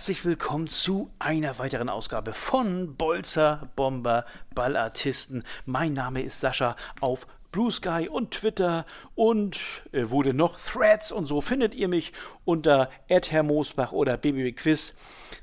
herzlich 0.00 0.24
willkommen 0.24 0.66
zu 0.66 1.10
einer 1.18 1.58
weiteren 1.58 1.90
Ausgabe 1.90 2.32
von 2.32 2.96
Bolzer 2.96 3.68
Bomber 3.76 4.24
Ballartisten. 4.54 5.44
Mein 5.66 5.92
Name 5.92 6.22
ist 6.22 6.40
Sascha 6.40 6.74
auf 7.02 7.26
Blue 7.52 7.70
Sky 7.70 8.08
und 8.08 8.30
Twitter 8.30 8.86
und 9.14 9.60
äh, 9.92 10.08
wurde 10.08 10.32
noch 10.32 10.58
Threads 10.58 11.12
und 11.12 11.26
so 11.26 11.42
findet 11.42 11.74
ihr 11.74 11.86
mich 11.86 12.14
unter 12.46 12.88
Herr 13.08 13.92
oder 13.92 14.16
BBB 14.16 14.58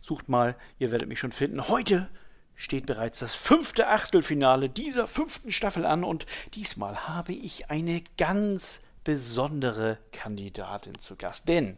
Sucht 0.01 0.27
mal, 0.27 0.55
ihr 0.79 0.89
werdet 0.89 1.07
mich 1.07 1.19
schon 1.19 1.31
finden. 1.31 1.67
Heute 1.67 2.09
steht 2.55 2.87
bereits 2.87 3.19
das 3.19 3.35
fünfte 3.35 3.89
Achtelfinale 3.89 4.69
dieser 4.69 5.07
fünften 5.07 5.51
Staffel 5.51 5.85
an 5.85 6.03
und 6.03 6.25
diesmal 6.55 7.07
habe 7.07 7.33
ich 7.33 7.69
eine 7.69 8.01
ganz 8.17 8.81
besondere 9.03 9.99
Kandidatin 10.11 10.97
zu 10.97 11.15
Gast, 11.15 11.47
denn 11.47 11.77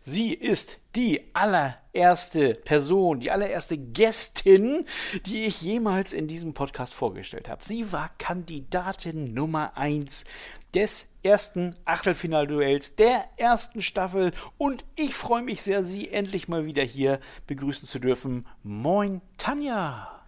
Sie 0.00 0.32
ist 0.32 0.78
die 0.96 1.22
allererste 1.34 2.54
Person, 2.54 3.20
die 3.20 3.30
allererste 3.30 3.78
Gästin, 3.78 4.84
die 5.26 5.44
ich 5.46 5.60
jemals 5.62 6.12
in 6.12 6.28
diesem 6.28 6.54
Podcast 6.54 6.94
vorgestellt 6.94 7.48
habe. 7.48 7.64
Sie 7.64 7.92
war 7.92 8.10
Kandidatin 8.18 9.32
Nummer 9.34 9.76
1 9.76 10.24
des 10.74 11.08
ersten 11.22 11.74
Achtelfinalduells 11.84 12.96
der 12.96 13.24
ersten 13.36 13.82
Staffel 13.82 14.32
und 14.56 14.84
ich 14.96 15.14
freue 15.14 15.42
mich 15.42 15.62
sehr, 15.62 15.84
Sie 15.84 16.10
endlich 16.10 16.48
mal 16.48 16.64
wieder 16.64 16.82
hier 16.82 17.20
begrüßen 17.46 17.86
zu 17.86 17.98
dürfen. 17.98 18.46
Moin, 18.62 19.20
Tanja. 19.36 20.20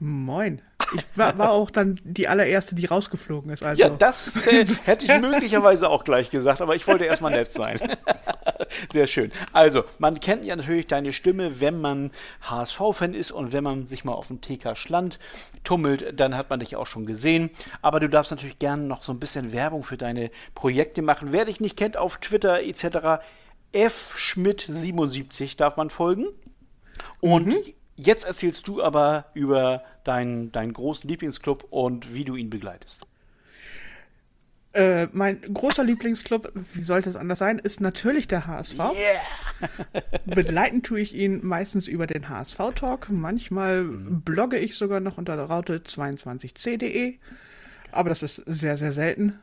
Moin. 0.00 0.62
Ich 0.94 1.04
war, 1.16 1.36
war, 1.36 1.50
auch 1.50 1.70
dann 1.70 2.00
die 2.04 2.28
allererste, 2.28 2.74
die 2.74 2.86
rausgeflogen 2.86 3.50
ist. 3.50 3.62
Also. 3.62 3.82
Ja, 3.82 3.88
das 3.90 4.46
äh, 4.46 4.64
hätte 4.84 5.06
ich 5.06 5.20
möglicherweise 5.20 5.88
auch 5.88 6.04
gleich 6.04 6.30
gesagt, 6.30 6.60
aber 6.60 6.76
ich 6.76 6.86
wollte 6.86 7.04
erstmal 7.04 7.32
nett 7.32 7.52
sein. 7.52 7.78
Sehr 8.92 9.06
schön. 9.06 9.32
Also, 9.52 9.84
man 9.98 10.20
kennt 10.20 10.44
ja 10.44 10.56
natürlich 10.56 10.86
deine 10.86 11.12
Stimme, 11.12 11.60
wenn 11.60 11.80
man 11.80 12.10
HSV-Fan 12.42 13.14
ist 13.14 13.30
und 13.30 13.52
wenn 13.52 13.64
man 13.64 13.86
sich 13.86 14.04
mal 14.04 14.12
auf 14.12 14.28
dem 14.28 14.40
TK 14.40 14.76
Schland 14.76 15.18
tummelt, 15.64 16.18
dann 16.18 16.36
hat 16.36 16.50
man 16.50 16.60
dich 16.60 16.76
auch 16.76 16.86
schon 16.86 17.06
gesehen. 17.06 17.50
Aber 17.82 18.00
du 18.00 18.08
darfst 18.08 18.30
natürlich 18.30 18.58
gerne 18.58 18.84
noch 18.84 19.02
so 19.02 19.12
ein 19.12 19.20
bisschen 19.20 19.52
Werbung 19.52 19.84
für 19.84 19.96
deine 19.96 20.30
Projekte 20.54 21.02
machen. 21.02 21.28
Wer 21.32 21.44
dich 21.44 21.60
nicht 21.60 21.76
kennt 21.76 21.96
auf 21.96 22.18
Twitter 22.18 22.62
etc., 22.62 23.22
F 23.72 24.14
Schmidt 24.16 24.66
77 24.66 25.56
darf 25.56 25.76
man 25.76 25.90
folgen. 25.90 26.26
Und 27.20 27.46
mhm. 27.46 27.56
Jetzt 28.00 28.24
erzählst 28.24 28.68
du 28.68 28.80
aber 28.80 29.24
über 29.34 29.82
deinen, 30.04 30.52
deinen 30.52 30.72
großen 30.72 31.10
Lieblingsclub 31.10 31.66
und 31.70 32.14
wie 32.14 32.24
du 32.24 32.36
ihn 32.36 32.48
begleitest. 32.48 33.04
Äh, 34.78 35.08
mein 35.12 35.40
großer 35.40 35.82
Lieblingsclub, 35.82 36.52
wie 36.54 36.82
sollte 36.82 37.10
es 37.10 37.16
anders 37.16 37.40
sein, 37.40 37.58
ist 37.58 37.80
natürlich 37.80 38.28
der 38.28 38.46
HSV. 38.46 38.78
Yeah. 38.78 39.68
Begleiten 40.24 40.84
tue 40.84 41.00
ich 41.00 41.16
ihn 41.16 41.44
meistens 41.44 41.88
über 41.88 42.06
den 42.06 42.28
HSV-Talk. 42.28 43.08
Manchmal 43.10 43.82
mhm. 43.82 44.20
blogge 44.20 44.56
ich 44.56 44.76
sogar 44.76 45.00
noch 45.00 45.18
unter 45.18 45.34
raute22c.de. 45.36 47.16
Aber 47.90 48.08
das 48.08 48.22
ist 48.22 48.36
sehr, 48.46 48.76
sehr 48.76 48.92
selten. 48.92 49.40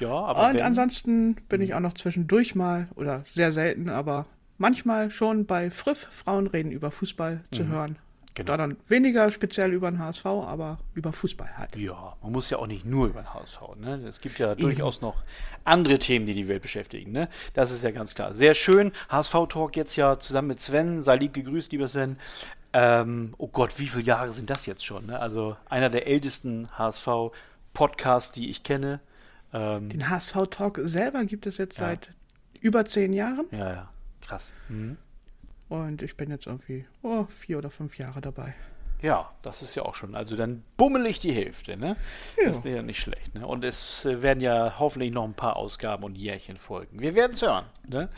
Ja, 0.00 0.12
aber. 0.12 0.46
Und 0.46 0.54
wenn... 0.54 0.62
ansonsten 0.62 1.34
bin 1.50 1.60
ich 1.60 1.70
mhm. 1.70 1.76
auch 1.76 1.80
noch 1.80 1.94
zwischendurch 1.94 2.54
mal, 2.54 2.88
oder 2.94 3.24
sehr 3.30 3.52
selten, 3.52 3.90
aber 3.90 4.24
manchmal 4.56 5.10
schon 5.10 5.44
bei 5.44 5.70
Friff 5.70 6.08
Frauen 6.10 6.46
reden 6.46 6.72
über 6.72 6.90
Fußball 6.90 7.44
zu 7.52 7.64
mhm. 7.64 7.68
hören. 7.68 7.98
Genau. 8.38 8.52
Da 8.52 8.56
dann 8.56 8.76
weniger 8.86 9.32
speziell 9.32 9.72
über 9.72 9.90
den 9.90 9.98
HSV, 9.98 10.24
aber 10.24 10.78
über 10.94 11.12
Fußball 11.12 11.56
halt. 11.56 11.74
Ja, 11.74 12.16
man 12.22 12.30
muss 12.30 12.50
ja 12.50 12.58
auch 12.58 12.68
nicht 12.68 12.84
nur 12.84 13.08
über 13.08 13.22
den 13.22 13.34
HSV. 13.34 13.60
Ne? 13.80 13.96
Es 14.08 14.20
gibt 14.20 14.38
ja 14.38 14.52
Eben. 14.52 14.62
durchaus 14.62 15.00
noch 15.00 15.24
andere 15.64 15.98
Themen, 15.98 16.24
die 16.24 16.34
die 16.34 16.46
Welt 16.46 16.62
beschäftigen. 16.62 17.10
Ne? 17.10 17.28
Das 17.54 17.72
ist 17.72 17.82
ja 17.82 17.90
ganz 17.90 18.14
klar. 18.14 18.34
Sehr 18.34 18.54
schön. 18.54 18.92
HSV-Talk 19.08 19.74
jetzt 19.76 19.96
ja 19.96 20.20
zusammen 20.20 20.48
mit 20.48 20.60
Sven. 20.60 21.02
Sei 21.02 21.16
lieb 21.16 21.34
gegrüßt, 21.34 21.72
lieber 21.72 21.88
Sven. 21.88 22.16
Ähm, 22.72 23.34
oh 23.38 23.48
Gott, 23.48 23.76
wie 23.78 23.88
viele 23.88 24.04
Jahre 24.04 24.30
sind 24.30 24.50
das 24.50 24.66
jetzt 24.66 24.86
schon? 24.86 25.06
Ne? 25.06 25.18
Also 25.18 25.56
einer 25.68 25.88
der 25.88 26.06
ältesten 26.06 26.68
HSV-Podcasts, 26.78 28.30
die 28.30 28.50
ich 28.50 28.62
kenne. 28.62 29.00
Ähm, 29.52 29.88
Den 29.88 30.08
HSV-Talk 30.08 30.78
selber 30.84 31.24
gibt 31.24 31.46
es 31.46 31.56
jetzt 31.56 31.78
ja. 31.78 31.86
seit 31.86 32.10
über 32.60 32.84
zehn 32.84 33.12
Jahren. 33.12 33.46
Ja, 33.50 33.72
ja. 33.72 33.88
Krass. 34.20 34.52
Mhm. 34.68 34.96
Und 35.68 36.02
ich 36.02 36.16
bin 36.16 36.30
jetzt 36.30 36.46
irgendwie 36.46 36.86
oh, 37.02 37.24
vier 37.24 37.58
oder 37.58 37.70
fünf 37.70 37.98
Jahre 37.98 38.20
dabei. 38.20 38.54
Ja, 39.00 39.30
das 39.42 39.62
ist 39.62 39.76
ja 39.76 39.84
auch 39.84 39.94
schon. 39.94 40.16
Also 40.16 40.34
dann 40.34 40.64
bummelig 40.76 41.20
die 41.20 41.32
Hälfte, 41.32 41.76
ne? 41.76 41.96
Ja. 42.36 42.46
Das 42.46 42.58
ist 42.58 42.64
ja 42.64 42.82
nicht 42.82 43.00
schlecht, 43.00 43.34
ne? 43.34 43.46
Und 43.46 43.64
es 43.64 44.04
äh, 44.04 44.22
werden 44.22 44.40
ja 44.40 44.78
hoffentlich 44.78 45.12
noch 45.12 45.24
ein 45.24 45.34
paar 45.34 45.56
Ausgaben 45.56 46.02
und 46.02 46.16
Jährchen 46.16 46.56
folgen. 46.56 46.98
Wir 47.00 47.14
werden 47.14 47.32
es 47.32 47.42
hören, 47.42 47.66
ne? 47.86 48.08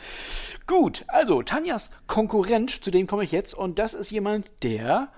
Gut, 0.65 1.03
also 1.07 1.43
Tanjas 1.43 1.91
Konkurrent, 2.07 2.83
zu 2.83 2.89
dem 2.89 3.05
komme 3.05 3.23
ich 3.23 3.31
jetzt, 3.31 3.53
und 3.53 3.77
das 3.77 3.93
ist 3.93 4.09
jemand, 4.09 4.49
der 4.63 5.09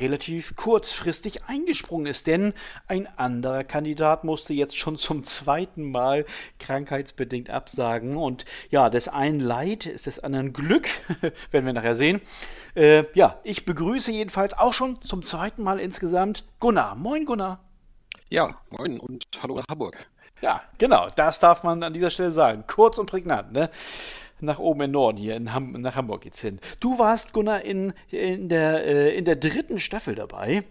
relativ 0.00 0.56
kurzfristig 0.56 1.44
eingesprungen 1.44 2.06
ist, 2.06 2.26
denn 2.26 2.54
ein 2.86 3.08
anderer 3.16 3.64
Kandidat 3.64 4.24
musste 4.24 4.54
jetzt 4.54 4.76
schon 4.76 4.96
zum 4.96 5.24
zweiten 5.24 5.90
Mal 5.90 6.26
krankheitsbedingt 6.58 7.50
absagen. 7.50 8.16
Und 8.16 8.44
ja, 8.70 8.90
des 8.90 9.08
einen 9.08 9.40
Leid 9.40 9.86
ist 9.86 10.06
des 10.06 10.20
anderen 10.20 10.52
Glück, 10.52 10.88
werden 11.50 11.66
wir 11.66 11.72
nachher 11.72 11.96
sehen. 11.96 12.20
Äh, 12.74 13.04
ja, 13.14 13.40
ich 13.44 13.64
begrüße 13.64 14.12
jedenfalls 14.12 14.56
auch 14.56 14.72
schon 14.72 15.00
zum 15.02 15.22
zweiten 15.22 15.62
Mal 15.62 15.80
insgesamt 15.80 16.44
Gunnar. 16.60 16.94
Moin, 16.94 17.24
Gunnar. 17.24 17.60
Ja, 18.30 18.60
moin 18.70 19.00
und 19.00 19.26
hallo 19.42 19.56
nach 19.56 19.64
Hamburg. 19.70 19.96
Ja, 20.40 20.62
genau, 20.78 21.08
das 21.16 21.40
darf 21.40 21.64
man 21.64 21.82
an 21.82 21.92
dieser 21.92 22.10
Stelle 22.10 22.30
sagen. 22.30 22.64
Kurz 22.66 22.98
und 22.98 23.06
prägnant, 23.06 23.52
ne? 23.52 23.70
Nach 24.40 24.58
oben 24.58 24.82
in 24.82 24.90
Norden 24.90 25.18
hier, 25.18 25.36
in 25.36 25.52
Ham 25.52 25.72
nach 25.72 25.96
Hamburg 25.96 26.22
geht's 26.22 26.40
hin. 26.40 26.60
Du 26.80 26.98
warst, 26.98 27.32
Gunnar, 27.32 27.62
in, 27.62 27.92
in, 28.10 28.48
der, 28.48 28.84
äh, 28.84 29.16
in 29.16 29.24
der 29.24 29.36
dritten 29.36 29.78
Staffel 29.78 30.14
dabei 30.14 30.64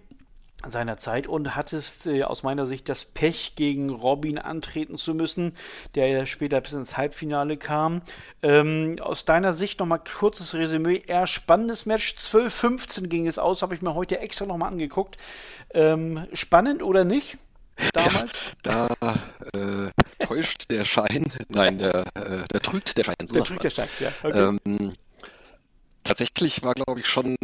seinerzeit 0.66 1.28
und 1.28 1.55
hattest 1.55 2.07
äh, 2.07 2.23
aus 2.23 2.44
meiner 2.44 2.66
Sicht 2.66 2.89
das 2.89 3.06
Pech, 3.06 3.53
gegen 3.56 3.89
Robin 3.89 4.39
antreten 4.39 4.97
zu 4.97 5.13
müssen, 5.13 5.53
der 5.95 6.07
ja 6.07 6.25
später 6.25 6.59
bis 6.61 6.73
ins 6.73 6.97
Halbfinale 6.97 7.57
kam. 7.57 8.01
Ähm, 8.41 8.97
aus 9.00 9.25
deiner 9.25 9.53
Sicht 9.53 9.79
nochmal 9.79 10.01
kurzes 10.03 10.56
Resümee, 10.56 11.03
eher 11.06 11.27
spannendes 11.27 11.85
Match, 11.85 12.16
12-15 12.17 13.07
ging 13.07 13.27
es 13.27 13.38
aus, 13.38 13.61
habe 13.61 13.75
ich 13.75 13.81
mir 13.81 13.94
heute 13.94 14.19
extra 14.19 14.45
nochmal 14.45 14.72
angeguckt. 14.72 15.17
Ähm, 15.73 16.25
spannend 16.33 16.81
oder 16.81 17.03
nicht? 17.03 17.38
Damals? 17.94 18.56
Ja, 18.66 18.88
da 19.00 19.19
äh, 19.53 19.91
täuscht 20.19 20.69
der 20.69 20.83
Schein, 20.83 21.31
nein, 21.50 21.78
der, 21.78 22.05
äh, 22.16 22.44
der 22.51 22.61
trügt 22.61 22.97
der 22.97 23.03
Schein. 23.03 23.16
So 23.25 23.33
der 23.33 23.44
trügt 23.44 23.63
der 23.63 23.69
Schein, 23.69 23.89
ja. 24.00 24.11
Okay. 24.23 24.57
Ähm, 24.67 24.94
tatsächlich 26.03 26.63
war, 26.63 26.73
glaube 26.73 27.00
ich, 27.00 27.07
schon 27.07 27.35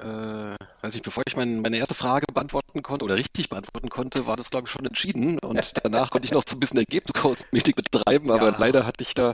äh, 0.00 0.56
weiß 0.82 0.96
ich, 0.96 1.02
bevor 1.02 1.22
ich 1.26 1.36
mein, 1.36 1.60
meine 1.60 1.76
erste 1.76 1.94
Frage 1.94 2.26
beantworten 2.32 2.82
konnte 2.82 3.04
oder 3.04 3.14
richtig 3.14 3.48
beantworten 3.48 3.88
konnte, 3.88 4.26
war 4.26 4.36
das, 4.36 4.50
glaube 4.50 4.66
ich, 4.66 4.72
schon 4.72 4.84
entschieden. 4.84 5.38
Und 5.38 5.72
danach 5.84 6.10
konnte 6.10 6.26
ich 6.26 6.32
noch 6.32 6.42
so 6.46 6.56
ein 6.56 6.60
bisschen 6.60 6.78
Ergebniskosmetik 6.78 7.76
betreiben, 7.76 8.30
aber 8.30 8.50
ja. 8.50 8.56
leider 8.58 8.84
hatte 8.84 9.02
ich 9.02 9.14
da 9.14 9.32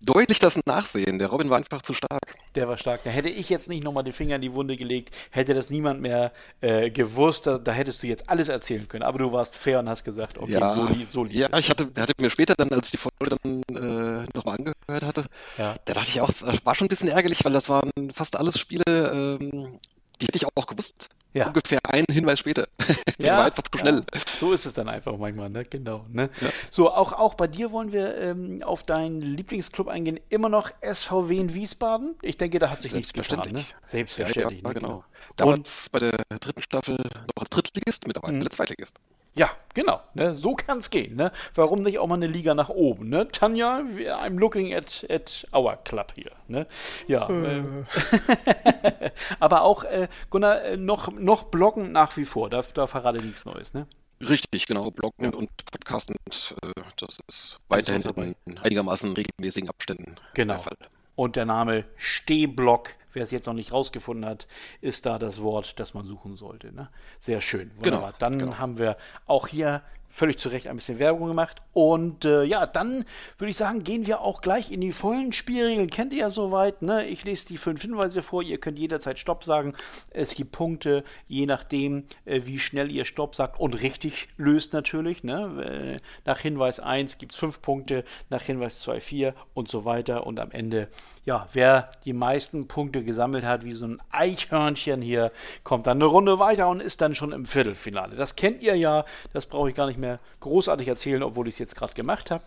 deutlich 0.00 0.38
das 0.38 0.58
Nachsehen. 0.64 1.18
Der 1.18 1.28
Robin 1.28 1.50
war 1.50 1.58
einfach 1.58 1.82
zu 1.82 1.92
stark. 1.92 2.20
Der 2.54 2.66
war 2.66 2.78
stark. 2.78 3.02
Da 3.04 3.10
hätte 3.10 3.28
ich 3.28 3.50
jetzt 3.50 3.68
nicht 3.68 3.84
nochmal 3.84 4.04
den 4.04 4.14
Finger 4.14 4.36
in 4.36 4.42
die 4.42 4.52
Wunde 4.54 4.76
gelegt, 4.76 5.14
hätte 5.30 5.52
das 5.54 5.68
niemand 5.68 6.00
mehr 6.00 6.32
äh, 6.62 6.90
gewusst. 6.90 7.46
Da, 7.46 7.58
da, 7.58 7.72
hättest 7.72 8.02
du 8.02 8.06
jetzt 8.06 8.28
alles 8.30 8.48
erzählen 8.48 8.88
können. 8.88 9.02
Aber 9.02 9.18
du 9.18 9.32
warst 9.32 9.56
fair 9.56 9.80
und 9.80 9.88
hast 9.88 10.04
gesagt, 10.04 10.38
okay, 10.38 10.52
ja, 10.52 10.74
so, 10.74 10.88
so 11.06 11.24
lieb. 11.24 11.36
Ja, 11.36 11.58
ich 11.58 11.68
hatte, 11.68 11.90
hatte 11.96 12.14
mir 12.18 12.30
später 12.30 12.54
dann, 12.54 12.70
als 12.72 12.88
ich 12.88 12.92
die 12.92 12.96
Folge 12.96 13.36
dann 13.42 13.62
äh, 13.68 14.26
nochmal 14.34 14.56
angehört 14.56 15.04
hatte, 15.04 15.26
ja. 15.58 15.74
da 15.84 15.94
dachte 15.94 16.08
ich 16.08 16.20
auch, 16.20 16.28
es 16.28 16.44
war 16.64 16.74
schon 16.74 16.86
ein 16.86 16.88
bisschen 16.88 17.08
ärgerlich, 17.08 17.44
weil 17.44 17.52
das 17.52 17.68
waren 17.68 17.90
fast 18.12 18.36
alles 18.36 18.58
Spiele, 18.58 18.84
ähm, 18.86 19.78
die 20.20 20.26
hätte 20.26 20.36
ich 20.36 20.46
auch 20.46 20.66
gewusst. 20.66 21.08
Ja. 21.32 21.46
Ungefähr 21.46 21.78
einen 21.84 22.06
Hinweis 22.10 22.40
später. 22.40 22.66
Die 23.20 23.26
ja, 23.26 23.38
war 23.38 23.44
einfach 23.44 23.62
zu 23.62 23.78
schnell. 23.78 24.00
Ja. 24.12 24.20
So 24.40 24.52
ist 24.52 24.66
es 24.66 24.72
dann 24.72 24.88
einfach 24.88 25.16
manchmal, 25.16 25.48
ne? 25.48 25.64
Genau. 25.64 26.04
Ne? 26.08 26.28
Ja. 26.40 26.48
So, 26.70 26.90
auch, 26.90 27.12
auch 27.12 27.34
bei 27.34 27.46
dir 27.46 27.70
wollen 27.70 27.92
wir 27.92 28.16
ähm, 28.18 28.62
auf 28.64 28.82
deinen 28.82 29.20
Lieblingsclub 29.22 29.86
eingehen. 29.86 30.18
Immer 30.28 30.48
noch 30.48 30.70
SVW 30.82 31.38
in 31.38 31.54
Wiesbaden? 31.54 32.16
Ich 32.22 32.36
denke, 32.36 32.58
da 32.58 32.70
hat 32.70 32.82
sich 32.82 32.92
nichts 32.94 33.12
getan. 33.12 33.48
Ne? 33.52 33.64
Selbstverständlich. 33.80 34.62
Ja, 34.62 34.68
ne? 34.68 34.74
genau. 34.74 34.88
genau. 34.88 35.04
Damals 35.36 35.86
Und, 35.86 35.92
bei 35.92 35.98
der 36.00 36.24
dritten 36.40 36.62
Staffel 36.62 36.96
noch 36.96 37.42
als 37.42 37.50
Drittligist, 37.50 38.08
mittlerweile 38.08 38.34
mhm. 38.34 38.50
Zweitligist. 38.50 38.96
Ja, 39.34 39.50
genau. 39.74 40.00
Ne? 40.14 40.34
So 40.34 40.54
kann 40.54 40.78
es 40.78 40.90
gehen. 40.90 41.16
Ne? 41.16 41.30
Warum 41.54 41.82
nicht 41.82 41.98
auch 41.98 42.06
mal 42.06 42.16
eine 42.16 42.26
Liga 42.26 42.54
nach 42.54 42.68
oben? 42.68 43.08
Ne? 43.08 43.28
Tanja, 43.28 43.78
I'm 43.78 44.38
looking 44.38 44.74
at, 44.74 45.06
at 45.08 45.46
our 45.54 45.76
club 45.76 46.12
hier. 46.14 46.32
Ne? 46.48 46.66
Ja. 47.06 47.28
Äh. 47.28 47.58
äh. 47.58 47.84
aber 49.40 49.62
auch, 49.62 49.84
äh, 49.84 50.08
Gunnar, 50.30 50.62
äh, 50.62 50.76
noch, 50.76 51.12
noch 51.12 51.44
bloggen 51.44 51.92
nach 51.92 52.16
wie 52.16 52.24
vor. 52.24 52.50
Da, 52.50 52.62
da 52.74 52.86
verrate 52.86 53.22
nichts 53.22 53.44
Neues. 53.44 53.72
Ne? 53.72 53.86
Richtig, 54.20 54.66
genau. 54.66 54.90
Bloggen 54.90 55.32
und 55.32 55.48
Podcasten, 55.70 56.16
äh, 56.26 56.72
das 56.96 57.20
ist 57.28 57.58
weiterhin 57.68 58.36
in 58.44 58.58
einigermaßen 58.58 59.12
regelmäßigen 59.12 59.70
Abständen 59.70 60.16
genau. 60.34 60.54
der 60.54 60.60
Fall. 60.60 60.76
Und 61.14 61.36
der 61.36 61.46
Name 61.46 61.84
Stehblock 61.96 62.90
Wer 63.12 63.22
es 63.22 63.30
jetzt 63.30 63.46
noch 63.46 63.54
nicht 63.54 63.72
rausgefunden 63.72 64.24
hat, 64.24 64.46
ist 64.80 65.06
da 65.06 65.18
das 65.18 65.42
Wort, 65.42 65.80
das 65.80 65.94
man 65.94 66.04
suchen 66.04 66.36
sollte. 66.36 66.72
Ne? 66.72 66.88
Sehr 67.18 67.40
schön. 67.40 67.70
Wunderbar. 67.76 68.12
Genau, 68.12 68.18
Dann 68.18 68.38
genau. 68.38 68.58
haben 68.58 68.78
wir 68.78 68.96
auch 69.26 69.48
hier 69.48 69.82
völlig 70.10 70.38
zu 70.38 70.48
Recht 70.48 70.68
ein 70.68 70.76
bisschen 70.76 70.98
Werbung 70.98 71.28
gemacht. 71.28 71.62
Und 71.72 72.24
äh, 72.24 72.42
ja, 72.42 72.66
dann 72.66 73.04
würde 73.38 73.50
ich 73.50 73.56
sagen, 73.56 73.84
gehen 73.84 74.06
wir 74.06 74.20
auch 74.20 74.40
gleich 74.40 74.72
in 74.72 74.80
die 74.80 74.92
vollen 74.92 75.32
Spielregeln. 75.32 75.88
Kennt 75.88 76.12
ihr 76.12 76.20
ja 76.20 76.30
soweit, 76.30 76.82
ne? 76.82 77.06
Ich 77.06 77.24
lese 77.24 77.48
die 77.48 77.56
fünf 77.56 77.82
Hinweise 77.82 78.22
vor. 78.22 78.42
Ihr 78.42 78.58
könnt 78.58 78.78
jederzeit 78.78 79.18
Stopp 79.18 79.44
sagen. 79.44 79.74
Es 80.10 80.34
gibt 80.34 80.52
Punkte, 80.52 81.04
je 81.28 81.46
nachdem, 81.46 82.04
äh, 82.24 82.42
wie 82.44 82.58
schnell 82.58 82.90
ihr 82.90 83.04
Stopp 83.04 83.34
sagt 83.34 83.60
und 83.60 83.80
richtig 83.80 84.28
löst 84.36 84.72
natürlich. 84.72 85.22
Ne? 85.22 85.96
Äh, 85.96 86.02
nach 86.24 86.40
Hinweis 86.40 86.80
1 86.80 87.18
gibt 87.18 87.32
es 87.32 87.38
fünf 87.38 87.62
Punkte, 87.62 88.04
nach 88.28 88.42
Hinweis 88.42 88.80
2 88.80 89.00
4 89.00 89.34
und 89.54 89.68
so 89.68 89.84
weiter. 89.84 90.26
Und 90.26 90.40
am 90.40 90.50
Ende, 90.50 90.88
ja, 91.24 91.48
wer 91.52 91.90
die 92.04 92.12
meisten 92.12 92.66
Punkte 92.66 93.04
gesammelt 93.04 93.44
hat, 93.44 93.64
wie 93.64 93.74
so 93.74 93.86
ein 93.86 94.02
Eichhörnchen 94.10 95.02
hier, 95.02 95.30
kommt 95.62 95.86
dann 95.86 95.98
eine 95.98 96.06
Runde 96.06 96.38
weiter 96.38 96.68
und 96.68 96.80
ist 96.80 97.00
dann 97.00 97.14
schon 97.14 97.32
im 97.32 97.46
Viertelfinale. 97.46 98.16
Das 98.16 98.34
kennt 98.34 98.62
ihr 98.62 98.74
ja, 98.74 99.04
das 99.32 99.46
brauche 99.46 99.70
ich 99.70 99.76
gar 99.76 99.86
nicht 99.86 99.99
mehr 100.00 100.18
großartig 100.40 100.88
erzählen, 100.88 101.22
obwohl 101.22 101.48
ich 101.48 101.54
es 101.54 101.58
jetzt 101.58 101.76
gerade 101.76 101.94
gemacht 101.94 102.30
habe. 102.30 102.44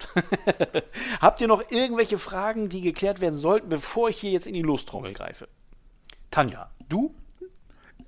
Habt 1.22 1.42
ihr 1.42 1.48
noch 1.48 1.72
irgendwelche 1.72 2.18
Fragen, 2.18 2.70
die 2.70 2.82
geklärt 2.82 3.22
werden 3.22 3.36
sollten, 3.36 3.70
bevor 3.70 4.10
ich 4.10 4.20
hier 4.20 4.32
jetzt 4.32 4.48
in 4.48 4.54
die 4.54 4.62
Lostrommel 4.62 5.14
greife? 5.14 5.48
Tanja, 6.32 6.70
du? 6.90 7.16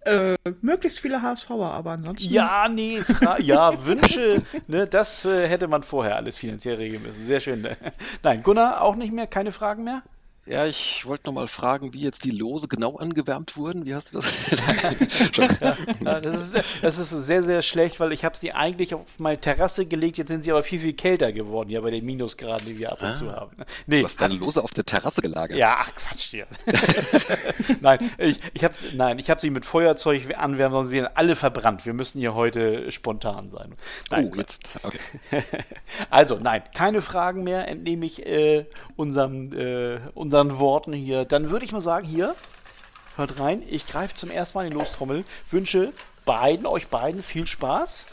Äh, 0.06 0.36
möglichst 0.62 1.00
viele 1.00 1.22
HSVer, 1.22 1.74
aber 1.74 1.92
ansonsten. 1.92 2.32
Ja, 2.32 2.68
nee, 2.68 3.02
Fra 3.02 3.40
ja, 3.40 3.86
Wünsche, 3.86 4.44
ne, 4.68 4.86
das 4.86 5.26
äh, 5.26 5.48
hätte 5.48 5.68
man 5.68 5.82
vorher 5.82 6.16
alles 6.16 6.38
finanziell 6.38 6.76
regeln 6.76 7.02
müssen. 7.02 7.26
Sehr 7.26 7.40
schön. 7.40 7.62
Ne? 7.62 7.76
Nein, 8.24 8.44
Gunnar, 8.44 8.82
auch 8.82 8.96
nicht 8.96 9.12
mehr? 9.12 9.26
Keine 9.26 9.52
Fragen 9.52 9.84
mehr? 9.84 10.04
Ja, 10.48 10.68
ich 10.68 11.08
wollte 11.08 11.26
noch 11.26 11.34
mal 11.34 11.48
fragen, 11.48 11.92
wie 11.94 12.02
jetzt 12.02 12.24
die 12.24 12.30
Lose 12.30 12.68
genau 12.68 12.98
angewärmt 12.98 13.58
wurden. 13.58 13.88
Wie 13.88 13.96
hast 13.96 14.14
du 14.14 14.20
das? 14.20 14.32
ja, 16.02 16.22
das, 16.22 16.54
ist, 16.54 16.84
das, 16.84 17.00
ist, 17.00 17.10
sehr, 17.10 17.42
sehr 17.42 17.64
schlecht, 17.64 18.00
weil 18.00 18.12
ich 18.12 18.24
habe 18.24 18.38
sie 18.38 18.52
eigentlich 18.52 18.94
auf 18.94 19.02
meine 19.18 19.40
Terrasse 19.40 19.88
gelegt. 19.88 20.20
Jetzt 20.20 20.28
sind 20.28 20.44
sie 20.44 20.52
aber 20.52 20.62
viel, 20.62 20.80
viel 20.80 20.94
kälter 20.94 21.32
geworden, 21.32 21.72
ja, 21.72 21.82
bei 21.82 21.90
den 21.90 22.06
Minusgraden, 22.06 22.68
die 22.68 22.78
wir 22.78 22.92
ab 22.92 23.02
und 23.02 23.08
ah, 23.08 23.18
zu 23.18 23.32
haben. 23.32 23.56
Nee, 23.88 24.02
du 24.02 24.06
hast 24.06 24.22
deine 24.22 24.36
Lose 24.36 24.64
auf 24.64 24.70
der 24.70 24.86
Terrasse 24.86 25.24
gelagert. 25.24 25.58
Ja, 25.58 25.78
ach 25.80 25.96
Quatsch 25.96 26.32
dir. 26.34 26.46
nein, 27.82 28.12
ich, 28.20 28.40
ich 28.54 28.64
habe 28.64 28.76
nein, 28.94 29.18
ich 29.18 29.32
hab 29.32 29.40
sie 29.40 29.50
mit 29.50 29.66
Feuerzeug 29.66 30.38
anwärmen, 30.38 30.76
sondern 30.76 30.92
sie 30.92 30.98
sind 30.98 31.10
alle 31.16 31.36
verbrannt. 31.36 31.88
Wir 31.88 31.94
müssen 31.94 32.20
hier 32.20 32.36
heute 32.36 32.92
spontan 32.92 33.50
sein. 33.50 33.74
Nein, 34.12 34.30
oh, 34.32 34.36
jetzt. 34.36 34.70
Okay. 34.84 35.00
also, 36.12 36.38
nein, 36.38 36.62
keine 36.76 37.02
Fragen 37.02 37.44
mehr, 37.44 37.68
entnehme 37.68 38.06
ich 38.06 38.24
äh, 38.24 38.68
unserem, 38.96 39.52
äh, 39.54 39.98
unserem 40.14 40.35
unseren 40.36 40.60
Worten 40.60 40.92
hier, 40.92 41.24
dann 41.24 41.50
würde 41.50 41.64
ich 41.64 41.72
mal 41.72 41.80
sagen, 41.82 42.06
hier, 42.06 42.36
hört 43.16 43.40
rein, 43.40 43.64
ich 43.70 43.88
greife 43.88 44.16
zum 44.16 44.30
ersten 44.30 44.58
Mal 44.58 44.66
in 44.66 44.72
die 44.72 44.78
Lostrommel, 44.78 45.24
wünsche 45.50 45.94
beiden, 46.26 46.66
euch 46.66 46.90
beiden 46.90 47.24
viel 47.24 47.48
Spaß 47.48 48.06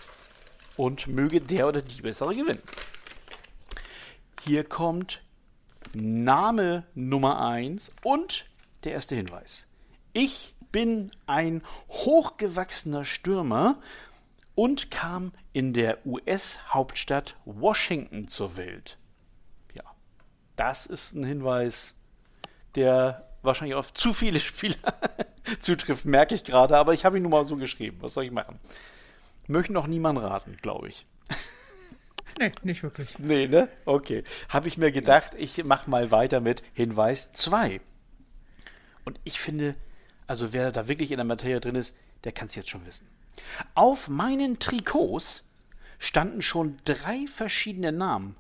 und 0.77 1.09
möge 1.09 1.41
der 1.41 1.67
oder 1.67 1.83
die 1.83 2.01
bessere 2.01 2.33
gewinnen. 2.33 2.63
Hier 4.45 4.63
kommt 4.63 5.21
Name 5.95 6.85
Nummer 6.95 7.45
1 7.45 7.91
und 8.05 8.45
der 8.85 8.93
erste 8.93 9.17
Hinweis. 9.17 9.67
Ich 10.13 10.55
bin 10.71 11.11
ein 11.27 11.63
hochgewachsener 11.89 13.05
Stürmer 13.05 13.81
und 14.55 14.93
kam 14.93 15.33
in 15.53 15.73
der 15.73 16.07
US-Hauptstadt 16.07 17.35
Washington 17.47 18.29
zur 18.29 18.57
Welt. 18.57 18.97
Ja, 19.75 19.83
das 20.55 20.87
ist 20.87 21.15
ein 21.15 21.25
Hinweis, 21.25 21.97
der 22.75 23.29
wahrscheinlich 23.43 23.75
auf 23.75 23.93
zu 23.93 24.13
viele 24.13 24.41
Spieler 24.41 24.95
zutrifft, 25.61 26.05
merke 26.05 26.35
ich 26.35 26.45
gerade, 26.45 26.77
aber 26.77 26.95
ich 26.95 27.05
habe 27.05 27.17
ihn 27.17 27.23
nun 27.23 27.33
mal 27.33 27.45
so 27.45 27.57
geschrieben. 27.57 27.99
Was 28.01 28.15
soll 28.15 28.25
ich 28.25 28.31
machen? 28.31 28.59
Möchte 29.49 29.73
noch 29.73 29.87
niemand 29.87 30.21
raten, 30.21 30.57
glaube 30.61 30.89
ich. 30.89 31.07
Nee, 32.39 32.51
nicht 32.63 32.83
wirklich. 32.83 33.19
Nee, 33.19 33.47
ne? 33.47 33.69
Okay. 33.85 34.25
Habe 34.49 34.67
ich 34.67 34.79
mir 34.79 34.91
gedacht, 34.91 35.33
ich 35.37 35.63
mache 35.65 35.91
mal 35.91 36.11
weiter 36.11 36.41
mit 36.41 36.63
Hinweis 36.73 37.31
2. 37.35 37.83
Und 39.05 39.21
ich 39.23 39.39
finde, 39.39 39.75
also 40.27 40.55
wer 40.55 40.73
da 40.73 40.89
wirklich 40.89 41.11
in 41.11 41.19
der 41.19 41.27
Materie 41.27 41.61
drin 41.61 41.75
ist, 41.75 41.95
der 42.25 42.33
kann 42.33 42.49
es 42.49 42.55
jetzt 42.55 42.71
schon 42.71 42.87
wissen. 42.87 43.07
Auf 43.75 44.09
meinen 44.09 44.59
Trikots 44.59 45.45
standen 45.99 46.41
schon 46.41 46.79
drei 46.85 47.27
verschiedene 47.27 47.93
Namen. 47.93 48.37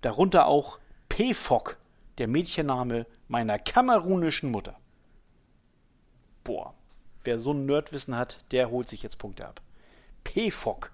Darunter 0.00 0.46
auch 0.46 0.78
PFOC, 1.08 1.76
der 2.18 2.28
Mädchenname 2.28 3.06
meiner 3.28 3.58
kamerunischen 3.58 4.50
Mutter. 4.50 4.78
Boah, 6.44 6.74
wer 7.24 7.38
so 7.38 7.52
ein 7.52 7.66
Nerdwissen 7.66 8.16
hat, 8.16 8.38
der 8.50 8.70
holt 8.70 8.88
sich 8.88 9.02
jetzt 9.02 9.18
Punkte 9.18 9.46
ab. 9.46 9.60
PFOC. 10.24 10.90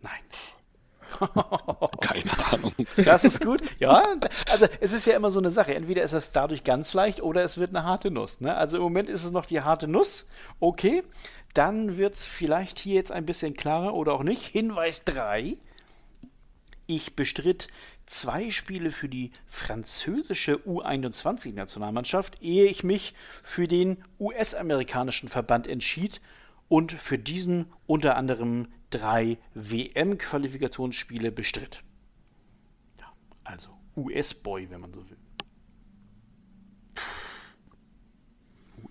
Nein. 0.00 0.20
Keine 2.00 2.52
Ahnung. 2.52 2.74
Das 2.96 3.24
ist 3.24 3.40
gut. 3.44 3.62
Ja, 3.78 4.02
also 4.50 4.66
es 4.80 4.92
ist 4.92 5.06
ja 5.06 5.14
immer 5.14 5.30
so 5.30 5.38
eine 5.38 5.50
Sache. 5.50 5.74
Entweder 5.74 6.02
ist 6.02 6.12
es 6.12 6.32
dadurch 6.32 6.64
ganz 6.64 6.94
leicht 6.94 7.22
oder 7.22 7.44
es 7.44 7.58
wird 7.58 7.74
eine 7.74 7.84
harte 7.84 8.10
Nuss. 8.10 8.40
Ne? 8.40 8.54
Also 8.54 8.76
im 8.76 8.82
Moment 8.82 9.08
ist 9.08 9.24
es 9.24 9.32
noch 9.32 9.46
die 9.46 9.60
harte 9.60 9.88
Nuss. 9.88 10.26
Okay, 10.60 11.02
dann 11.54 11.96
wird 11.96 12.14
es 12.14 12.24
vielleicht 12.24 12.78
hier 12.78 12.94
jetzt 12.94 13.12
ein 13.12 13.26
bisschen 13.26 13.54
klarer 13.54 13.94
oder 13.94 14.14
auch 14.14 14.22
nicht. 14.22 14.46
Hinweis 14.46 15.04
3. 15.04 15.56
Ich 16.86 17.14
bestritt 17.14 17.68
zwei 18.12 18.50
Spiele 18.50 18.92
für 18.92 19.08
die 19.08 19.32
französische 19.46 20.56
U21-Nationalmannschaft, 20.66 22.40
ehe 22.42 22.66
ich 22.66 22.84
mich 22.84 23.14
für 23.42 23.66
den 23.66 24.04
US-amerikanischen 24.20 25.28
Verband 25.28 25.66
entschied 25.66 26.20
und 26.68 26.92
für 26.92 27.18
diesen 27.18 27.72
unter 27.86 28.16
anderem 28.16 28.68
drei 28.90 29.38
WM-Qualifikationsspiele 29.54 31.32
bestritt. 31.32 31.82
Ja, 33.00 33.12
also 33.44 33.70
US-Boy, 33.96 34.70
wenn 34.70 34.80
man 34.82 34.92
so 34.92 35.08
will. 35.08 35.18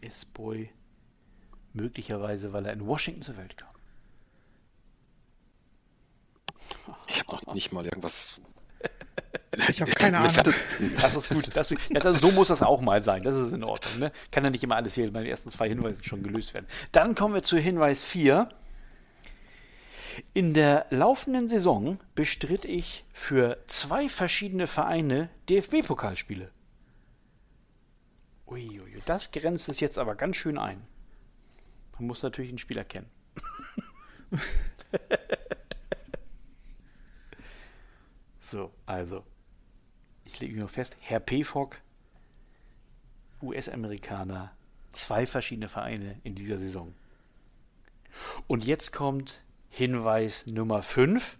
US-Boy, 0.01 0.71
möglicherweise, 1.73 2.53
weil 2.53 2.65
er 2.65 2.73
in 2.73 2.87
Washington 2.87 3.21
zur 3.21 3.37
Welt 3.37 3.55
kam. 3.55 3.69
Ich 7.07 7.19
habe 7.19 7.45
noch 7.45 7.53
nicht 7.53 7.71
mal 7.71 7.85
irgendwas 7.85 8.41
ich 9.69 9.81
habe 9.81 9.91
keine 9.91 10.19
Ahnung. 10.19 10.35
Das 11.01 11.15
ist 11.15 11.29
gut. 11.29 11.55
Das, 11.55 11.69
ja, 11.69 11.99
das, 11.99 12.21
so 12.21 12.31
muss 12.31 12.47
das 12.47 12.63
auch 12.63 12.81
mal 12.81 13.03
sein. 13.03 13.23
Das 13.23 13.35
ist 13.35 13.53
in 13.53 13.63
Ordnung. 13.63 13.99
Ne? 13.99 14.11
Kann 14.31 14.43
ja 14.43 14.49
nicht 14.49 14.63
immer 14.63 14.75
alles 14.75 14.95
hier 14.95 15.11
bei 15.11 15.21
den 15.21 15.29
ersten 15.29 15.49
zwei 15.49 15.67
Hinweisen 15.67 16.03
schon 16.03 16.23
gelöst 16.23 16.53
werden. 16.53 16.67
Dann 16.91 17.15
kommen 17.15 17.33
wir 17.33 17.43
zu 17.43 17.57
Hinweis 17.57 18.03
4. 18.03 18.49
In 20.33 20.53
der 20.53 20.85
laufenden 20.89 21.47
Saison 21.47 21.99
bestritt 22.15 22.65
ich 22.65 23.05
für 23.13 23.57
zwei 23.67 24.09
verschiedene 24.09 24.67
Vereine 24.67 25.29
DFB-Pokalspiele. 25.49 26.49
Uiuiui, 28.47 29.01
das 29.05 29.31
grenzt 29.31 29.69
es 29.69 29.79
jetzt 29.79 29.97
aber 29.97 30.15
ganz 30.15 30.35
schön 30.35 30.57
ein. 30.57 30.81
Man 31.93 32.07
muss 32.07 32.23
natürlich 32.23 32.51
den 32.51 32.57
Spieler 32.57 32.83
kennen. 32.83 33.09
so, 38.51 38.71
also 38.85 39.23
ich 40.25 40.39
lege 40.39 40.53
mich 40.53 40.61
noch 40.61 40.69
fest, 40.69 40.97
Herr 40.99 41.19
Pefok, 41.19 41.81
US-Amerikaner, 43.41 44.51
zwei 44.91 45.25
verschiedene 45.25 45.69
Vereine 45.69 46.19
in 46.23 46.35
dieser 46.35 46.57
Saison. 46.57 46.93
Und 48.47 48.65
jetzt 48.65 48.91
kommt 48.91 49.41
Hinweis 49.69 50.47
Nummer 50.47 50.81
5. 50.81 51.37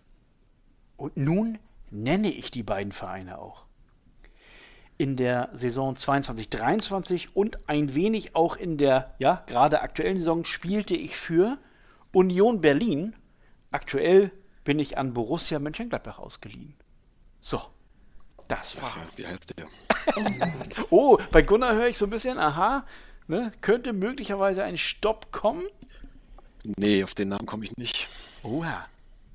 Und 0.97 1.17
nun 1.17 1.59
nenne 1.89 2.31
ich 2.31 2.51
die 2.51 2.63
beiden 2.63 2.91
Vereine 2.91 3.39
auch. 3.39 3.65
In 4.97 5.17
der 5.17 5.49
Saison 5.53 5.95
22-23 5.95 7.29
und 7.33 7.67
ein 7.67 7.95
wenig 7.95 8.35
auch 8.35 8.55
in 8.55 8.77
der 8.77 9.15
ja, 9.19 9.43
gerade 9.47 9.81
aktuellen 9.81 10.17
Saison 10.17 10.45
spielte 10.45 10.95
ich 10.95 11.17
für 11.17 11.57
Union 12.13 12.61
Berlin. 12.61 13.15
Aktuell 13.71 14.31
bin 14.63 14.79
ich 14.79 14.97
an 14.97 15.13
Borussia 15.13 15.59
Mönchengladbach 15.59 16.19
ausgeliehen. 16.19 16.75
So, 17.41 17.61
das 18.47 18.81
war's. 18.81 18.95
Ach, 19.01 19.17
wie 19.17 19.25
heißt 19.25 19.53
der? 19.57 19.67
oh, 20.89 21.17
bei 21.31 21.41
Gunnar 21.41 21.75
höre 21.75 21.87
ich 21.87 21.97
so 21.97 22.05
ein 22.05 22.11
bisschen, 22.11 22.37
aha, 22.37 22.85
ne, 23.27 23.51
könnte 23.61 23.93
möglicherweise 23.93 24.63
ein 24.63 24.77
Stopp 24.77 25.31
kommen? 25.31 25.63
Nee, 26.63 27.03
auf 27.03 27.15
den 27.15 27.29
Namen 27.29 27.45
komme 27.45 27.65
ich 27.65 27.75
nicht. 27.77 28.07
Oha. 28.43 28.85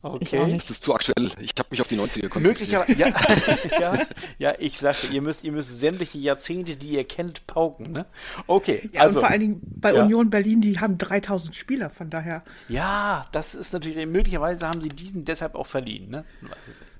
Okay. 0.02 0.52
Das 0.54 0.70
ist 0.70 0.82
zu 0.82 0.94
aktuell. 0.94 1.32
Ich 1.40 1.52
habe 1.58 1.68
mich 1.70 1.80
auf 1.80 1.88
die 1.88 1.96
90er 1.96 2.28
konzentriert. 2.28 2.86
Möglicherweise, 2.86 2.92
ja, 2.92 3.08
ja, 3.80 4.06
ja, 4.38 4.54
ich 4.58 4.78
sagte, 4.78 5.08
ihr 5.08 5.20
müsst, 5.20 5.42
ihr 5.42 5.50
müsst 5.50 5.80
sämtliche 5.80 6.18
Jahrzehnte, 6.18 6.76
die 6.76 6.90
ihr 6.90 7.04
kennt, 7.04 7.46
pauken. 7.46 7.90
Ne? 7.92 8.06
Okay. 8.46 8.88
Ja, 8.92 9.00
also, 9.00 9.18
und 9.18 9.25
vor 9.25 9.32
allen 9.32 9.40
Dingen 9.40 9.60
bei 9.64 9.92
ja. 9.92 10.04
Union 10.04 10.30
Berlin, 10.30 10.60
die 10.60 10.78
haben 10.78 10.98
3000 10.98 11.56
Spieler, 11.56 11.90
von 11.90 12.10
daher. 12.10 12.44
Ja, 12.68 13.26
das 13.32 13.54
ist 13.54 13.72
natürlich, 13.72 14.06
möglicherweise 14.06 14.68
haben 14.68 14.80
sie 14.80 14.90
diesen 14.90 15.25
deshalb 15.25 15.56
auch 15.56 15.66
verliehen. 15.66 16.10
Ne? 16.10 16.25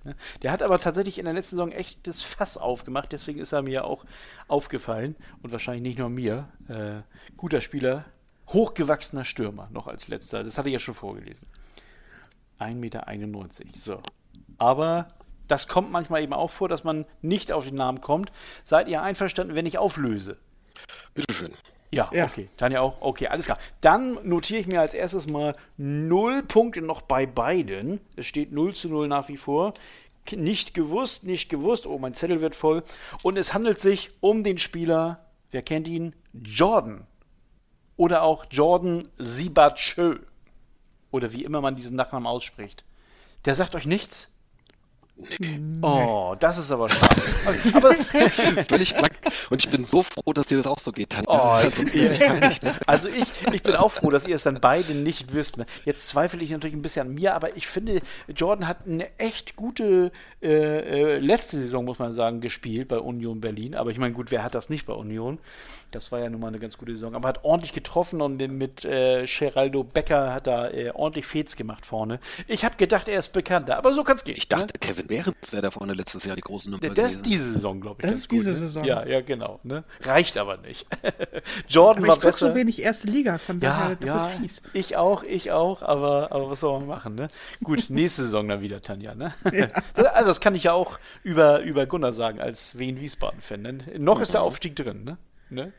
Ne? 0.07 0.17
Der 0.43 0.53
hat 0.53 0.63
aber 0.63 0.79
tatsächlich 0.79 1.19
in 1.19 1.25
der 1.25 1.35
letzten 1.35 1.57
Saison 1.57 1.73
echt 1.73 2.07
das 2.07 2.23
Fass 2.23 2.57
aufgemacht, 2.57 3.13
deswegen 3.13 3.41
ist 3.41 3.53
er 3.53 3.63
mir 3.63 3.85
auch 3.85 4.05
aufgefallen 4.49 5.17
und 5.43 5.53
wahrscheinlich 5.53 5.83
nicht 5.83 5.99
nur 5.99 6.09
mir. 6.09 6.49
Äh, 6.69 7.03
guter 7.37 7.61
Spieler, 7.61 8.05
hochgewachsener 8.49 9.25
Stürmer 9.25 9.69
noch 9.73 9.87
als 9.87 10.09
letzter. 10.09 10.45
Das 10.45 10.57
hatte 10.57 10.69
ich 10.69 10.75
ja 10.75 10.79
schon 10.79 10.95
vorgelesen. 10.95 11.49
1,91 12.61 12.77
Meter. 12.77 13.03
So. 13.75 14.01
Aber 14.59 15.09
das 15.49 15.69
kommt 15.69 15.91
manchmal 15.91 16.23
eben 16.23 16.33
auch 16.33 16.51
vor, 16.51 16.69
dass 16.69 16.85
man 16.85 17.05
nicht 17.23 17.53
auf 17.53 17.67
den 17.67 17.75
Namen 17.75 18.01
kommt. 18.01 18.33
Seid 18.65 18.89
ihr 18.89 19.03
einverstanden, 19.03 19.55
wenn 19.55 19.67
ich 19.67 19.79
auflöse? 19.79 20.39
Bitteschön. 21.15 21.53
Ja, 21.91 22.11
ja, 22.13 22.25
okay. 22.25 22.49
Dann 22.57 22.73
ja 22.73 22.81
auch. 22.81 23.01
Okay, 23.01 23.29
alles 23.29 23.47
klar. 23.47 23.59
Dann 23.81 24.19
notiere 24.29 24.61
ich 24.61 24.67
mir 24.67 24.81
als 24.81 24.95
erstes 24.95 25.29
mal 25.29 25.57
null 25.77 26.43
Punkte 26.43 26.83
noch 26.83 27.03
bei 27.03 27.27
beiden. 27.27 28.01
Es 28.17 28.27
steht 28.27 28.53
0 28.53 28.75
zu 28.75 28.89
0 28.89 29.09
nach 29.09 29.29
wie 29.29 29.37
vor. 29.37 29.75
Nicht 30.33 30.75
gewusst, 30.75 31.25
nicht 31.25 31.49
gewusst. 31.49 31.87
Oh, 31.87 31.99
mein 31.99 32.15
Zettel 32.15 32.41
wird 32.41 32.57
voll. 32.57 32.83
Und 33.23 33.39
es 33.39 33.55
handelt 33.55 33.79
sich 33.79 34.11
um 34.21 34.43
den 34.43 34.59
Spieler, 34.59 35.27
wer 35.53 35.63
kennt 35.63 35.87
ihn? 35.87 36.15
Jordan. 36.33 37.07
Oder 37.97 38.23
auch 38.23 38.47
Jordan 38.51 39.09
Sibachö. 39.19 40.19
Oder 41.13 41.33
wie 41.33 41.45
immer 41.45 41.61
man 41.61 41.77
diesen 41.77 41.97
Nachnamen 41.97 42.27
ausspricht. 42.27 42.83
Der 43.45 43.55
sagt 43.55 43.75
euch 43.77 43.87
nichts? 43.87 44.36
Nee. 45.17 45.61
Oh, 45.81 46.35
das 46.39 46.59
ist 46.59 46.71
aber 46.71 46.91
schade. 46.91 47.23
aber 47.75 47.95
Völlig 48.65 48.93
blank. 48.93 49.13
Und 49.49 49.65
ich 49.65 49.71
bin 49.71 49.87
so 49.87 50.03
froh, 50.03 50.33
dass 50.35 50.49
dir 50.49 50.59
das 50.59 50.67
auch 50.67 50.79
so 50.79 50.93
geht, 50.93 51.11
Tanja. 51.11 51.63
Oh, 51.65 51.69
ich, 51.95 52.21
ne? 52.21 52.79
Also 52.87 53.09
ich, 53.09 53.33
ich 53.53 53.63
bin 53.63 53.77
auch 53.77 53.93
froh, 53.93 54.11
dass 54.11 54.27
ihr 54.27 54.37
es 54.37 54.43
dann 54.43 54.61
beide 54.61 54.95
nicht 54.95 55.33
wisst. 55.33 55.57
Ne? 55.57 55.65
Jetzt 55.87 56.09
zweifle 56.09 56.43
ich 56.43 56.51
natürlich 56.51 56.77
ein 56.77 56.83
bisschen 56.83 57.09
an 57.09 57.15
mir, 57.15 57.35
aber 57.35 57.57
ich 57.57 57.67
finde, 57.67 58.03
Jordan 58.29 58.69
hat 58.69 58.87
eine 58.87 59.09
echt 59.19 59.57
gute 59.57 60.13
äh, 60.43 60.49
äh, 60.49 61.19
letzte 61.19 61.57
Saison, 61.57 61.87
muss 61.87 61.99
man 61.99 62.13
sagen, 62.13 62.43
gespielt 62.43 62.89
bei 62.89 62.99
Union 62.99 63.41
Berlin. 63.41 63.75
Aber 63.75 63.91
ich 63.91 63.99
meine, 63.99 64.13
gut, 64.13 64.31
wer 64.31 64.43
hat 64.43 64.55
das 64.55 64.69
nicht 64.69 64.85
bei 64.85 64.93
Union? 64.93 65.39
Das 65.91 66.13
war 66.13 66.21
ja 66.21 66.29
nun 66.29 66.41
mal 66.41 66.49
eine 66.49 66.59
ganz 66.59 66.77
gute 66.79 66.93
Saison. 66.93 67.15
Aber 67.15 67.29
hat 67.29 67.45
ordentlich 67.45 67.73
getroffen 67.73 68.21
und 68.21 68.37
mit 68.37 68.85
äh, 68.85 69.25
Geraldo 69.27 69.85
Becker 69.85 70.33
hat 70.33 70.47
da 70.47 70.69
äh, 70.69 70.91
ordentlich 70.91 71.27
Fets 71.27 71.57
gemacht 71.57 71.87
vorne. 71.87 72.21
Ich 72.49 72.65
habe 72.65 72.77
gedacht, 72.77 73.09
er 73.09 73.19
ist 73.19 73.33
bekannter, 73.33 73.77
aber 73.79 73.95
so 73.95 74.05
kann 74.05 74.17
es 74.17 74.25
gehen. 74.25 74.37
Ich 74.37 74.49
dachte, 74.49 74.67
ne? 74.67 74.81
Kevin 74.81 75.07
Behrens 75.07 75.53
wäre 75.53 75.63
da 75.63 75.71
vorne 75.71 75.95
letztes 75.95 76.25
Jahr 76.25 76.37
die 76.37 76.43
große 76.43 76.71
Nummer 76.71 76.81
Das 76.81 76.95
gewesen. 76.95 77.17
ist 77.17 77.27
diese 77.27 77.53
Saison, 77.53 77.81
glaube 77.81 78.03
ich. 78.03 78.09
Das 78.09 78.19
ist 78.19 78.31
diese 78.31 78.51
gut, 78.51 78.61
ne? 78.61 78.67
Saison. 78.67 78.85
Ja, 78.85 79.07
ja, 79.07 79.21
genau. 79.21 79.61
Ne? 79.63 79.85
Reicht 80.03 80.39
aber 80.39 80.57
nicht. 80.59 80.87
Jordan 81.69 82.05
aber 82.05 82.09
war 82.09 82.17
ich 82.17 82.23
besser. 82.23 82.49
so 82.49 82.55
wenig 82.55 82.83
erste 82.83 83.07
Liga, 83.09 83.39
von 83.39 83.61
ja, 83.61 83.71
daher, 83.71 83.97
das 83.97 84.09
ja, 84.09 84.27
ist 84.27 84.37
fies. 84.37 84.63
Ich 84.73 84.97
auch, 84.97 85.23
ich 85.23 85.53
auch, 85.53 85.83
aber, 85.83 86.33
aber 86.33 86.51
was 86.51 86.61
soll 86.61 86.79
man 86.81 86.89
machen, 86.89 87.15
ne? 87.15 87.29
Gut, 87.63 87.87
nächste 87.89 88.25
Saison 88.25 88.49
dann 88.49 88.61
wieder, 88.61 88.81
Tanja, 88.83 89.15
ne? 89.15 89.35
Ja. 89.53 89.69
Also 90.17 90.29
das 90.29 90.41
kann 90.41 90.55
ich 90.55 90.65
ja 90.65 90.73
auch 90.73 90.99
über, 91.23 91.61
über 91.61 91.87
Gunnar 91.87 92.13
sagen, 92.13 92.41
als 92.41 92.79
Wien-Wiesbaden-Fan. 92.79 93.63
Ne? 93.63 93.79
Noch 93.99 94.21
ist 94.21 94.33
der 94.35 94.41
mhm. 94.41 94.47
Aufstieg 94.47 94.77
drin, 94.77 95.05
ne? 95.05 95.19
Ne? 95.51 95.73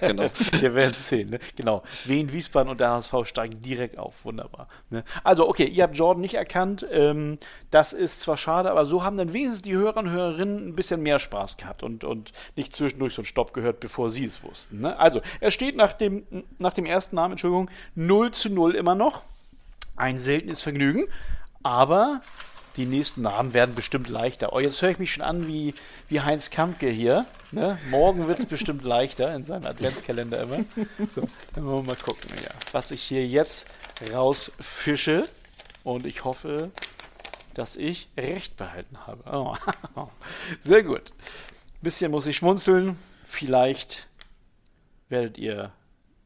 genau. 0.00 0.30
Wir 0.60 0.74
werden 0.74 0.92
es 0.92 1.08
sehen. 1.08 1.28
Ne? 1.28 1.38
Genau. 1.56 1.82
Wien, 2.06 2.32
Wiesbaden 2.32 2.70
und 2.70 2.80
der 2.80 2.90
HSV 2.90 3.14
steigen 3.24 3.60
direkt 3.60 3.98
auf. 3.98 4.24
Wunderbar. 4.24 4.68
Ne? 4.88 5.04
Also, 5.24 5.46
okay, 5.46 5.66
ihr 5.66 5.82
habt 5.82 5.96
Jordan 5.96 6.22
nicht 6.22 6.34
erkannt. 6.34 6.86
Ähm, 6.90 7.38
das 7.70 7.92
ist 7.92 8.20
zwar 8.20 8.38
schade, 8.38 8.70
aber 8.70 8.86
so 8.86 9.04
haben 9.04 9.18
dann 9.18 9.34
wenigstens 9.34 9.60
die 9.60 9.74
Hörer 9.74 9.98
und 9.98 10.10
Hörerinnen 10.10 10.68
ein 10.68 10.74
bisschen 10.74 11.02
mehr 11.02 11.18
Spaß 11.18 11.58
gehabt 11.58 11.82
und, 11.82 12.04
und 12.04 12.32
nicht 12.56 12.74
zwischendurch 12.74 13.12
so 13.12 13.20
einen 13.20 13.26
Stopp 13.26 13.52
gehört, 13.52 13.80
bevor 13.80 14.08
sie 14.08 14.24
es 14.24 14.42
wussten. 14.42 14.80
Ne? 14.80 14.98
Also, 14.98 15.20
er 15.40 15.50
steht 15.50 15.76
nach 15.76 15.92
dem, 15.92 16.24
nach 16.58 16.72
dem 16.72 16.86
ersten 16.86 17.16
Namen, 17.16 17.32
Entschuldigung, 17.32 17.70
0 17.94 18.30
zu 18.30 18.48
0 18.48 18.74
immer 18.74 18.94
noch. 18.94 19.22
Ein 19.96 20.18
seltenes 20.18 20.62
Vergnügen. 20.62 21.04
Aber 21.62 22.20
die 22.76 22.86
nächsten 22.86 23.22
Namen 23.22 23.54
werden 23.54 23.74
bestimmt 23.74 24.08
leichter. 24.08 24.52
Oh, 24.52 24.60
jetzt 24.60 24.80
höre 24.82 24.90
ich 24.90 24.98
mich 24.98 25.12
schon 25.12 25.22
an 25.22 25.48
wie, 25.48 25.74
wie 26.08 26.20
Heinz 26.20 26.50
Kampke 26.50 26.88
hier. 26.88 27.26
Ne? 27.52 27.78
Morgen 27.90 28.28
wird 28.28 28.38
es 28.38 28.46
bestimmt 28.46 28.84
leichter 28.84 29.34
in 29.34 29.44
seinem 29.44 29.66
Adventskalender 29.66 30.40
immer. 30.42 30.64
So, 31.14 31.28
dann 31.54 31.66
wollen 31.66 31.86
wir 31.86 31.94
mal 31.94 31.96
gucken, 31.96 32.30
ja, 32.42 32.50
was 32.72 32.90
ich 32.90 33.02
hier 33.02 33.26
jetzt 33.26 33.68
rausfische. 34.12 35.28
Und 35.84 36.04
ich 36.04 36.24
hoffe, 36.24 36.70
dass 37.54 37.76
ich 37.76 38.08
recht 38.16 38.56
behalten 38.56 39.06
habe. 39.06 39.22
Oh. 39.32 39.56
Sehr 40.60 40.82
gut. 40.82 41.12
Ein 41.20 41.82
bisschen 41.82 42.10
muss 42.10 42.26
ich 42.26 42.36
schmunzeln. 42.36 42.98
Vielleicht 43.24 44.08
werdet 45.08 45.38
ihr 45.38 45.72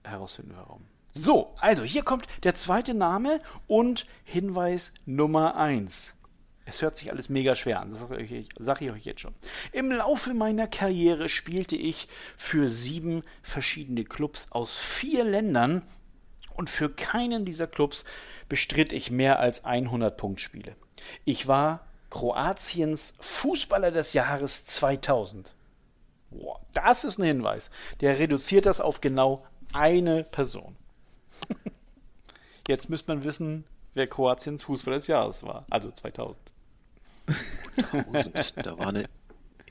herausfinden, 0.02 0.54
warum. 0.56 0.86
So, 1.12 1.54
also 1.58 1.82
hier 1.82 2.02
kommt 2.02 2.26
der 2.44 2.54
zweite 2.54 2.94
Name 2.94 3.40
und 3.66 4.06
Hinweis 4.24 4.92
Nummer 5.06 5.56
1. 5.56 6.14
Es 6.70 6.82
hört 6.82 6.94
sich 6.94 7.10
alles 7.10 7.28
mega 7.28 7.56
schwer 7.56 7.80
an, 7.80 7.90
das 7.90 7.98
sage 8.00 8.84
ich, 8.84 8.90
euch 8.92 9.04
jetzt 9.04 9.20
schon. 9.22 9.34
Im 9.72 9.90
Laufe 9.90 10.34
meiner 10.34 10.68
Karriere 10.68 11.28
spielte 11.28 11.74
ich 11.74 12.06
für 12.36 12.68
sieben 12.68 13.24
verschiedene 13.42 14.04
Clubs 14.04 14.46
aus 14.52 14.78
vier 14.78 15.24
Ländern 15.24 15.82
und 16.54 16.70
für 16.70 16.88
keinen 16.88 17.44
dieser 17.44 17.66
Clubs 17.66 18.04
bestritt 18.48 18.92
ich 18.92 19.10
mehr 19.10 19.40
als 19.40 19.64
100 19.64 20.16
Punktspiele. 20.16 20.76
Ich 21.24 21.48
war 21.48 21.88
Kroatiens 22.08 23.16
Fußballer 23.18 23.90
des 23.90 24.12
Jahres 24.12 24.64
2000. 24.64 25.52
Boah, 26.30 26.60
das 26.72 27.02
ist 27.02 27.18
ein 27.18 27.24
Hinweis. 27.24 27.72
Der 28.00 28.20
reduziert 28.20 28.64
das 28.64 28.80
auf 28.80 29.00
genau 29.00 29.44
eine 29.72 30.22
Person. 30.22 30.76
Jetzt 32.68 32.90
müsste 32.90 33.12
man 33.12 33.24
wissen, 33.24 33.64
wer 33.94 34.06
Kroatiens 34.06 34.62
Fußballer 34.62 34.98
des 34.98 35.08
Jahres 35.08 35.42
war. 35.42 35.66
Also 35.68 35.90
2000. 35.90 36.49
1000, 37.76 38.54
da 38.56 38.78
war 38.78 38.88
eine 38.88 39.08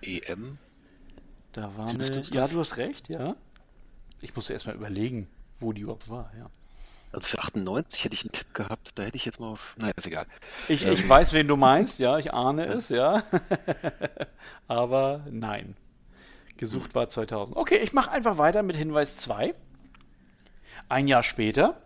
EM. 0.02 0.58
Da 1.52 1.76
war 1.78 1.88
eine. 1.88 2.22
Ja, 2.32 2.48
du 2.48 2.60
hast 2.60 2.78
recht, 2.78 3.10
ja. 3.10 3.36
Ich 4.22 4.36
musste 4.36 4.54
erstmal 4.54 4.76
überlegen, 4.76 5.28
wo 5.60 5.74
die 5.74 5.82
überhaupt 5.82 6.10
war, 6.10 6.32
ja. 6.38 6.50
Also 7.12 7.28
für 7.28 7.40
98 7.40 8.04
hätte 8.04 8.14
ich 8.14 8.24
einen 8.24 8.32
Tipp 8.32 8.54
gehabt, 8.54 8.92
da 8.96 9.04
hätte 9.04 9.18
ich 9.18 9.26
jetzt 9.26 9.40
mal 9.40 9.48
auf. 9.48 9.76
Nein, 9.78 9.92
ist 9.96 10.06
egal. 10.06 10.28
Ich, 10.68 10.86
ähm. 10.86 10.94
ich 10.94 11.08
weiß, 11.08 11.34
wen 11.34 11.48
du 11.48 11.56
meinst, 11.56 12.00
ja, 12.00 12.18
ich 12.20 12.34
ahne 12.34 12.66
es, 12.66 12.90
ja. 12.90 13.24
Aber 14.68 15.26
nein. 15.32 15.76
Gesucht 16.58 16.94
war 16.94 17.10
2000. 17.10 17.58
Okay, 17.58 17.78
ich 17.78 17.94
mache 17.94 18.12
einfach 18.12 18.38
weiter 18.38 18.64
mit 18.64 18.76
Hinweis 18.76 19.16
2. 19.18 19.56
Ein 20.90 21.08
Jahr 21.08 21.24
später 21.24 21.82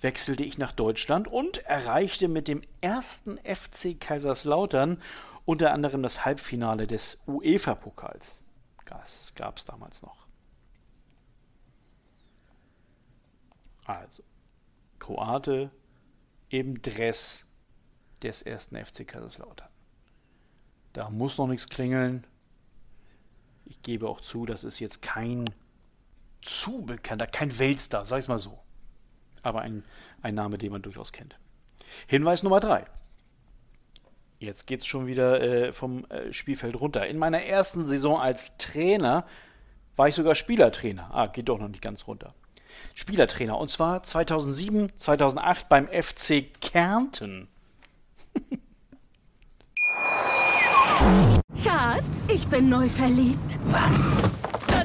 wechselte 0.00 0.44
ich 0.44 0.58
nach 0.58 0.72
Deutschland 0.72 1.28
und 1.28 1.58
erreichte 1.58 2.28
mit 2.28 2.48
dem 2.48 2.62
ersten 2.80 3.38
FC 3.38 3.98
Kaiserslautern 3.98 5.02
unter 5.44 5.72
anderem 5.72 6.02
das 6.02 6.24
Halbfinale 6.24 6.86
des 6.86 7.18
UEFA-Pokals. 7.26 8.40
Das 8.84 9.34
gab 9.34 9.58
es 9.58 9.64
damals 9.64 10.02
noch. 10.02 10.26
Also, 13.84 14.22
Kroate 14.98 15.70
im 16.48 16.80
Dress 16.82 17.46
des 18.22 18.42
ersten 18.42 18.76
FC 18.76 19.06
Kaiserslautern. 19.06 19.68
Da 20.92 21.10
muss 21.10 21.38
noch 21.38 21.46
nichts 21.46 21.68
klingeln. 21.68 22.26
Ich 23.64 23.82
gebe 23.82 24.08
auch 24.08 24.20
zu, 24.20 24.46
das 24.46 24.64
ist 24.64 24.78
jetzt 24.78 25.02
kein 25.02 25.44
zu 26.42 26.82
bekannter, 26.82 27.26
kein 27.26 27.58
Weltstar, 27.58 28.06
sag 28.06 28.20
ich 28.20 28.28
mal 28.28 28.38
so 28.38 28.58
aber 29.48 29.62
ein, 29.62 29.84
ein 30.22 30.34
Name, 30.34 30.58
den 30.58 30.70
man 30.70 30.82
durchaus 30.82 31.12
kennt. 31.12 31.36
Hinweis 32.06 32.42
Nummer 32.42 32.60
drei. 32.60 32.84
Jetzt 34.38 34.66
geht 34.66 34.80
es 34.80 34.86
schon 34.86 35.06
wieder 35.06 35.40
äh, 35.40 35.72
vom 35.72 36.04
äh, 36.10 36.32
Spielfeld 36.32 36.78
runter. 36.80 37.06
In 37.06 37.18
meiner 37.18 37.42
ersten 37.42 37.86
Saison 37.86 38.20
als 38.20 38.56
Trainer 38.58 39.26
war 39.96 40.06
ich 40.06 40.14
sogar 40.14 40.36
Spielertrainer. 40.36 41.10
Ah, 41.12 41.26
geht 41.26 41.48
doch 41.48 41.58
noch 41.58 41.68
nicht 41.68 41.82
ganz 41.82 42.06
runter. 42.06 42.34
Spielertrainer. 42.94 43.58
Und 43.58 43.70
zwar 43.70 44.04
2007, 44.04 44.92
2008 44.96 45.68
beim 45.68 45.88
FC 45.88 46.44
Kärnten. 46.60 47.48
Schatz, 51.62 52.28
ich 52.28 52.46
bin 52.46 52.68
neu 52.68 52.88
verliebt. 52.88 53.58
Was? 53.66 54.12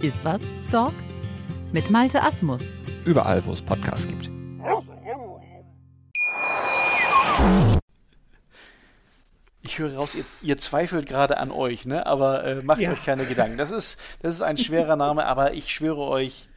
Iswas 0.00 0.42
Dog 0.70 0.92
mit 1.72 1.90
Malte 1.90 2.22
Asmus. 2.22 2.62
Überall, 3.04 3.44
wo 3.44 3.50
es 3.50 3.60
Podcasts 3.60 4.06
gibt. 4.06 4.30
Ich 9.60 9.76
höre 9.80 9.96
raus, 9.96 10.14
ihr, 10.14 10.24
ihr 10.42 10.56
zweifelt 10.56 11.08
gerade 11.08 11.38
an 11.38 11.50
euch, 11.50 11.84
ne? 11.84 12.06
aber 12.06 12.44
äh, 12.44 12.62
macht 12.62 12.80
ja. 12.80 12.92
euch 12.92 13.04
keine 13.04 13.24
Gedanken. 13.24 13.58
Das 13.58 13.72
ist, 13.72 13.98
das 14.22 14.36
ist 14.36 14.42
ein 14.42 14.56
schwerer 14.56 14.94
Name, 14.94 15.26
aber 15.26 15.54
ich 15.54 15.74
schwöre 15.74 16.02
euch, 16.02 16.48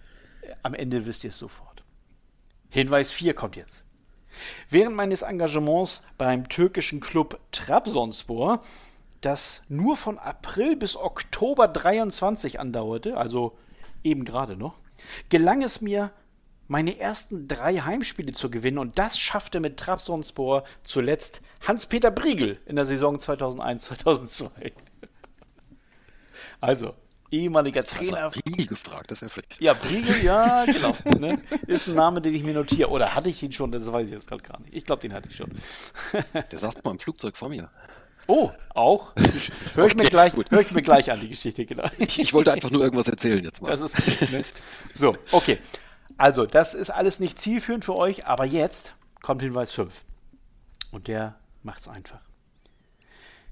am 0.62 0.76
Ende 0.76 1.08
wisst 1.08 1.24
ihr 1.24 1.32
es 1.32 1.38
sofort. 1.40 1.84
Hinweis 2.70 3.12
4 3.12 3.34
kommt 3.34 3.56
jetzt. 3.56 3.86
Während 4.70 4.96
meines 4.96 5.24
Engagements 5.24 6.04
beim 6.20 6.48
türkischen 6.48 7.00
Club 7.00 7.40
Trabzonspor, 7.52 8.62
das 9.22 9.62
nur 9.70 9.96
von 9.96 10.18
April 10.18 10.76
bis 10.76 10.96
Oktober 10.96 11.68
23 11.68 12.60
andauerte, 12.60 13.18
also 13.18 13.58
eben 14.04 14.26
gerade 14.26 14.56
noch, 14.56 14.76
gelang 15.30 15.62
es 15.62 15.82
mir, 15.82 16.12
meine 16.68 17.00
ersten 17.00 17.48
drei 17.50 17.80
Heimspiele 17.80 18.32
zu 18.32 18.50
gewinnen 18.50 18.78
und 18.78 18.98
das 18.98 19.20
schaffte 19.20 19.60
mit 19.60 19.78
Trabzonspor 19.78 20.64
zuletzt 20.84 21.42
Hans-Peter 21.68 22.12
Briegel 22.12 22.60
in 22.66 22.78
der 22.78 22.86
Saison 22.86 23.18
2001-2002. 23.18 24.72
Also, 26.62 26.96
ehemaliger 27.32 27.84
Trainer. 27.84 28.30
Briegel 28.30 28.68
gefragt, 28.68 29.12
das 29.12 29.22
wäre 29.22 29.30
vielleicht. 29.30 29.60
Ja, 29.60 29.74
Briegel, 29.74 30.24
ja, 30.24 30.66
genau. 30.72 30.96
Ne? 31.20 31.42
Ist 31.68 31.88
ein 31.88 31.96
Name, 31.96 32.22
den 32.22 32.36
ich 32.36 32.44
mir 32.44 32.54
notiere. 32.54 32.90
Oder 32.90 33.16
hatte 33.16 33.30
ich 33.30 33.42
ihn 33.44 33.52
schon? 33.52 33.72
Das 33.72 33.92
weiß 33.92 34.06
ich 34.06 34.14
jetzt 34.14 34.28
gerade 34.28 34.44
gar 34.44 34.60
nicht. 34.62 34.74
Ich 34.74 34.86
glaube, 34.86 35.02
den 35.02 35.14
hatte 35.14 35.30
ich 35.30 35.36
schon. 35.36 35.52
Der 36.52 36.58
saß 36.58 36.84
mal 36.84 36.92
im 36.92 37.00
Flugzeug 37.00 37.36
vor 37.36 37.50
mir. 37.50 37.70
Oh, 38.32 38.50
auch? 38.74 39.12
Hör 39.76 39.88
ich, 39.88 39.96
mir 39.96 40.06
gleich, 40.06 40.32
hör 40.34 40.62
ich 40.62 40.72
mir 40.72 40.82
gleich 40.82 41.12
an, 41.12 41.20
die 41.20 41.28
Geschichte, 41.28 41.66
genau. 41.66 41.84
Ich, 41.98 42.18
ich 42.18 42.34
wollte 42.34 42.54
einfach 42.54 42.72
nur 42.72 42.82
irgendwas 42.82 43.10
erzählen 43.10 43.44
jetzt 43.44 43.62
mal. 43.62 43.74
Ist, 43.74 44.32
ne? 44.32 44.44
So, 44.94 45.18
okay. 45.34 45.60
Also, 46.16 46.46
das 46.46 46.74
ist 46.74 46.92
alles 46.92 47.20
nicht 47.20 47.38
zielführend 47.38 47.84
für 47.84 47.98
euch, 47.98 48.28
aber 48.28 48.46
jetzt 48.46 48.96
kommt 49.22 49.42
Hinweis 49.42 49.74
5. 49.74 49.94
Und 50.92 51.10
der 51.10 51.36
macht's 51.62 51.90
einfach. 51.90 52.22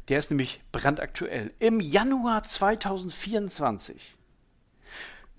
Der 0.08 0.18
ist 0.18 0.32
nämlich 0.32 0.62
brandaktuell. 0.72 1.52
Im 1.60 1.82
Januar 1.82 2.44
2024 2.44 4.16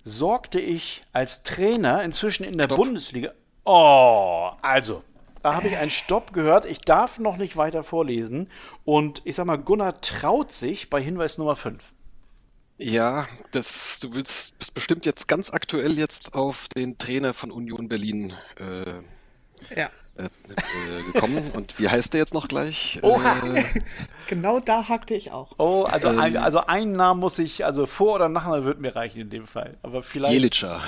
sorgte 0.03 0.59
ich 0.59 1.03
als 1.13 1.41
Trainer 1.41 2.03
inzwischen 2.03 2.43
in 2.43 2.59
der 2.59 2.65
Stopp. 2.65 2.77
Bundesliga. 2.77 3.31
Oh, 3.65 4.51
also, 4.61 5.03
da 5.43 5.55
habe 5.55 5.67
ich 5.67 5.77
einen 5.77 5.91
Stopp 5.91 6.33
gehört. 6.33 6.65
Ich 6.65 6.81
darf 6.81 7.19
noch 7.19 7.37
nicht 7.37 7.57
weiter 7.57 7.83
vorlesen. 7.83 8.49
Und 8.85 9.21
ich 9.25 9.35
sag 9.35 9.45
mal, 9.45 9.57
Gunnar 9.57 10.01
traut 10.01 10.53
sich 10.53 10.89
bei 10.89 11.01
Hinweis 11.01 11.37
Nummer 11.37 11.55
5. 11.55 11.81
Ja, 12.77 13.27
das, 13.51 13.99
du 13.99 14.13
willst, 14.15 14.57
bist 14.57 14.73
bestimmt 14.73 15.05
jetzt 15.05 15.27
ganz 15.27 15.51
aktuell 15.51 15.99
jetzt 15.99 16.33
auf 16.33 16.67
den 16.75 16.97
Trainer 16.97 17.33
von 17.33 17.51
Union 17.51 17.87
Berlin 17.87 18.33
äh, 18.57 19.01
Ja. 19.75 19.89
Äh, 20.25 21.11
gekommen. 21.11 21.51
Und 21.53 21.79
wie 21.79 21.89
heißt 21.89 22.13
der 22.13 22.19
jetzt 22.19 22.33
noch 22.33 22.47
gleich? 22.47 22.99
Oha. 23.01 23.37
Äh, 23.55 23.63
Genau 24.27 24.59
da 24.61 24.87
hakte 24.87 25.13
ich 25.13 25.31
auch. 25.31 25.49
Oh, 25.57 25.83
also, 25.83 26.07
Ähm. 26.09 26.19
ein, 26.19 26.37
also 26.37 26.59
einen 26.59 26.93
Namen 26.93 27.19
muss 27.19 27.37
ich, 27.37 27.65
also 27.65 27.85
vor 27.85 28.15
oder 28.15 28.29
nachher 28.29 28.63
wird 28.63 28.79
mir 28.79 28.95
reichen 28.95 29.19
in 29.19 29.29
dem 29.29 29.45
Fall. 29.45 29.75
Aber 29.83 30.03
vielleicht. 30.03 30.33
Jelica. 30.33 30.81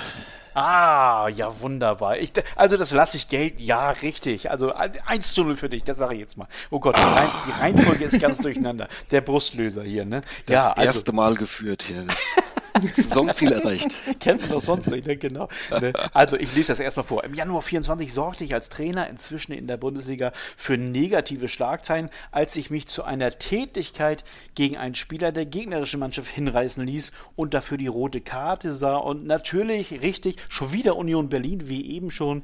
Ah, 0.54 1.28
ja, 1.34 1.60
wunderbar. 1.60 2.16
Ich, 2.18 2.32
also 2.54 2.76
das 2.76 2.92
lasse 2.92 3.16
ich 3.16 3.28
gelten. 3.28 3.60
Ja, 3.60 3.90
richtig. 3.90 4.50
Also 4.52 4.72
1 4.72 5.34
zu 5.34 5.42
0 5.42 5.56
für 5.56 5.68
dich, 5.68 5.82
das 5.82 5.98
sage 5.98 6.14
ich 6.14 6.20
jetzt 6.20 6.38
mal. 6.38 6.46
Oh 6.70 6.78
Gott, 6.78 6.96
die, 6.96 7.02
Rein, 7.02 7.28
die 7.48 7.50
Reihenfolge 7.60 8.04
ist 8.04 8.20
ganz 8.20 8.38
durcheinander. 8.38 8.88
Der 9.10 9.20
Brustlöser 9.20 9.82
hier, 9.82 10.04
ne? 10.04 10.22
Das 10.46 10.54
ja, 10.54 10.68
also 10.70 10.82
erste 10.82 11.12
Mal 11.12 11.34
geführt 11.34 11.82
hier. 11.82 12.06
Saisonziel 12.92 13.52
erreicht. 13.52 13.96
kennt 14.20 14.42
man 14.42 14.50
doch 14.50 14.62
sonst 14.62 14.88
nicht, 14.88 15.06
ne? 15.06 15.16
genau. 15.16 15.48
Ne? 15.70 15.92
Also 16.12 16.36
ich 16.36 16.54
lese 16.54 16.68
das 16.68 16.80
erstmal 16.80 17.04
vor. 17.04 17.24
Im 17.24 17.34
Januar 17.34 17.62
24 17.62 18.12
sorgte 18.12 18.44
ich 18.44 18.54
als 18.54 18.68
Trainer 18.68 19.08
inzwischen 19.08 19.52
in 19.52 19.66
der 19.66 19.76
Bundesliga 19.76 20.32
für 20.56 20.76
negative 20.76 21.48
Schlagzeilen, 21.48 22.10
als 22.32 22.56
ich 22.56 22.70
mich 22.70 22.86
zu 22.88 23.04
einer 23.04 23.38
Tätigkeit 23.38 24.24
gegen 24.54 24.76
einen 24.76 24.94
Spieler 24.94 25.30
der 25.30 25.46
gegnerischen 25.46 26.00
Mannschaft 26.00 26.30
hinreißen 26.30 26.84
ließ 26.84 27.12
und 27.36 27.54
dafür 27.54 27.78
die 27.78 27.86
rote 27.86 28.20
Karte 28.20 28.74
sah. 28.74 28.96
Und 28.96 29.24
natürlich, 29.24 30.02
richtig, 30.02 30.36
schon 30.48 30.72
wieder 30.72 30.96
Union 30.96 31.28
Berlin, 31.28 31.68
wie 31.68 31.90
eben 31.94 32.10
schon. 32.10 32.42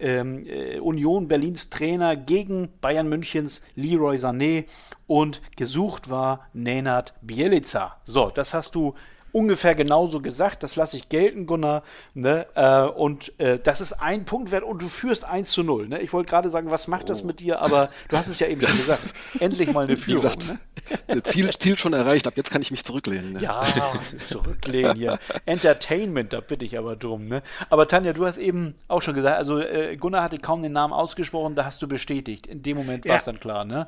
Ähm, 0.00 0.46
äh, 0.48 0.80
Union 0.80 1.28
Berlins 1.28 1.70
Trainer 1.70 2.16
gegen 2.16 2.70
Bayern 2.80 3.08
Münchens 3.08 3.62
Leroy 3.76 4.16
Sané 4.16 4.64
und 5.06 5.40
gesucht 5.54 6.10
war 6.10 6.48
Nenad 6.52 7.14
Bielica. 7.22 8.00
So, 8.02 8.28
das 8.30 8.52
hast 8.52 8.74
du 8.74 8.94
ungefähr 9.32 9.74
genauso 9.74 10.20
gesagt. 10.20 10.62
Das 10.62 10.76
lasse 10.76 10.96
ich 10.96 11.08
gelten, 11.08 11.46
Gunnar. 11.46 11.82
Ne? 12.14 12.46
Äh, 12.54 12.82
und 12.82 13.38
äh, 13.40 13.58
das 13.58 13.80
ist 13.80 13.94
ein 13.94 14.24
Punkt 14.24 14.50
wert 14.52 14.62
und 14.64 14.80
du 14.82 14.88
führst 14.88 15.24
1 15.24 15.50
zu 15.50 15.62
0. 15.62 15.88
Ne? 15.88 16.00
Ich 16.00 16.12
wollte 16.12 16.30
gerade 16.30 16.50
sagen, 16.50 16.70
was 16.70 16.88
macht 16.88 17.08
das 17.08 17.24
mit 17.24 17.40
dir? 17.40 17.60
Aber 17.60 17.88
du 18.08 18.16
hast 18.16 18.28
es 18.28 18.38
ja 18.38 18.46
eben 18.46 18.60
schon 18.60 18.70
gesagt. 18.70 19.02
Endlich 19.40 19.72
mal 19.72 19.86
eine 19.86 19.92
Wie 19.96 19.96
Führung. 19.96 20.22
gesagt, 20.22 20.48
ne? 20.48 21.22
Ziel, 21.22 21.50
Ziel 21.50 21.78
schon 21.78 21.92
erreicht. 21.92 22.26
Ab 22.26 22.34
jetzt 22.36 22.50
kann 22.50 22.62
ich 22.62 22.70
mich 22.70 22.84
zurücklehnen. 22.84 23.32
Ne? 23.34 23.40
Ja, 23.42 23.62
zurücklehnen 24.26 24.96
hier. 24.96 25.18
Entertainment, 25.46 26.32
da 26.32 26.40
bitte 26.40 26.64
ich 26.64 26.76
aber 26.78 26.96
drum. 26.96 27.28
Ne? 27.28 27.42
Aber 27.70 27.86
Tanja, 27.88 28.12
du 28.12 28.26
hast 28.26 28.38
eben 28.38 28.74
auch 28.88 29.00
schon 29.02 29.14
gesagt, 29.14 29.38
also 29.38 29.58
äh, 29.60 29.96
Gunnar 29.96 30.22
hatte 30.22 30.38
kaum 30.38 30.62
den 30.62 30.72
Namen 30.72 30.92
ausgesprochen, 30.92 31.54
da 31.54 31.64
hast 31.64 31.80
du 31.82 31.88
bestätigt. 31.88 32.46
In 32.46 32.62
dem 32.62 32.76
Moment 32.76 33.04
war 33.04 33.12
Ja. 33.12 33.18
es 33.18 33.24
dann 33.24 33.40
klar, 33.40 33.64
ne? 33.64 33.86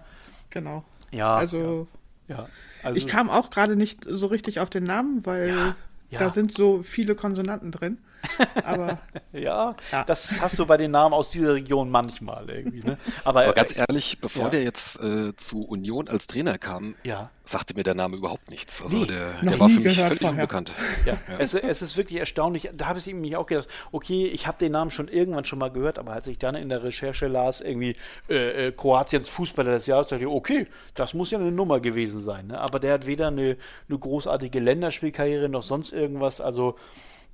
Genau. 0.51 0.85
Ja. 1.11 1.35
Also, 1.35 1.87
ja. 2.29 2.47
Also, 2.85 2.97
ich 2.97 3.07
kam 3.07 3.31
auch 3.31 3.51
gerade 3.51 3.77
nicht 3.77 4.05
so 4.09 4.27
richtig 4.27 4.61
auf 4.61 4.71
den 4.71 4.85
Namen, 4.85 5.25
weil 5.25 5.49
Ja, 5.49 5.77
ja. 6.11 6.19
da 6.19 6.31
sind 6.31 6.57
so 6.57 6.83
viele 6.83 7.15
Konsonanten 7.15 7.71
drin. 7.71 7.99
Aber 8.65 8.99
ja, 9.33 9.71
Ja. 9.93 10.05
das 10.05 10.41
hast 10.41 10.59
du 10.59 10.67
bei 10.67 10.77
den 10.77 10.91
Namen 10.91 11.15
aus 11.15 11.31
dieser 11.31 11.55
Region 11.55 11.91
manchmal 11.91 12.49
irgendwie, 12.51 12.81
ne? 12.81 12.97
Aber, 13.25 13.41
Aber 13.43 13.51
äh, 13.51 13.53
ganz 13.55 13.77
ehrlich, 13.77 14.19
bevor 14.21 14.45
ja. 14.45 14.49
der 14.51 14.63
jetzt 14.63 15.01
äh, 15.03 15.35
zu 15.37 15.63
Union 15.65 16.09
als 16.09 16.27
Trainer 16.27 16.59
kam, 16.59 16.95
Ja. 17.05 17.31
sagte 17.45 17.75
mir 17.75 17.83
der 17.83 17.95
Name 17.95 18.17
überhaupt 18.17 18.51
nichts. 18.51 18.81
Also 18.83 18.97
Nee, 18.97 19.07
der, 19.07 19.35
der 19.43 19.61
war 19.61 19.69
für 19.69 19.81
mich 19.81 19.99
völlig 20.01 20.19
vorher. 20.19 20.31
unbekannt. 20.43 20.73
Ja, 21.07 21.17
Es, 21.39 21.53
es 21.55 21.83
ist 21.83 21.97
wirklich 21.97 22.19
erstaunlich. 22.21 22.71
Da 22.75 22.87
habe 22.87 22.99
ich 22.99 23.07
nämlich 23.07 23.37
auch 23.37 23.47
gedacht, 23.47 23.69
okay, 23.93 24.27
ich 24.27 24.47
habe 24.47 24.57
den 24.59 24.73
Namen 24.73 24.91
schon 24.91 25.09
irgendwann 25.09 25.45
schon 25.45 25.59
mal 25.59 25.71
gehört, 25.71 25.99
aber 25.99 26.13
als 26.13 26.27
ich 26.27 26.39
dann 26.39 26.55
in 26.55 26.69
der 26.69 26.83
Recherche 26.83 27.27
las, 27.27 27.61
irgendwie 27.61 27.97
äh, 28.31 28.69
äh, 28.69 28.73
Kroatiens 28.73 29.29
Fußballer 29.29 29.73
des 29.73 29.87
Jahres, 29.87 30.09
dachte 30.09 30.23
ich, 30.25 30.29
okay, 30.31 30.67
das 30.95 31.13
muss 31.15 31.31
ja 31.31 31.39
eine 31.39 31.53
Nummer 31.53 31.81
gewesen 31.81 32.23
sein. 32.23 32.47
Ne? 32.47 32.59
Aber 32.61 32.81
der 32.81 32.95
hat 32.95 33.07
weder 33.07 33.29
eine, 33.29 33.57
eine 33.89 33.99
großartige 33.99 34.59
Länderspielkarriere 34.61 35.49
noch 35.49 35.63
sonst 35.63 35.93
irgendwas. 35.93 36.41
Also 36.41 36.77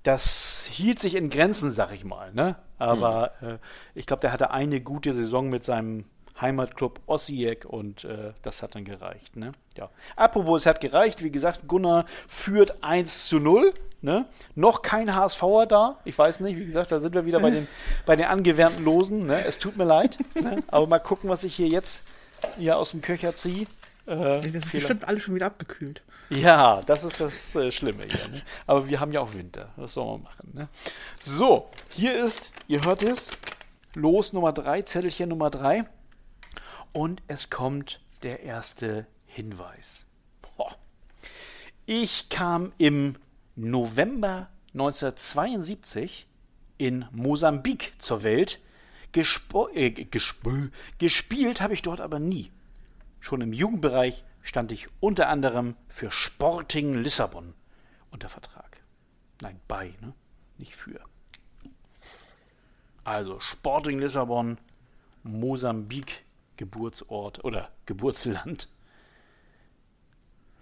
das 0.02 0.66
hielt 0.70 0.98
sich 0.98 1.14
in 1.14 1.30
Grenzen, 1.30 1.70
sag 1.70 1.92
ich 1.92 2.04
mal. 2.04 2.32
Ne? 2.32 2.56
Aber 2.78 3.32
äh, 3.42 3.58
ich 3.94 4.06
glaube, 4.06 4.20
der 4.20 4.32
hatte 4.32 4.50
eine 4.50 4.80
gute 4.80 5.12
Saison 5.12 5.48
mit 5.50 5.64
seinem 5.64 6.04
Heimatclub 6.40 7.00
Osijek 7.06 7.66
und 7.66 8.04
äh, 8.04 8.32
das 8.40 8.62
hat 8.62 8.74
dann 8.74 8.84
gereicht. 8.86 9.36
Ne? 9.36 9.52
Ja. 9.76 9.90
Apropos, 10.16 10.62
es 10.62 10.66
hat 10.66 10.80
gereicht. 10.80 11.22
Wie 11.22 11.30
gesagt, 11.30 11.68
Gunnar 11.68 12.06
führt 12.28 12.82
1 12.82 13.28
zu 13.28 13.38
0. 13.40 13.74
Ne? 14.00 14.24
Noch 14.54 14.80
kein 14.80 15.14
HSVer 15.14 15.66
da. 15.66 15.98
Ich 16.06 16.16
weiß 16.18 16.40
nicht, 16.40 16.56
wie 16.56 16.64
gesagt, 16.64 16.90
da 16.92 16.98
sind 16.98 17.14
wir 17.14 17.26
wieder 17.26 17.40
bei 17.40 17.50
den, 17.50 17.68
bei 18.06 18.16
den 18.16 18.24
angewärmten 18.26 18.82
Losen. 18.82 19.26
Ne? 19.26 19.44
Es 19.44 19.58
tut 19.58 19.76
mir 19.76 19.84
leid. 19.84 20.16
Ne? 20.34 20.62
Aber 20.68 20.86
mal 20.86 20.98
gucken, 20.98 21.28
was 21.28 21.44
ich 21.44 21.54
hier 21.54 21.68
jetzt 21.68 22.14
hier 22.56 22.78
aus 22.78 22.92
dem 22.92 23.02
Köcher 23.02 23.34
ziehe. 23.36 23.66
Äh, 24.06 24.16
das 24.16 24.46
ist 24.46 24.64
Fehler- 24.64 24.80
bestimmt 24.80 25.06
alles 25.06 25.22
schon 25.22 25.34
wieder 25.34 25.44
abgekühlt. 25.46 26.00
Ja, 26.30 26.82
das 26.82 27.04
ist 27.04 27.20
das 27.20 27.54
äh, 27.56 27.70
Schlimme 27.72 28.04
hier. 28.04 28.28
Ne? 28.28 28.42
Aber 28.66 28.88
wir 28.88 29.00
haben 29.00 29.12
ja 29.12 29.20
auch 29.20 29.34
Winter. 29.34 29.70
Was 29.76 29.94
soll 29.94 30.06
man 30.06 30.22
machen? 30.22 30.50
Ne? 30.52 30.68
So, 31.18 31.68
hier 31.90 32.24
ist, 32.24 32.52
ihr 32.68 32.80
hört 32.84 33.02
es, 33.02 33.30
Los 33.94 34.32
Nummer 34.32 34.52
3, 34.52 34.82
Zettelchen 34.82 35.28
Nummer 35.28 35.50
3. 35.50 35.84
Und 36.92 37.22
es 37.28 37.50
kommt 37.50 38.00
der 38.22 38.42
erste 38.42 39.06
Hinweis. 39.26 40.06
Boah. 40.42 40.76
Ich 41.86 42.28
kam 42.28 42.72
im 42.78 43.16
November 43.56 44.48
1972 44.74 46.26
in 46.78 47.06
Mosambik 47.12 47.92
zur 47.98 48.22
Welt. 48.22 48.60
Gespo 49.12 49.68
äh, 49.74 49.90
gesp 49.90 50.46
gespielt 50.98 51.60
habe 51.60 51.74
ich 51.74 51.82
dort 51.82 52.00
aber 52.00 52.20
nie. 52.20 52.52
Schon 53.18 53.40
im 53.40 53.52
Jugendbereich 53.52 54.24
stand 54.42 54.72
ich 54.72 54.88
unter 55.00 55.28
anderem 55.28 55.76
für 55.88 56.10
Sporting 56.10 56.94
Lissabon 56.94 57.54
unter 58.10 58.28
Vertrag. 58.28 58.82
Nein, 59.40 59.60
bei, 59.68 59.94
ne? 60.00 60.12
Nicht 60.58 60.76
für. 60.76 61.00
Also 63.04 63.40
Sporting 63.40 63.98
Lissabon, 63.98 64.58
Mosambik, 65.22 66.24
Geburtsort 66.56 67.44
oder 67.44 67.70
Geburtsland. 67.86 68.68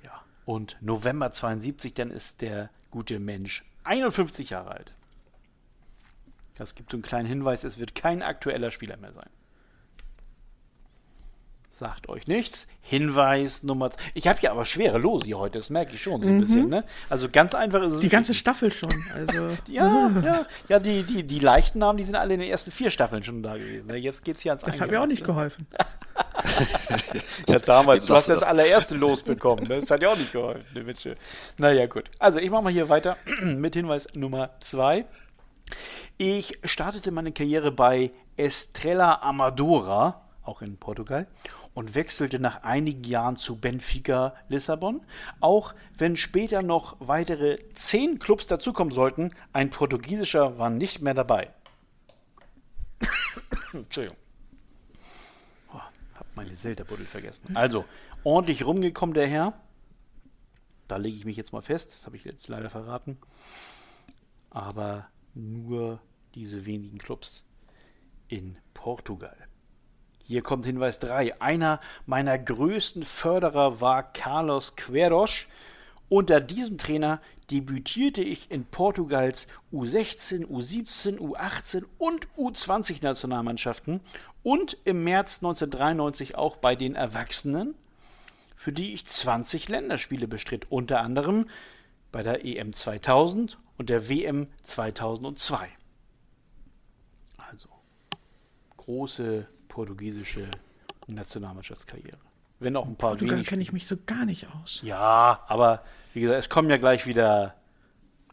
Ja, 0.05 0.23
und 0.45 0.77
November 0.81 1.33
72, 1.33 1.95
dann 1.95 2.11
ist 2.11 2.41
der 2.41 2.71
gute 2.91 3.19
Mensch 3.19 3.65
51 3.85 4.51
Jahre 4.51 4.71
alt. 4.71 4.95
Das 6.55 6.75
gibt 6.75 6.91
so 6.91 6.97
einen 6.97 7.03
kleinen 7.03 7.29
Hinweis, 7.29 7.65
es 7.65 7.79
wird 7.79 7.95
kein 7.95 8.23
aktueller 8.23 8.71
Spieler 8.71 8.97
mehr 8.97 9.13
sein. 9.13 9.31
Sagt 11.79 12.09
euch 12.09 12.27
nichts. 12.27 12.67
Hinweis 12.81 13.63
Nummer. 13.63 13.91
Ich 14.15 14.27
habe 14.27 14.41
ja 14.43 14.51
aber 14.51 14.65
schwere 14.65 14.99
Los 14.99 15.27
hier 15.27 15.39
heute, 15.39 15.59
das 15.59 15.71
merke 15.71 15.95
ich 15.95 16.03
schon 16.03 16.21
so 16.21 16.27
ein 16.29 16.41
bisschen. 16.41 16.69
Ne? 16.69 16.83
Also 17.09 17.29
ganz 17.31 17.55
einfach 17.55 17.81
ist 17.83 17.93
es. 17.93 18.01
Die 18.01 18.09
ganze 18.09 18.35
Staffel 18.35 18.73
schon. 18.73 18.91
Also, 19.15 19.51
Ja, 19.69 20.11
ja, 20.25 20.47
ja, 20.69 20.81
die, 20.81 21.05
die, 21.05 21.23
die 21.23 21.39
leichten 21.39 21.79
Namen, 21.79 21.97
die 21.99 22.03
sind 22.03 22.17
alle 22.17 22.35
in 22.35 22.41
den 22.41 22.51
ersten 22.51 22.73
vier 22.73 22.91
Staffeln 22.91 23.23
schon 23.23 23.45
da 23.45 23.57
gewesen. 23.57 23.87
ne? 23.87 23.97
Jetzt 23.97 24.25
geht's 24.25 24.43
hier 24.43 24.51
ans 24.51 24.65
das 24.65 24.81
hat 24.81 24.91
mir 24.91 25.01
auch 25.01 25.07
nicht 25.07 25.23
geholfen. 25.23 25.69
Ja, 27.47 27.59
damals, 27.61 28.07
du 28.07 28.15
hast 28.15 28.29
das 28.29 28.41
das? 28.41 28.49
allererste 28.49 28.97
losbekommen. 28.97 29.69
Ne? 29.69 29.77
Das 29.77 29.91
hat 29.91 30.03
ja 30.03 30.11
auch 30.11 30.17
nicht 30.17 30.33
geholfen, 30.33 30.65
ne 30.75 30.85
Witsche. 30.87 31.17
Naja, 31.59 31.87
gut. 31.87 32.11
Also, 32.19 32.41
ich 32.41 32.51
mache 32.51 32.65
mal 32.65 32.73
hier 32.73 32.89
weiter 32.89 33.17
mit 33.43 33.75
Hinweis 33.75 34.09
Nummer 34.15 34.51
zwei. 34.61 35.05
Ich 36.17 36.59
startete 36.65 37.13
meine 37.13 37.31
Karriere 37.31 37.71
bei 37.71 38.11
Estrela 38.37 39.21
Amadora, 39.23 40.23
auch 40.43 40.63
in 40.63 40.77
Portugal, 40.77 41.27
und 41.79 41.95
wechselte 41.95 42.41
nach 42.41 42.65
einigen 42.65 43.05
Jahren 43.05 43.37
zu 43.37 43.55
Benfica 43.55 44.35
Lissabon. 44.49 45.01
Auch 45.39 45.77
wenn 45.97 46.17
später 46.17 46.61
noch 46.61 46.97
weitere 46.99 47.57
zehn 47.75 48.19
Clubs 48.19 48.49
dazukommen 48.49 48.93
sollten, 48.93 49.31
ein 49.53 49.71
portugiesischer 49.71 50.59
war 50.59 50.71
nicht 50.71 51.03
mehr 51.03 51.15
dabei. 51.15 51.53
Entschuldigung. 53.73 54.17
Oh, 55.73 55.79
hab 56.15 56.27
meine 56.35 56.57
Selterbuddel 56.57 57.07
vergessen. 57.07 57.57
Also, 57.57 57.85
ordentlich 58.25 58.67
rumgekommen 58.67 59.15
der 59.15 59.29
Herr. 59.29 59.53
Da 60.89 60.97
lege 60.97 61.17
ich 61.17 61.25
mich 61.25 61.37
jetzt 61.37 61.53
mal 61.53 61.63
fest. 61.63 61.95
Das 61.95 62.07
habe 62.07 62.17
ich 62.17 62.25
jetzt 62.25 62.49
leider 62.49 62.71
verraten. 62.71 63.19
Aber 64.51 65.07
nur 65.33 66.01
diese 66.35 66.67
wenigen 66.67 66.99
Clubs 66.99 67.45
in 68.27 68.59
Portugal. 68.75 69.48
Hier 70.29 70.43
kommt 70.43 70.67
Hinweis 70.67 70.99
3. 70.99 71.41
Einer 71.41 71.81
meiner 72.05 72.39
größten 72.39 73.03
Förderer 73.03 73.81
war 73.81 74.13
Carlos 74.13 74.77
Queiroz. 74.77 75.47
Unter 76.11 76.43
diesem 76.43 76.77
Trainer 76.77 77.23
debütierte 77.51 78.21
ich 78.21 78.51
in 78.51 78.67
Portugals 78.67 79.49
U16, 79.73 80.45
U17, 80.47 81.17
U18 81.17 81.85
und 81.97 82.29
U20 82.37 83.03
Nationalmannschaften 83.03 84.01
und 84.43 84.77
im 84.85 85.03
März 85.03 85.39
1993 85.39 86.35
auch 86.35 86.57
bei 86.57 86.77
den 86.77 86.95
Erwachsenen, 86.95 87.75
für 88.55 88.73
die 88.73 88.93
ich 88.93 89.07
20 89.07 89.71
Länderspiele 89.71 90.29
bestritt, 90.29 90.67
unter 90.69 91.01
anderem 91.01 91.49
bei 92.13 92.23
der 92.23 92.45
EM 92.45 92.75
2000 92.75 93.59
und 93.79 93.89
der 93.89 94.11
WM 94.11 94.49
2002. 94.63 95.71
Also 97.39 97.71
große 98.77 99.49
portugiesische 99.79 100.51
Nationalmannschaftskarriere. 101.07 102.19
Wenn 102.59 102.75
auch 102.75 102.89
ein 102.89 102.97
paar 102.97 103.11
Portugal 103.11 103.37
wenig. 103.37 103.47
kenne 103.47 103.63
ich 103.63 103.73
mich 103.73 103.87
so 103.87 103.97
gar 104.07 104.25
nicht 104.25 104.49
aus. 104.49 104.83
Ja, 104.83 105.45
aber 105.47 105.85
wie 106.15 106.21
gesagt, 106.21 106.41
es 106.41 106.49
kommen 106.49 106.69
ja 106.69 106.79
gleich 106.79 107.07
wieder 107.07 107.55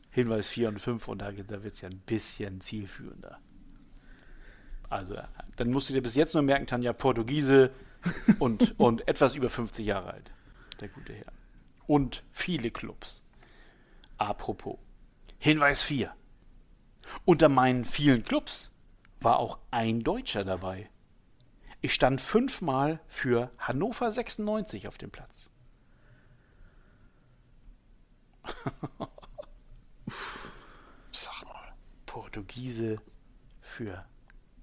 Hinweis 0.10 0.48
4 0.48 0.70
und 0.70 0.80
5 0.80 1.08
und 1.08 1.20
da, 1.20 1.32
da 1.32 1.64
wird 1.64 1.76
es 1.76 1.82
ja 1.82 1.90
ein 1.90 2.00
bisschen 2.00 2.62
zielführender. 2.62 3.38
Also, 4.90 5.18
dann 5.58 5.70
musst 5.70 5.88
du 5.90 5.94
dir 5.94 6.02
bis 6.02 6.16
jetzt 6.16 6.34
nur 6.34 6.42
merken, 6.42 6.66
Tanja, 6.66 6.94
Portugiese 6.94 7.70
und, 8.40 8.80
und 8.80 9.08
etwas 9.08 9.36
über 9.36 9.52
50 9.52 9.86
Jahre 9.86 10.14
alt. 10.14 10.32
Der 10.80 10.88
gute 10.88 11.14
Herr. 11.14 11.32
Und 11.86 12.24
viele 12.32 12.72
Clubs. 12.72 13.24
Apropos. 14.18 14.80
Hinweis 15.38 15.84
4. 15.84 16.12
Unter 17.24 17.50
meinen 17.50 17.86
vielen 17.86 18.24
Clubs 18.24 18.72
war 19.20 19.38
auch 19.38 19.60
ein 19.70 20.02
Deutscher 20.02 20.44
dabei. 20.44 20.90
Ich 21.86 21.94
stand 21.94 22.20
fünfmal 22.20 23.00
für 23.08 23.52
Hannover 23.60 24.12
96 24.12 24.88
auf 24.88 24.98
dem 24.98 25.12
Platz. 25.12 25.52
Sag 31.12 31.46
mal. 31.46 31.76
Portugiese 32.08 32.96
für 33.62 34.04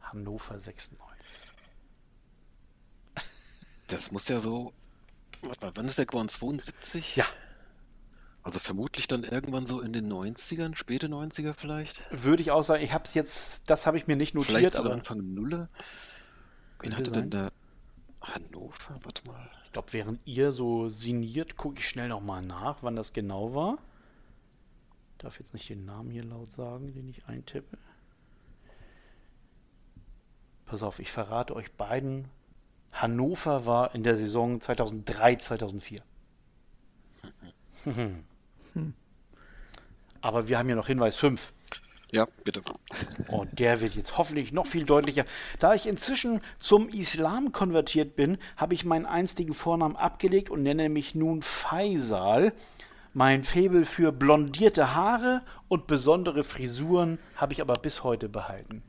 Hannover 0.00 0.58
96. 0.58 1.52
Das 3.86 4.10
muss 4.10 4.26
ja 4.26 4.40
so. 4.40 4.72
Warte 5.42 5.64
mal, 5.64 5.70
wann 5.76 5.86
ist 5.86 5.98
der 5.98 6.06
geboren? 6.06 6.28
72? 6.28 7.14
Ja. 7.14 7.26
Also 8.42 8.58
vermutlich 8.58 9.06
dann 9.06 9.22
irgendwann 9.22 9.66
so 9.66 9.80
in 9.80 9.92
den 9.92 10.12
90ern, 10.12 10.74
späte 10.74 11.06
90er 11.06 11.52
vielleicht. 11.52 12.02
Würde 12.10 12.42
ich 12.42 12.50
auch 12.50 12.64
sagen, 12.64 12.82
ich 12.82 12.92
habe 12.92 13.04
es 13.04 13.14
jetzt, 13.14 13.70
das 13.70 13.86
habe 13.86 13.96
ich 13.96 14.08
mir 14.08 14.16
nicht 14.16 14.32
Vielleicht 14.32 14.50
notiert, 14.50 14.72
sogar 14.72 14.86
aber 14.86 14.94
Anfang 14.98 15.34
Nulle. 15.34 15.68
Wen 16.82 16.96
hatte 16.96 17.12
sein. 17.12 17.30
denn 17.30 17.30
der 17.30 17.52
Hannover? 18.22 18.98
Warte 19.02 19.26
mal. 19.26 19.50
ich 19.64 19.72
glaube, 19.72 19.92
während 19.92 20.20
ihr 20.26 20.52
so 20.52 20.88
signiert, 20.88 21.56
gucke 21.56 21.78
ich 21.80 21.88
schnell 21.88 22.08
nochmal 22.08 22.42
nach, 22.42 22.78
wann 22.82 22.96
das 22.96 23.12
genau 23.12 23.54
war. 23.54 23.78
Darf 25.18 25.38
jetzt 25.38 25.54
nicht 25.54 25.68
den 25.68 25.84
Namen 25.84 26.10
hier 26.10 26.24
laut 26.24 26.50
sagen, 26.50 26.92
den 26.92 27.08
ich 27.08 27.26
eintippe. 27.26 27.78
Pass 30.66 30.82
auf, 30.82 30.98
ich 30.98 31.10
verrate 31.10 31.54
euch 31.54 31.72
beiden. 31.72 32.28
Hannover 32.92 33.66
war 33.66 33.94
in 33.94 34.02
der 34.02 34.16
Saison 34.16 34.60
2003, 34.60 35.36
2004. 35.36 36.02
Aber 40.22 40.48
wir 40.48 40.58
haben 40.58 40.68
ja 40.68 40.76
noch 40.76 40.86
Hinweis 40.86 41.16
5. 41.16 41.52
Ja, 42.12 42.26
bitte. 42.44 42.60
Und 43.28 43.58
der 43.58 43.80
wird 43.80 43.94
jetzt 43.94 44.18
hoffentlich 44.18 44.52
noch 44.52 44.66
viel 44.66 44.84
deutlicher. 44.84 45.24
Da 45.58 45.72
ich 45.72 45.86
inzwischen 45.86 46.42
zum 46.58 46.90
Islam 46.90 47.52
konvertiert 47.52 48.16
bin, 48.16 48.36
habe 48.58 48.74
ich 48.74 48.84
meinen 48.84 49.06
einstigen 49.06 49.54
Vornamen 49.54 49.96
abgelegt 49.96 50.50
und 50.50 50.62
nenne 50.62 50.90
mich 50.90 51.14
nun 51.14 51.40
Faisal. 51.40 52.52
Mein 53.14 53.44
Faible 53.44 53.86
für 53.86 54.12
blondierte 54.12 54.94
Haare 54.94 55.40
und 55.68 55.86
besondere 55.86 56.44
Frisuren 56.44 57.18
habe 57.34 57.54
ich 57.54 57.62
aber 57.62 57.74
bis 57.74 58.04
heute 58.04 58.28
behalten. 58.28 58.82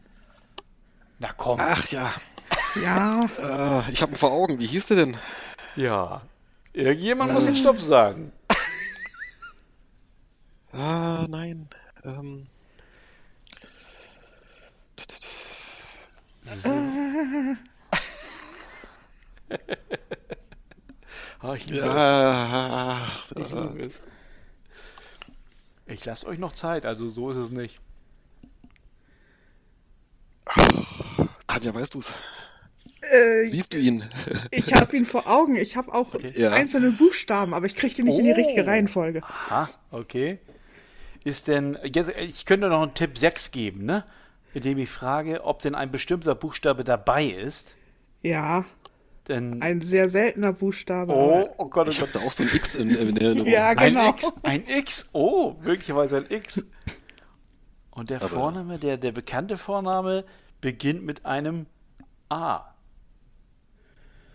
Na 1.19 1.31
komm. 1.31 1.59
Ach 1.61 1.87
ja, 1.89 2.13
Ja, 2.75 3.21
äh, 3.87 3.91
ich 3.91 4.01
habe 4.01 4.11
ihn 4.11 4.17
vor 4.17 4.31
Augen. 4.31 4.59
Wie 4.59 4.67
hieß 4.67 4.87
der 4.87 4.97
denn? 4.97 5.17
Ja. 5.77 6.21
Irgendjemand 6.73 7.31
muss 7.31 7.45
den 7.45 7.55
Stopp 7.55 7.79
sagen. 7.79 8.33
Ah, 10.73 11.25
nein. 11.29 11.69
Ähm, 12.03 12.47
Ah, 21.41 21.53
ich 21.55 21.69
liebe 21.69 21.87
es. 21.87 23.31
Ich 23.37 23.49
liebe 23.51 23.79
es. 23.87 23.99
Ich 25.85 26.05
lasse 26.05 26.25
euch 26.27 26.39
noch 26.39 26.53
Zeit, 26.53 26.85
also 26.85 27.09
so 27.09 27.31
ist 27.31 27.37
es 27.37 27.51
nicht. 27.51 27.77
Tanja, 31.47 31.73
weißt 31.73 31.93
du's? 31.95 32.11
äh, 33.01 33.45
Siehst 33.45 33.73
du 33.73 33.77
ihn? 33.77 34.03
ich 34.51 34.73
habe 34.73 34.95
ihn 34.95 35.05
vor 35.05 35.27
Augen. 35.27 35.55
Ich 35.57 35.75
habe 35.75 35.93
auch 35.93 36.15
Ja. 36.35 36.51
einzelne 36.51 36.91
Buchstaben, 36.91 37.53
aber 37.53 37.65
ich 37.65 37.75
kriege 37.75 37.93
die 37.93 38.03
nicht 38.03 38.17
in 38.17 38.25
die 38.25 38.31
Oh. 38.31 38.35
richtige 38.35 38.65
Reihenfolge. 38.65 39.21
Aha, 39.23 39.69
okay. 39.91 40.39
Ist 41.25 41.47
denn, 41.47 41.77
jetzt, 41.83 42.11
ich 42.17 42.45
könnte 42.45 42.67
noch 42.69 42.81
einen 42.81 42.93
Tipp 42.95 43.17
6 43.17 43.51
geben, 43.51 43.85
ne? 43.85 44.05
Indem 44.53 44.77
ich 44.77 44.89
frage, 44.89 45.43
ob 45.43 45.59
denn 45.61 45.75
ein 45.75 45.91
bestimmter 45.91 46.35
Buchstabe 46.35 46.83
dabei 46.83 47.25
ist. 47.25 47.75
Ja, 48.21 48.65
Denn, 49.27 49.61
ein 49.61 49.81
sehr 49.81 50.09
seltener 50.09 50.53
Buchstabe. 50.53 51.13
oh, 51.13 51.49
oh 51.57 51.65
Gott, 51.69 51.87
oh 51.87 51.89
Ich 51.89 52.01
habe 52.01 52.11
da 52.11 52.19
auch 52.19 52.31
so 52.31 52.43
ein 52.43 52.49
X 52.53 52.75
in, 52.75 52.89
in 52.91 53.17
Erinnerung. 53.17 53.49
Ja, 53.49 53.69
Ein 53.69 53.93
genau. 53.95 54.09
X, 54.09 54.31
ein 54.43 54.67
X, 54.67 55.09
oh, 55.13 55.55
möglicherweise 55.61 56.17
ein 56.17 56.25
X. 56.29 56.63
Und 57.91 58.09
der 58.09 58.21
Aber- 58.21 58.29
Vorname, 58.29 58.79
der, 58.79 58.97
der 58.97 59.11
bekannte 59.11 59.57
Vorname 59.57 60.25
beginnt 60.61 61.03
mit 61.03 61.25
einem 61.25 61.65
A. 62.29 62.73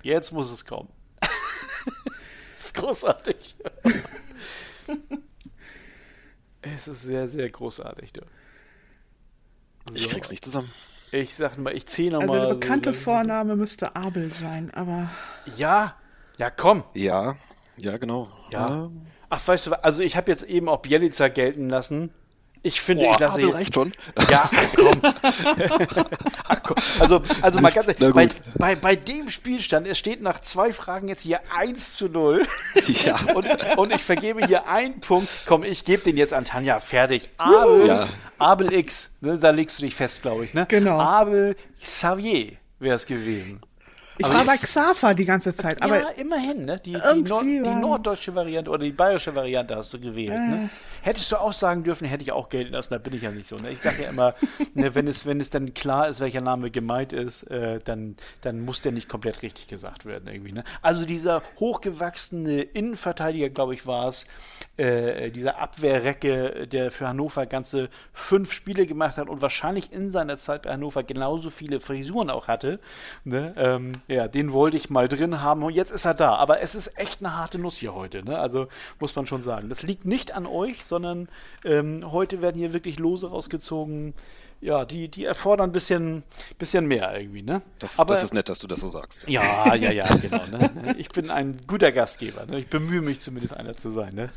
Jetzt 0.03 0.33
muss 0.33 0.51
es 0.51 0.65
kommen. 0.65 0.89
das 1.21 2.67
ist 2.67 2.75
großartig. 2.75 3.57
es 6.63 6.89
ist 6.89 7.03
sehr, 7.03 7.29
sehr 7.29 7.49
großartig. 7.51 8.13
Du. 8.13 8.23
Ich 9.95 10.05
So. 10.05 10.09
krieg's 10.11 10.31
nicht 10.31 10.45
zusammen. 10.45 10.71
Ich 11.11 11.35
sag 11.35 11.57
mal, 11.57 11.75
ich 11.75 11.87
zähle 11.87 12.19
Also 12.19 12.27
nochmal. 12.27 12.47
der 12.49 12.55
bekannte 12.55 12.93
Vorname 12.93 13.57
müsste 13.57 13.97
Abel 13.97 14.33
sein, 14.35 14.71
aber 14.75 15.09
Ja, 15.57 15.95
ja, 16.37 16.51
komm. 16.51 16.85
Ja, 16.95 17.35
ja, 17.79 17.97
genau. 17.97 18.29
Ja. 18.51 18.91
Ach, 19.31 19.47
weißt 19.49 19.67
du, 19.67 19.71
was, 19.71 19.85
also 19.85 20.03
ich 20.03 20.17
habe 20.17 20.31
jetzt 20.31 20.43
eben 20.45 20.69
auch 20.69 20.81
Bielica 20.81 21.29
gelten 21.29 21.69
lassen. 21.69 22.13
Ich 22.63 22.81
finde, 22.81 23.05
Boah, 23.05 23.11
ich 23.13 23.19
lasse 23.19 23.35
Abel 23.35 23.51
reicht 23.51 23.75
schon. 23.75 23.93
Ja, 24.31 24.51
komm. 24.75 25.01
ach 26.49 26.63
komm. 26.63 26.77
Also, 26.99 27.23
also 27.41 27.59
mal 27.61 27.71
ganz 27.71 27.89
ehrlich, 27.89 28.15
bei, 28.15 28.29
bei, 28.57 28.75
bei 28.77 28.97
dem 28.97 29.29
Spielstand, 29.31 29.87
es 29.87 29.99
steht 29.99 30.23
nach 30.23 30.41
zwei 30.41 30.73
Fragen 30.73 31.09
jetzt 31.09 31.23
hier 31.23 31.41
1 31.57 31.95
zu 31.97 32.09
0. 32.09 32.47
Ja. 33.05 33.17
Und, 33.35 33.47
und 33.77 33.95
ich 33.95 34.03
vergebe 34.03 34.47
hier 34.47 34.67
einen 34.67 35.01
Punkt. 35.01 35.29
Komm, 35.47 35.63
ich 35.63 35.85
gebe 35.85 36.03
den 36.03 36.17
jetzt 36.17 36.33
an 36.33 36.45
Tanja. 36.45 36.81
Fertig. 36.81 37.29
Abel, 37.37 37.87
Ja. 37.87 38.09
Abel 38.39 38.73
X. 38.73 39.11
Ne, 39.21 39.39
da 39.39 39.51
legst 39.51 39.79
du 39.79 39.83
dich 39.83 39.95
fest, 39.95 40.23
glaube 40.23 40.45
ich. 40.45 40.55
Ne? 40.55 40.65
Genau. 40.69 40.99
Abel 40.99 41.57
Xavier 41.83 42.53
wäre 42.79 42.95
es 42.97 43.07
gewesen. 43.07 43.61
ich 44.17 44.25
Aber 44.25 44.35
war 44.35 44.45
bei 44.47 44.57
Xaver 44.57 45.15
die 45.15 45.25
ganze 45.25 45.55
Zeit. 45.55 45.83
Aber 45.83 45.99
ja, 46.01 46.09
immerhin, 46.17 46.65
ne? 46.65 46.81
Die, 46.85 46.93
die, 46.93 47.23
Nord 47.23 47.45
die 47.45 47.61
norddeutsche 47.61 48.35
Variante 48.35 48.71
oder 48.71 48.85
die 48.85 48.93
bayerische 48.93 49.35
Variante 49.35 49.77
hast 49.77 49.93
du 49.93 50.01
gewählt, 50.01 50.31
ne? 50.31 50.71
Hättest 51.03 51.33
du 51.33 51.37
auch 51.37 51.53
sagen 51.53 51.85
dürfen, 51.85 52.07
hätte 52.07 52.23
ich 52.23 52.33
auch 52.33 52.49
gelten 52.49 52.73
lassen, 52.73 52.91
da 52.91 52.99
bin 52.99 53.15
ich 53.15 53.23
ja 53.23 53.31
nicht 53.31 53.49
so. 53.49 53.57
Ne? 53.57 53.71
Ich 53.71 53.81
sage 53.81 54.03
ja 54.03 54.11
immer, 54.11 54.35
ne, 54.75 54.95
wenn, 54.95 55.07
es, 55.09 55.27
wenn 55.27 55.41
es 55.41 55.51
dann 55.51 55.75
klar 55.75 56.09
ist, 56.09 56.21
welcher 56.21 56.41
Name 56.41 56.71
gemeint 56.71 57.13
ist, 57.13 57.45
äh, 57.45 57.81
dann, 57.85 58.17
dann 58.41 58.65
muss 58.65 58.81
der 58.81 58.93
nicht 58.93 59.09
komplett 59.09 59.43
richtig 59.43 59.69
gesagt 59.69 60.07
werden 60.07 60.29
irgendwie. 60.29 60.53
Ne? 60.53 60.65
Also 60.83 61.05
dieser 61.05 61.43
hochgewachsene 61.59 62.63
Innenverteidiger, 62.63 63.49
glaube 63.49 63.75
ich, 63.75 63.87
war 63.87 64.09
es, 64.09 64.27
äh, 64.77 65.31
dieser 65.31 65.59
Abwehrrecke, 65.59 66.67
der 66.67 66.91
für 66.91 67.09
Hannover 67.09 67.47
ganze 67.47 67.89
fünf 68.13 68.53
Spiele 68.53 68.87
gemacht 68.87 69.17
hat 69.17 69.29
und 69.29 69.43
wahrscheinlich 69.43 69.93
in 69.93 70.11
seiner 70.11 70.37
Zeit 70.37 70.63
bei 70.63 70.73
Hannover 70.73 71.03
genauso 71.03 71.51
viele 71.51 71.81
Frisuren 71.81 72.31
auch 72.31 72.49
hatte. 72.49 72.81
Ne? 73.25 73.55
Ähm, 73.57 73.93
ja, 74.07 74.29
den 74.29 74.53
wollte 74.53 74.77
ich 74.77 74.91
mal 74.91 75.09
drin 75.09 75.41
haben 75.41 75.63
und 75.63 75.75
jetzt 75.75 75.91
ist 75.91 76.05
er 76.05 76.15
da. 76.15 76.35
Aber 76.37 76.61
es 76.61 76.75
ist 76.75 76.99
echt 76.99 77.21
eine 77.21 77.37
harte 77.37 77.59
Nuss 77.59 77.77
hier 77.77 77.95
heute. 77.95 78.25
Ne? 78.25 78.39
Also 78.39 78.69
muss 78.99 79.15
man 79.17 79.27
schon 79.27 79.43
sagen. 79.43 79.69
Das 79.69 79.83
liegt 79.83 80.07
nicht 80.07 80.33
an 80.33 80.47
euch, 80.47 80.85
sondern 80.89 81.29
ähm, 81.65 82.11
heute 82.11 82.43
werden 82.43 82.57
hier 82.57 82.73
wirklich 82.73 82.99
Lose 82.99 83.29
rausgezogen 83.29 84.15
ja, 84.61 84.85
die, 84.85 85.09
die 85.09 85.25
erfordern 85.25 85.71
ein 85.71 85.73
bisschen, 85.73 86.25
bisschen 86.59 86.87
mehr 86.87 87.17
irgendwie, 87.17 87.43
ne? 87.43 87.63
Das, 87.79 87.99
Aber, 87.99 88.15
das 88.15 88.25
ist 88.25 88.35
nett, 88.35 88.49
dass 88.49 88.59
du 88.59 88.67
das 88.67 88.81
so 88.81 88.89
sagst. 88.89 89.29
Ja, 89.29 89.75
ja, 89.75 89.93
ja, 89.93 90.05
genau. 90.17 90.45
Ne? 90.47 90.97
Ich 90.99 91.11
bin 91.11 91.31
ein 91.31 91.57
guter 91.67 91.93
Gastgeber. 91.93 92.45
Ne? 92.47 92.59
Ich 92.59 92.67
bemühe 92.67 93.01
mich 93.01 93.21
zumindest 93.21 93.55
einer 93.55 93.75
zu 93.75 93.91
sein. 93.91 94.15
Ne? 94.15 94.31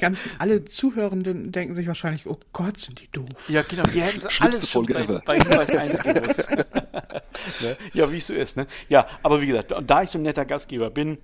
Ganz 0.00 0.20
alle 0.38 0.64
Zuhörenden 0.64 1.50
denken 1.50 1.74
sich 1.74 1.88
wahrscheinlich, 1.88 2.26
oh 2.28 2.38
Gott, 2.52 2.78
sind 2.78 3.00
die 3.00 3.10
doof. 3.10 3.48
Ja, 3.48 3.62
genau. 3.62 3.82
Wir 3.92 4.04
hätten 4.04 4.24
es 4.24 4.40
alles 4.40 4.68
schon 4.68 4.86
bei, 4.86 5.02
bei 5.02 5.38
Hinweis 5.38 5.70
1 5.70 6.02
gewusst. 6.02 6.48
ne? 7.60 7.76
Ja, 7.92 8.12
wie 8.12 8.18
es 8.18 8.26
so 8.28 8.34
ist. 8.34 8.56
Ne? 8.56 8.68
Ja, 8.88 9.08
aber 9.24 9.42
wie 9.42 9.48
gesagt, 9.48 9.74
da 9.84 10.02
ich 10.02 10.10
so 10.10 10.18
ein 10.18 10.22
netter 10.22 10.44
Gastgeber 10.44 10.90
bin, 10.90 11.18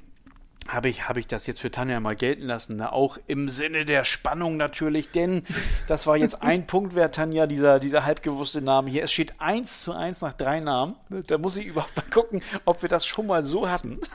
habe 0.68 0.88
ich, 0.88 1.08
hab 1.08 1.16
ich 1.16 1.26
das 1.26 1.46
jetzt 1.46 1.60
für 1.60 1.70
Tanja 1.70 2.00
mal 2.00 2.16
gelten 2.16 2.44
lassen. 2.44 2.76
Ne? 2.76 2.92
Auch 2.92 3.18
im 3.26 3.48
Sinne 3.48 3.84
der 3.84 4.04
Spannung 4.04 4.56
natürlich, 4.56 5.10
denn 5.10 5.42
das 5.88 6.06
war 6.06 6.16
jetzt 6.16 6.42
ein 6.42 6.66
Punkt 6.66 6.94
wert, 6.94 7.14
Tanja, 7.14 7.46
dieser, 7.46 7.80
dieser 7.80 8.04
halbgewusste 8.04 8.62
Name 8.62 8.90
hier. 8.90 9.04
Es 9.04 9.12
steht 9.12 9.40
1 9.40 9.82
zu 9.82 9.92
1 9.92 10.20
nach 10.20 10.34
drei 10.34 10.60
Namen. 10.60 10.94
Da 11.26 11.38
muss 11.38 11.56
ich 11.56 11.66
überhaupt 11.66 11.96
mal 11.96 12.04
gucken, 12.10 12.42
ob 12.64 12.82
wir 12.82 12.88
das 12.88 13.06
schon 13.06 13.26
mal 13.26 13.44
so 13.44 13.68
hatten. 13.68 14.00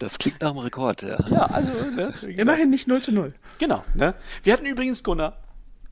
Das 0.00 0.16
klingt 0.16 0.40
nach 0.40 0.50
einem 0.50 0.58
Rekord, 0.58 1.02
ja. 1.02 1.18
Ja, 1.28 1.46
also, 1.46 1.72
ne, 1.72 2.14
Immerhin 2.28 2.70
nicht 2.70 2.86
0 2.86 3.02
zu 3.02 3.10
0. 3.10 3.34
Genau, 3.58 3.82
ne? 3.94 4.14
Wir 4.44 4.52
hatten 4.52 4.64
übrigens 4.64 5.02
Gunnar, 5.02 5.36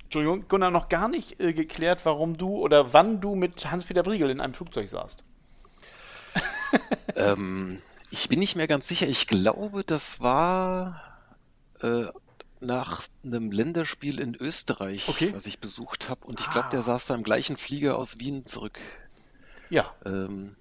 Entschuldigung, 0.04 0.46
Gunnar 0.46 0.70
noch 0.70 0.88
gar 0.88 1.08
nicht 1.08 1.40
äh, 1.40 1.52
geklärt, 1.52 2.02
warum 2.04 2.38
du 2.38 2.56
oder 2.56 2.92
wann 2.92 3.20
du 3.20 3.34
mit 3.34 3.68
Hans-Peter 3.68 4.04
Briegel 4.04 4.30
in 4.30 4.40
einem 4.40 4.54
Flugzeug 4.54 4.86
saßt. 4.86 5.24
ähm, 7.16 7.80
ich 8.10 8.28
bin 8.28 8.38
nicht 8.38 8.56
mehr 8.56 8.66
ganz 8.66 8.88
sicher. 8.88 9.08
Ich 9.08 9.26
glaube, 9.26 9.84
das 9.84 10.20
war 10.20 11.02
äh, 11.80 12.06
nach 12.60 13.02
einem 13.24 13.50
Länderspiel 13.50 14.20
in 14.20 14.34
Österreich, 14.34 15.08
okay. 15.08 15.32
was 15.34 15.46
ich 15.46 15.58
besucht 15.58 16.08
habe. 16.08 16.26
Und 16.26 16.40
ich 16.40 16.50
glaube, 16.50 16.68
der 16.70 16.82
saß 16.82 17.06
da 17.06 17.14
im 17.14 17.22
gleichen 17.22 17.56
Flieger 17.56 17.96
aus 17.96 18.18
Wien 18.18 18.46
zurück. 18.46 18.78
Ja. 19.70 19.94
Ähm, 20.04 20.56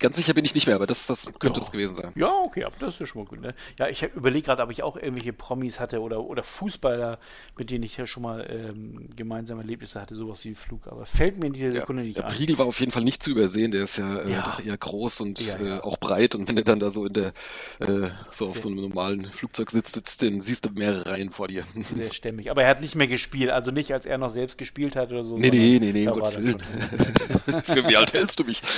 Ganz 0.00 0.16
sicher 0.16 0.34
bin 0.34 0.44
ich 0.44 0.54
nicht 0.54 0.66
mehr, 0.66 0.76
aber 0.76 0.86
das, 0.86 1.06
das 1.06 1.26
könnte 1.38 1.60
ja. 1.60 1.66
es 1.66 1.70
gewesen 1.70 1.94
sein. 1.94 2.12
Ja, 2.16 2.32
okay, 2.44 2.64
aber 2.64 2.74
das 2.80 3.00
ist 3.00 3.08
schon 3.08 3.22
mal 3.22 3.28
gut. 3.28 3.40
Ne? 3.40 3.54
Ja, 3.78 3.88
ich 3.88 4.02
überlege 4.02 4.46
gerade, 4.46 4.62
ob 4.62 4.70
ich 4.70 4.82
auch 4.82 4.96
irgendwelche 4.96 5.32
Promis 5.32 5.78
hatte 5.78 6.00
oder, 6.00 6.24
oder 6.24 6.42
Fußballer, 6.42 7.18
mit 7.58 7.70
denen 7.70 7.84
ich 7.84 7.96
ja 7.96 8.06
schon 8.06 8.22
mal 8.22 8.46
ähm, 8.50 9.10
gemeinsame 9.14 9.60
Erlebnisse 9.60 10.00
hatte, 10.00 10.14
sowas 10.14 10.44
wie 10.44 10.54
Flug. 10.54 10.86
Aber 10.86 11.04
fällt 11.06 11.38
mir 11.38 11.46
in 11.46 11.52
dieser 11.52 11.68
ja. 11.68 11.80
Sekunde 11.80 12.02
nicht 12.02 12.16
der 12.16 12.26
ein. 12.26 12.32
Priegel 12.32 12.58
war 12.58 12.66
auf 12.66 12.80
jeden 12.80 12.92
Fall 12.92 13.04
nicht 13.04 13.22
zu 13.22 13.30
übersehen. 13.30 13.70
Der 13.70 13.82
ist 13.82 13.98
ja, 13.98 14.16
äh, 14.16 14.30
Ja. 14.30 14.42
doch 14.42 14.64
eher 14.64 14.76
groß 14.76 15.20
und 15.20 15.40
Ja, 15.40 15.58
ja. 15.58 15.76
Äh, 15.78 15.80
auch 15.80 15.98
breit. 15.98 16.34
Und 16.34 16.48
wenn 16.48 16.56
er 16.56 16.64
dann 16.64 16.80
da 16.80 16.90
so 16.90 17.04
in 17.04 17.12
der, 17.12 17.32
äh, 17.80 18.10
so 18.30 18.46
auf 18.46 18.58
so 18.58 18.68
einem 18.68 18.80
normalen 18.80 19.26
Flugzeug 19.26 19.70
sitzt, 19.70 19.94
sitzt, 19.94 20.22
dann 20.22 20.40
siehst 20.40 20.64
du 20.64 20.70
mehrere 20.70 21.10
Reihen 21.10 21.30
vor 21.30 21.48
dir. 21.48 21.62
Sehr 21.94 22.12
stämmig. 22.12 22.50
Aber 22.50 22.62
er 22.62 22.68
hat 22.70 22.80
nicht 22.80 22.94
mehr 22.94 23.06
gespielt, 23.06 23.50
also 23.50 23.70
nicht, 23.70 23.92
als 23.92 24.06
er 24.06 24.18
noch 24.18 24.30
selbst 24.30 24.56
gespielt 24.56 24.96
hat 24.96 25.10
oder 25.10 25.24
so. 25.24 25.36
Nee, 25.36 25.50
nee, 25.50 25.78
nee, 25.78 25.92
nee, 25.92 26.08
um 26.08 26.18
Gottes 26.18 26.38
Willen. 26.38 26.60
Für 27.64 27.86
wie 27.88 27.96
alt 27.96 28.12
hältst 28.14 28.38
du 28.40 28.44
mich? 28.44 28.62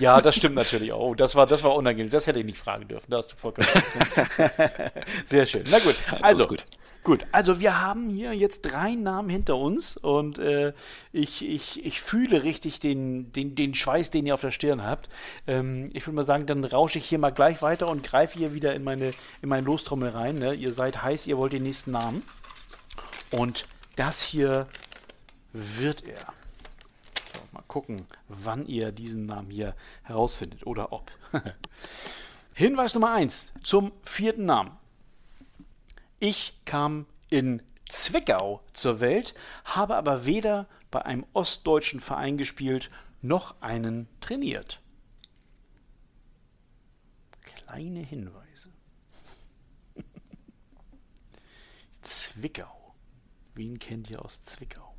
Ja, 0.00 0.20
das 0.24 0.36
stimmt 0.36 0.54
natürlich 0.54 0.92
auch. 0.92 1.10
Oh, 1.10 1.14
das 1.14 1.34
war, 1.34 1.46
das 1.46 1.62
war 1.62 1.74
unangenehm. 1.74 2.10
Das 2.10 2.26
hätte 2.26 2.38
ich 2.38 2.46
nicht 2.46 2.58
fragen 2.58 2.88
dürfen. 2.88 3.10
Da 3.10 3.18
hast 3.18 3.32
du 3.32 3.36
vollkommen 3.36 3.68
recht. 3.68 4.52
Sehr 5.26 5.46
schön. 5.46 5.64
Na 5.70 5.78
gut. 5.78 5.96
Also, 6.22 6.46
gut. 6.46 6.64
gut. 7.02 7.26
Also, 7.32 7.60
wir 7.60 7.80
haben 7.80 8.08
hier 8.08 8.32
jetzt 8.32 8.62
drei 8.62 8.94
Namen 8.94 9.28
hinter 9.28 9.56
uns 9.56 9.96
und 9.96 10.38
äh, 10.38 10.72
ich, 11.12 11.44
ich, 11.44 11.84
ich 11.84 12.00
fühle 12.00 12.44
richtig 12.44 12.80
den, 12.80 13.32
den, 13.32 13.54
den 13.54 13.74
Schweiß, 13.74 14.10
den 14.10 14.26
ihr 14.26 14.34
auf 14.34 14.40
der 14.40 14.50
Stirn 14.50 14.82
habt. 14.82 15.08
Ähm, 15.46 15.90
ich 15.92 16.06
würde 16.06 16.16
mal 16.16 16.24
sagen, 16.24 16.46
dann 16.46 16.64
rausche 16.64 16.98
ich 16.98 17.06
hier 17.06 17.18
mal 17.18 17.30
gleich 17.30 17.60
weiter 17.62 17.88
und 17.88 18.02
greife 18.02 18.38
hier 18.38 18.54
wieder 18.54 18.74
in 18.74 18.84
meine, 18.84 19.12
in 19.42 19.48
meine 19.48 19.66
Lostrommel 19.66 20.10
rein. 20.10 20.38
Ne? 20.38 20.54
Ihr 20.54 20.72
seid 20.72 21.02
heiß, 21.02 21.26
ihr 21.26 21.36
wollt 21.36 21.52
den 21.52 21.62
nächsten 21.64 21.90
Namen. 21.90 22.22
Und 23.30 23.66
das 23.96 24.22
hier 24.22 24.66
wird 25.52 26.04
er. 26.04 26.32
Gucken, 27.74 28.06
wann 28.28 28.66
ihr 28.66 28.92
diesen 28.92 29.26
Namen 29.26 29.50
hier 29.50 29.74
herausfindet 30.04 30.64
oder 30.64 30.92
ob. 30.92 31.10
Hinweis 32.54 32.94
Nummer 32.94 33.10
1 33.10 33.52
zum 33.64 33.90
vierten 34.04 34.46
Namen. 34.46 34.70
Ich 36.20 36.56
kam 36.66 37.04
in 37.30 37.60
Zwickau 37.88 38.62
zur 38.74 39.00
Welt, 39.00 39.34
habe 39.64 39.96
aber 39.96 40.24
weder 40.24 40.68
bei 40.92 41.04
einem 41.04 41.26
ostdeutschen 41.32 41.98
Verein 41.98 42.38
gespielt, 42.38 42.90
noch 43.22 43.60
einen 43.60 44.06
trainiert. 44.20 44.80
Kleine 47.40 47.98
Hinweise. 47.98 48.68
Zwickau. 52.02 52.94
Wen 53.56 53.80
kennt 53.80 54.10
ihr 54.10 54.24
aus 54.24 54.44
Zwickau? 54.44 54.93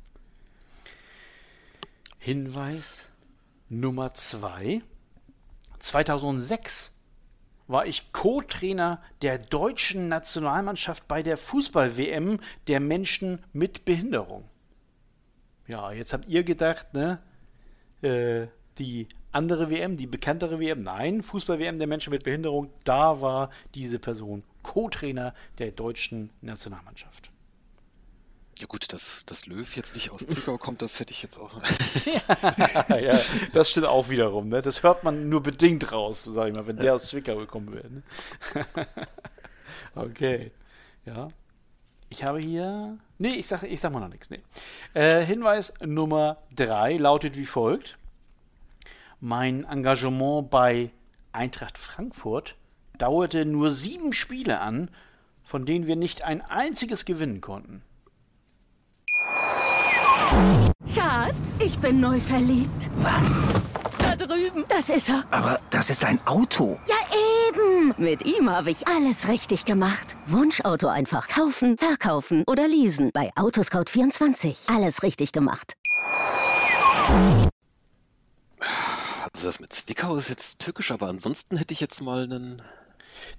Hinweis 2.26 3.06
Nummer 3.68 4.12
2. 4.12 4.82
2006 5.78 6.92
war 7.68 7.86
ich 7.86 8.10
Co-Trainer 8.10 9.00
der 9.22 9.38
deutschen 9.38 10.08
Nationalmannschaft 10.08 11.06
bei 11.06 11.22
der 11.22 11.36
Fußball-WM 11.36 12.40
der 12.66 12.80
Menschen 12.80 13.44
mit 13.52 13.84
Behinderung. 13.84 14.42
Ja, 15.68 15.92
jetzt 15.92 16.12
habt 16.12 16.26
ihr 16.26 16.42
gedacht, 16.42 16.94
ne? 16.94 17.20
Äh, 18.02 18.48
die 18.78 19.06
andere 19.30 19.70
WM, 19.70 19.96
die 19.96 20.08
bekanntere 20.08 20.58
WM, 20.58 20.82
nein, 20.82 21.22
Fußball-WM 21.22 21.78
der 21.78 21.86
Menschen 21.86 22.10
mit 22.10 22.24
Behinderung, 22.24 22.72
da 22.82 23.20
war 23.20 23.50
diese 23.76 24.00
Person 24.00 24.42
Co-Trainer 24.64 25.32
der 25.58 25.70
deutschen 25.70 26.30
Nationalmannschaft. 26.40 27.30
Ja 28.58 28.66
gut, 28.66 28.90
dass, 28.94 29.26
dass 29.26 29.46
Löw 29.46 29.76
jetzt 29.76 29.94
nicht 29.94 30.10
aus 30.10 30.26
Zwickau 30.26 30.56
kommt, 30.56 30.80
das 30.80 30.98
hätte 30.98 31.12
ich 31.12 31.22
jetzt 31.22 31.38
auch. 31.38 31.60
ja, 32.88 33.18
das 33.52 33.70
stimmt 33.70 33.86
auch 33.86 34.08
wiederum. 34.08 34.48
Ne? 34.48 34.62
Das 34.62 34.82
hört 34.82 35.04
man 35.04 35.28
nur 35.28 35.42
bedingt 35.42 35.92
raus, 35.92 36.24
sag 36.24 36.48
ich 36.48 36.54
mal, 36.54 36.66
wenn 36.66 36.78
der 36.78 36.94
aus 36.94 37.08
Zwickau 37.08 37.36
gekommen 37.36 37.74
wäre. 37.74 37.90
Ne? 37.90 38.02
okay. 39.94 40.52
Ja. 41.04 41.28
Ich 42.08 42.24
habe 42.24 42.38
hier. 42.38 42.96
Nee, 43.18 43.34
ich 43.34 43.46
sag, 43.46 43.62
ich 43.62 43.80
sag 43.80 43.92
mal 43.92 44.00
noch 44.00 44.08
nichts. 44.08 44.30
Nee. 44.30 44.40
Äh, 44.94 45.24
Hinweis 45.24 45.74
Nummer 45.84 46.38
drei 46.54 46.96
lautet 46.96 47.36
wie 47.36 47.44
folgt: 47.44 47.98
Mein 49.20 49.64
Engagement 49.64 50.48
bei 50.48 50.92
Eintracht 51.32 51.76
Frankfurt 51.76 52.56
dauerte 52.96 53.44
nur 53.44 53.70
sieben 53.70 54.14
Spiele 54.14 54.60
an, 54.60 54.90
von 55.42 55.66
denen 55.66 55.86
wir 55.86 55.96
nicht 55.96 56.22
ein 56.22 56.40
einziges 56.40 57.04
gewinnen 57.04 57.42
konnten. 57.42 57.82
Schatz, 60.94 61.58
ich 61.60 61.78
bin 61.78 62.00
neu 62.00 62.20
verliebt. 62.20 62.90
Was? 62.98 63.42
Da 63.98 64.16
drüben. 64.16 64.64
Das 64.68 64.88
ist 64.88 65.08
er. 65.08 65.24
Aber 65.30 65.60
das 65.70 65.90
ist 65.90 66.04
ein 66.04 66.18
Auto. 66.26 66.78
Ja, 66.88 66.96
eben. 67.48 67.94
Mit 67.98 68.24
ihm 68.24 68.50
habe 68.50 68.70
ich 68.70 68.86
alles 68.86 69.28
richtig 69.28 69.64
gemacht. 69.64 70.16
Wunschauto 70.26 70.88
einfach 70.88 71.28
kaufen, 71.28 71.76
verkaufen 71.78 72.44
oder 72.46 72.66
leasen. 72.68 73.10
Bei 73.12 73.32
Autoscout24. 73.34 74.74
Alles 74.74 75.02
richtig 75.02 75.32
gemacht. 75.32 75.74
Also 79.32 79.46
das 79.48 79.60
mit 79.60 79.72
Zwickau 79.72 80.16
ist 80.16 80.28
jetzt 80.28 80.60
tückisch, 80.60 80.90
aber 80.92 81.08
ansonsten 81.08 81.56
hätte 81.56 81.74
ich 81.74 81.80
jetzt 81.80 82.00
mal 82.00 82.24
einen. 82.24 82.62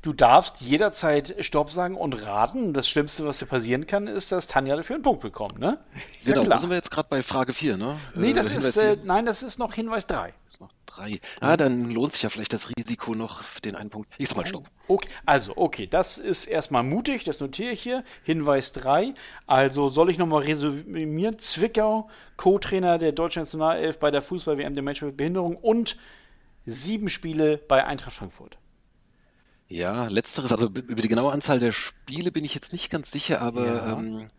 Du 0.01 0.13
darfst 0.13 0.61
jederzeit 0.61 1.35
Stopp 1.41 1.69
sagen 1.71 1.95
und 1.95 2.13
raten. 2.25 2.73
Das 2.73 2.87
Schlimmste, 2.87 3.25
was 3.25 3.39
dir 3.39 3.45
passieren 3.45 3.87
kann, 3.87 4.07
ist, 4.07 4.31
dass 4.31 4.47
Tanja 4.47 4.75
dafür 4.75 4.95
einen 4.95 5.03
Punkt 5.03 5.21
bekommt, 5.21 5.59
ne? 5.59 5.79
Ist 6.19 6.27
Genau, 6.27 6.43
ja 6.43 6.49
da 6.49 6.57
sind 6.57 6.69
wir 6.69 6.75
jetzt 6.77 6.91
gerade 6.91 7.07
bei 7.09 7.21
Frage 7.21 7.53
4, 7.53 7.77
ne? 7.77 7.97
Nee, 8.15 8.33
das 8.33 8.47
Äh, 8.47 8.49
Hinweis 8.49 8.65
ist, 8.69 8.77
äh, 8.77 8.97
nein, 9.03 9.25
das 9.25 9.43
ist 9.43 9.57
noch 9.59 9.73
Hinweis 9.73 10.07
3. 10.07 10.33
noch 10.59 10.71
drei. 10.87 11.19
Ah, 11.39 11.55
dann 11.55 11.91
lohnt 11.91 12.13
sich 12.13 12.23
ja 12.23 12.29
vielleicht 12.29 12.51
das 12.53 12.69
Risiko 12.75 13.13
noch 13.13 13.43
für 13.43 13.61
den 13.61 13.75
einen 13.75 13.91
Punkt. 13.91 14.11
Ich 14.17 14.27
sag 14.29 14.37
mal 14.37 14.45
Stopp. 14.47 14.65
Okay, 14.87 15.07
also, 15.25 15.53
okay, 15.55 15.85
das 15.85 16.17
ist 16.17 16.45
erstmal 16.45 16.81
mutig, 16.83 17.23
das 17.25 17.39
notiere 17.39 17.71
ich 17.71 17.81
hier. 17.83 18.03
Hinweis 18.23 18.71
3. 18.73 19.13
Also 19.45 19.89
soll 19.89 20.09
ich 20.09 20.17
nochmal 20.17 20.41
resümieren? 20.43 21.37
Zwickau, 21.37 22.09
Co-Trainer 22.37 22.97
der 22.97 23.11
deutschen 23.11 23.43
Nationalelf 23.43 23.99
bei 23.99 24.09
der 24.09 24.23
Fußball-WM 24.23 24.73
der 24.73 24.81
Menschen 24.83 25.07
mit 25.09 25.17
Behinderung 25.17 25.55
und 25.55 25.97
sieben 26.65 27.07
Spiele 27.09 27.57
bei 27.57 27.85
Eintracht 27.85 28.13
Frankfurt. 28.15 28.57
Ja, 29.69 30.07
letzteres, 30.07 30.51
also 30.51 30.67
über 30.67 31.01
die 31.01 31.07
genaue 31.09 31.31
Anzahl 31.33 31.59
der 31.59 31.71
Spiele 31.71 32.31
bin 32.31 32.45
ich 32.45 32.53
jetzt 32.55 32.71
nicht 32.73 32.89
ganz 32.89 33.11
sicher, 33.11 33.41
aber 33.41 33.65
Ja. 33.65 33.91
ähm, 33.93 34.29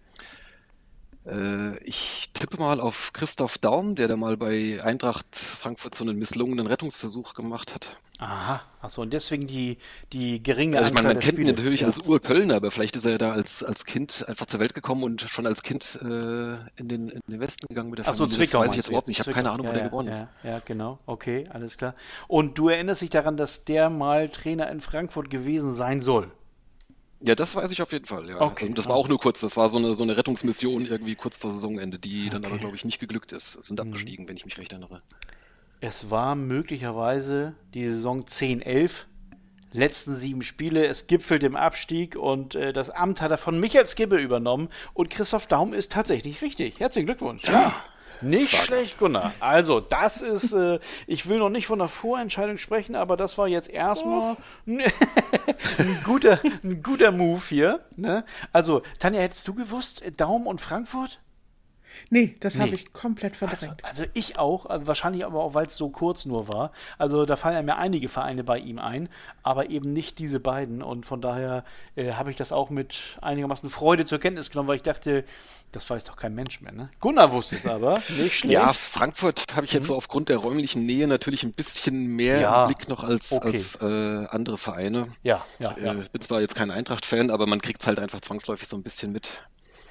Äh, 1.25 1.79
ich 1.85 2.31
tippe 2.33 2.59
mal 2.59 2.81
auf 2.81 3.13
Christoph 3.13 3.59
Daum, 3.59 3.95
der 3.95 4.09
da 4.09 4.17
mal 4.17 4.37
bei 4.37 4.83
Eintracht 4.83 5.37
Frankfurt 5.37 5.95
so 5.95 6.05
einen 6.05 6.17
misslungenen 6.19 6.67
Rettungsversuch 6.67 7.35
gemacht 7.35 7.75
hat. 7.75 8.01
Aha, 8.21 8.61
achso, 8.81 9.03
und 9.03 9.13
deswegen 9.13 9.47
die, 9.47 9.79
die 10.13 10.43
geringe 10.43 10.77
Also 10.77 10.89
ich 10.89 10.95
meine, 10.95 11.11
Anzahl 11.11 11.15
man 11.15 11.21
der 11.21 11.23
kennt 11.23 11.39
ihn 11.39 11.45
Spiele. 11.45 11.57
natürlich 11.57 11.81
ja. 11.83 11.87
als 11.87 11.99
Urkölner, 11.99 12.57
aber 12.57 12.73
vielleicht 12.73 12.97
ist 12.97 13.05
er 13.05 13.17
da 13.17 13.31
als, 13.31 13.63
als 13.63 13.85
Kind 13.85 14.29
einfach 14.29 14.47
zur 14.47 14.59
Welt 14.59 14.75
gekommen 14.75 15.05
und 15.05 15.21
schon 15.21 15.47
als 15.47 15.63
Kind 15.63 16.01
äh, 16.03 16.07
in, 16.07 16.89
den, 16.89 17.11
in 17.11 17.21
den 17.29 17.39
Westen 17.39 17.69
gegangen 17.69 17.91
mit 17.91 18.01
der 18.01 18.09
Achso, 18.09 18.25
Familie. 18.25 18.39
Zwickau. 18.39 18.59
das 18.59 18.67
weiß 18.67 18.73
ich 18.73 18.77
jetzt 18.79 18.89
überhaupt 18.89 19.07
nicht. 19.07 19.21
Ich 19.21 19.27
habe 19.27 19.33
keine. 19.33 19.53
Ahnung, 19.53 19.67
ja, 19.67 19.71
wo 19.71 19.75
der 19.75 19.83
ja, 19.83 19.89
geboren 19.89 20.07
ja, 20.09 20.13
ist. 20.15 20.25
Ja, 20.43 20.59
genau. 20.65 20.99
Okay, 21.07 21.49
alles 21.53 21.77
klar. 21.77 21.95
Und 22.27 22.59
du 22.59 22.69
erinnerst 22.69 23.03
dich 23.03 23.11
daran, 23.11 23.37
dass 23.37 23.65
der 23.65 23.89
mal 23.89 24.29
Trainer 24.31 24.69
in 24.69 24.81
Frankfurt 24.81 25.31
gewesen 25.31 25.73
sein 25.73 26.01
soll. 26.01 26.33
Ja, 27.21 27.37
das 27.37 27.55
weiß 27.55 27.71
ich 27.71 27.83
auf 27.83 27.93
jeden 27.93 28.05
Fall, 28.05 28.29
ja. 28.29 28.41
Okay. 28.41 28.67
Und 28.67 28.79
das 28.79 28.89
war 28.89 28.97
auch 28.97 29.09
nur 29.09 29.19
kurz, 29.19 29.41
das 29.41 29.57
war 29.57 29.69
so 29.69 29.79
eine, 29.79 29.95
so 29.95 30.03
eine 30.03 30.17
Rettungsmission 30.17 30.87
irgendwie 30.87 31.15
kurz 31.15 31.37
vor 31.37 31.51
Saisonende, 31.51 31.99
die 31.99 32.31
dann 32.31 32.45
aber, 32.45 32.47
Okay. 32.47 32.57
Mhm. 32.57 32.61
glaube 32.61 32.77
ich, 32.77 32.85
nicht 32.85 32.99
geglückt 32.99 33.33
ist. 33.33 33.53
Sind 33.65 33.81
abgestiegen, 33.81 34.29
wenn 34.29 34.37
ich 34.37 34.45
mich 34.45 34.59
recht 34.59 34.73
erinnere. 34.73 35.01
Es 35.81 36.11
war 36.11 36.35
möglicherweise 36.35 37.55
die 37.73 37.87
Saison 37.87 38.25
10-11, 38.25 39.05
letzten 39.73 40.17
sieben 40.17 40.43
Spiele. 40.43 40.85
Es 40.87 41.07
gipfelt 41.07 41.45
im 41.45 41.55
Abstieg 41.55 42.17
und 42.17 42.57
äh, 42.57 42.73
das 42.73 42.91
Amt 42.91 43.21
hat 43.21 43.31
er 43.31 43.39
von 43.39 43.61
Michael 43.61 43.87
Skibbe 43.87 44.17
übernommen. 44.17 44.71
Und 44.93 45.09
Christoph 45.11 45.47
Daum 45.47 45.73
ist 45.73 45.93
tatsächlich 45.93 46.43
richtig. 46.43 46.81
Herzlichen 46.81 47.07
Glückwunsch. 47.07 47.45
Ja. 47.45 47.85
Nicht 48.21 48.57
schlecht, 48.57 48.99
Gunnar. 48.99 49.33
Also, 49.39 49.79
das 49.79 50.23
ist, 50.23 50.53
äh, 50.53 50.81
ich 51.07 51.29
will 51.29 51.39
noch 51.39 51.51
nicht 51.51 51.69
von 51.69 51.79
der 51.79 51.87
Vorentscheidung 51.87 52.59
sprechen, 52.59 52.97
aber 52.97 53.17
das 53.17 53.39
war 53.39 53.47
jetzt 53.47 53.71
erstmal 53.71 54.37
ein, 54.67 56.01
guter, 56.05 56.41
ein 56.65 56.83
guter 56.83 57.13
Move 57.13 57.43
hier. 57.49 57.79
Ne? 57.95 58.25
Also, 58.53 58.83
Tanja, 58.99 59.21
hättest 59.21 59.47
du 59.47 59.55
gewusst, 59.55 60.03
Daum 60.17 60.49
und 60.49 60.61
Frankfurt? 60.61 61.21
Nee, 62.11 62.37
das 62.41 62.55
Nee. 62.57 62.63
habe 62.63 62.75
ich 62.75 62.93
komplett 62.93 63.37
verdrängt. 63.37 63.85
Also 63.85 64.05
ich 64.15 64.39
auch, 64.39 64.69
äh, 64.71 64.87
wahrscheinlich 64.87 65.25
aber 65.25 65.43
auch, 65.43 65.55
weil 65.55 65.67
es 65.67 65.77
so 65.77 65.89
kurz 65.89 66.25
nur 66.25 66.49
war. 66.49 66.73
Also 66.99 67.25
da 67.27 67.37
fallen 67.37 67.65
mir 67.67 67.77
einige 67.77 68.09
Vereine 68.09 68.45
bei 68.45 68.59
ihm 68.59 68.79
ein, 68.79 69.09
aber 69.43 69.71
eben 69.71 69.93
nicht 69.93 70.19
diese 70.19 70.41
beiden. 70.41 70.83
Und 70.83 71.07
von 71.07 71.21
daher 71.21 71.65
äh, 71.97 72.13
habe 72.13 72.31
ich 72.31 72.37
das 72.37 72.53
auch 72.53 72.71
mit 72.71 73.19
einigermaßen 73.21 73.71
Freude 73.71 74.05
zur 74.05 74.19
Kenntnis 74.19 74.51
genommen, 74.51 74.69
weil 74.69 74.77
ich 74.77 74.83
dachte, 74.83 75.25
das 75.73 75.89
weiß 75.91 76.05
doch 76.05 76.17
kein 76.17 76.35
Mensch 76.35 76.61
mehr. 76.63 76.73
Ne? 76.73 76.89
Gunnar 77.01 77.31
wusste 77.33 77.57
es 77.57 77.67
aber, 77.67 78.01
nicht 78.19 78.37
schlecht. 78.39 78.55
Ja, 78.55 78.73
Frankfurt 78.73 79.45
habe 79.55 79.67
ich 79.67 79.73
jetzt 79.73 79.87
so 79.87 79.97
aufgrund 79.97 80.31
der 80.31 80.39
räumlichen 80.39 80.87
Nähe 80.87 81.07
natürlich 81.07 81.43
ein 81.43 81.53
bisschen 81.53 82.07
mehr 82.17 82.37
Mhm. 82.37 82.43
Ja, 82.43 82.63
im 82.63 82.69
Blick 82.75 82.89
noch 82.89 83.05
als, 83.05 83.33
okay. 83.33 83.49
als 83.49 83.77
äh, 83.77 84.27
andere 84.31 84.59
Vereine. 84.59 85.13
ja, 85.23 85.45
ja, 85.59 85.75
ja. 85.83 85.93
Äh, 85.95 86.05
bin 86.11 86.21
zwar 86.21 86.41
jetzt 86.41 86.55
kein 86.55 86.71
Eintracht-Fan, 86.71 87.31
aber 87.31 87.47
man 87.47 87.61
kriegt 87.61 87.81
es 87.81 87.87
halt 87.87 87.99
einfach 87.99 88.21
zwangsläufig 88.21 88.69
so 88.69 88.77
ein 88.77 88.83
bisschen 88.83 89.13
mit. 89.13 89.45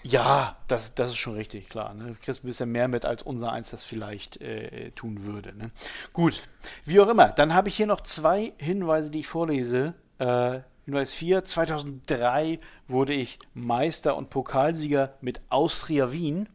Ja, 0.04 0.58
das, 0.68 0.94
das 0.96 1.12
ist 1.12 1.18
schon 1.18 1.36
richtig, 1.36 1.70
klar. 1.70 1.94
Ne? 1.94 2.08
Du 2.08 2.16
kriegst 2.16 2.44
ein 2.44 2.48
bisschen 2.48 2.72
mehr 2.72 2.88
mit, 2.88 3.06
als 3.06 3.24
unser 3.24 3.52
eins 3.52 3.72
das 3.72 3.84
vielleicht 3.84 4.40
äh, 4.42 4.92
tun 4.92 5.24
würde. 5.24 5.56
Ne? 5.56 5.72
Gut, 6.14 6.44
wie 6.86 7.00
auch 7.00 7.10
immer. 7.10 7.30
Dann 7.30 7.54
habe 7.54 7.70
ich 7.70 7.78
hier 7.78 7.88
noch 7.88 8.02
zwei 8.02 8.54
Hinweise, 8.58 9.12
die 9.12 9.22
ich 9.22 9.28
vorlese. 9.28 9.94
Äh, 10.20 10.60
Hinweis 10.86 11.12
4, 11.12 11.44
2003 11.44 12.60
wurde 12.88 13.14
ich 13.14 13.40
Meister 13.54 14.16
und 14.16 14.30
Pokalsieger 14.30 15.14
mit 15.20 15.42
Austria 15.50 16.14
Wien. 16.14 16.48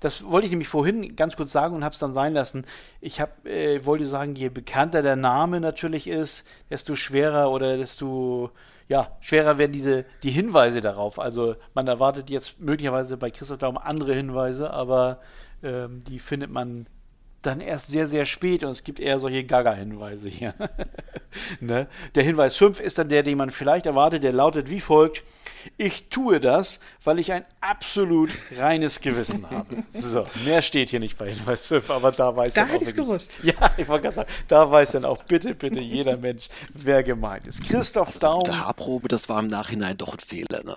Das 0.00 0.24
wollte 0.24 0.46
ich 0.46 0.50
nämlich 0.50 0.68
vorhin 0.68 1.14
ganz 1.14 1.36
kurz 1.36 1.52
sagen 1.52 1.74
und 1.74 1.84
habe 1.84 1.92
es 1.92 1.98
dann 1.98 2.12
sein 2.12 2.32
lassen. 2.32 2.64
Ich 3.00 3.20
hab, 3.20 3.46
äh, 3.46 3.84
wollte 3.84 4.06
sagen, 4.06 4.34
je 4.34 4.48
bekannter 4.48 5.02
der 5.02 5.16
Name 5.16 5.60
natürlich 5.60 6.08
ist, 6.08 6.44
desto 6.70 6.96
schwerer 6.96 7.50
oder 7.50 7.76
desto 7.76 8.50
ja, 8.88 9.16
schwerer 9.20 9.58
werden 9.58 9.72
diese 9.72 10.04
die 10.22 10.30
Hinweise 10.30 10.80
darauf. 10.80 11.18
Also 11.18 11.56
man 11.74 11.88
erwartet 11.88 12.30
jetzt 12.30 12.60
möglicherweise 12.60 13.16
bei 13.16 13.30
Christoph 13.30 13.58
Daum 13.58 13.78
andere 13.78 14.14
Hinweise, 14.14 14.70
aber 14.70 15.20
ähm, 15.62 16.02
die 16.04 16.18
findet 16.18 16.50
man 16.50 16.86
dann 17.46 17.60
erst 17.60 17.86
sehr, 17.88 18.06
sehr 18.06 18.26
spät 18.26 18.64
und 18.64 18.70
es 18.70 18.84
gibt 18.84 19.00
eher 19.00 19.18
solche 19.20 19.44
Gaga-Hinweise 19.44 20.28
hier. 20.28 20.54
ne? 21.60 21.86
Der 22.14 22.22
Hinweis 22.22 22.56
5 22.56 22.80
ist 22.80 22.98
dann 22.98 23.08
der, 23.08 23.22
den 23.22 23.38
man 23.38 23.50
vielleicht 23.50 23.86
erwartet, 23.86 24.22
der 24.24 24.32
lautet 24.32 24.70
wie 24.70 24.80
folgt. 24.80 25.22
Ich 25.78 26.08
tue 26.10 26.38
das, 26.38 26.78
weil 27.02 27.18
ich 27.18 27.32
ein 27.32 27.44
absolut 27.60 28.30
reines 28.56 29.00
Gewissen 29.00 29.48
habe. 29.50 29.66
So, 29.92 30.24
mehr 30.44 30.62
steht 30.62 30.90
hier 30.90 31.00
nicht 31.00 31.18
bei 31.18 31.28
Hinweis 31.30 31.66
5, 31.66 31.90
aber 31.90 32.12
da 32.12 32.36
weiß 32.36 32.54
Da 32.54 32.60
dann 32.62 32.70
auch 32.70 32.74
hätte 32.74 32.84
ich's 32.84 32.96
wirklich- 32.96 33.06
gewusst. 33.08 33.30
Ja, 33.42 33.70
ich 33.76 33.88
wollte 33.88 34.02
gerade 34.04 34.14
sagen, 34.16 34.28
da 34.48 34.70
weiß 34.70 34.92
dann 34.92 35.04
auch 35.04 35.22
bitte, 35.24 35.54
bitte 35.54 35.80
jeder 35.80 36.16
Mensch, 36.16 36.48
wer 36.74 37.02
gemeint 37.02 37.46
ist. 37.46 37.64
Christoph 37.68 38.08
Also 38.08 38.18
Daum. 38.20 38.42
der 38.44 38.64
Haarprobe, 38.66 39.08
das 39.08 39.28
war 39.28 39.40
im 39.40 39.48
Nachhinein 39.48 39.96
doch 39.96 40.12
ein 40.12 40.18
Fehler. 40.18 40.62
Ne? 40.64 40.76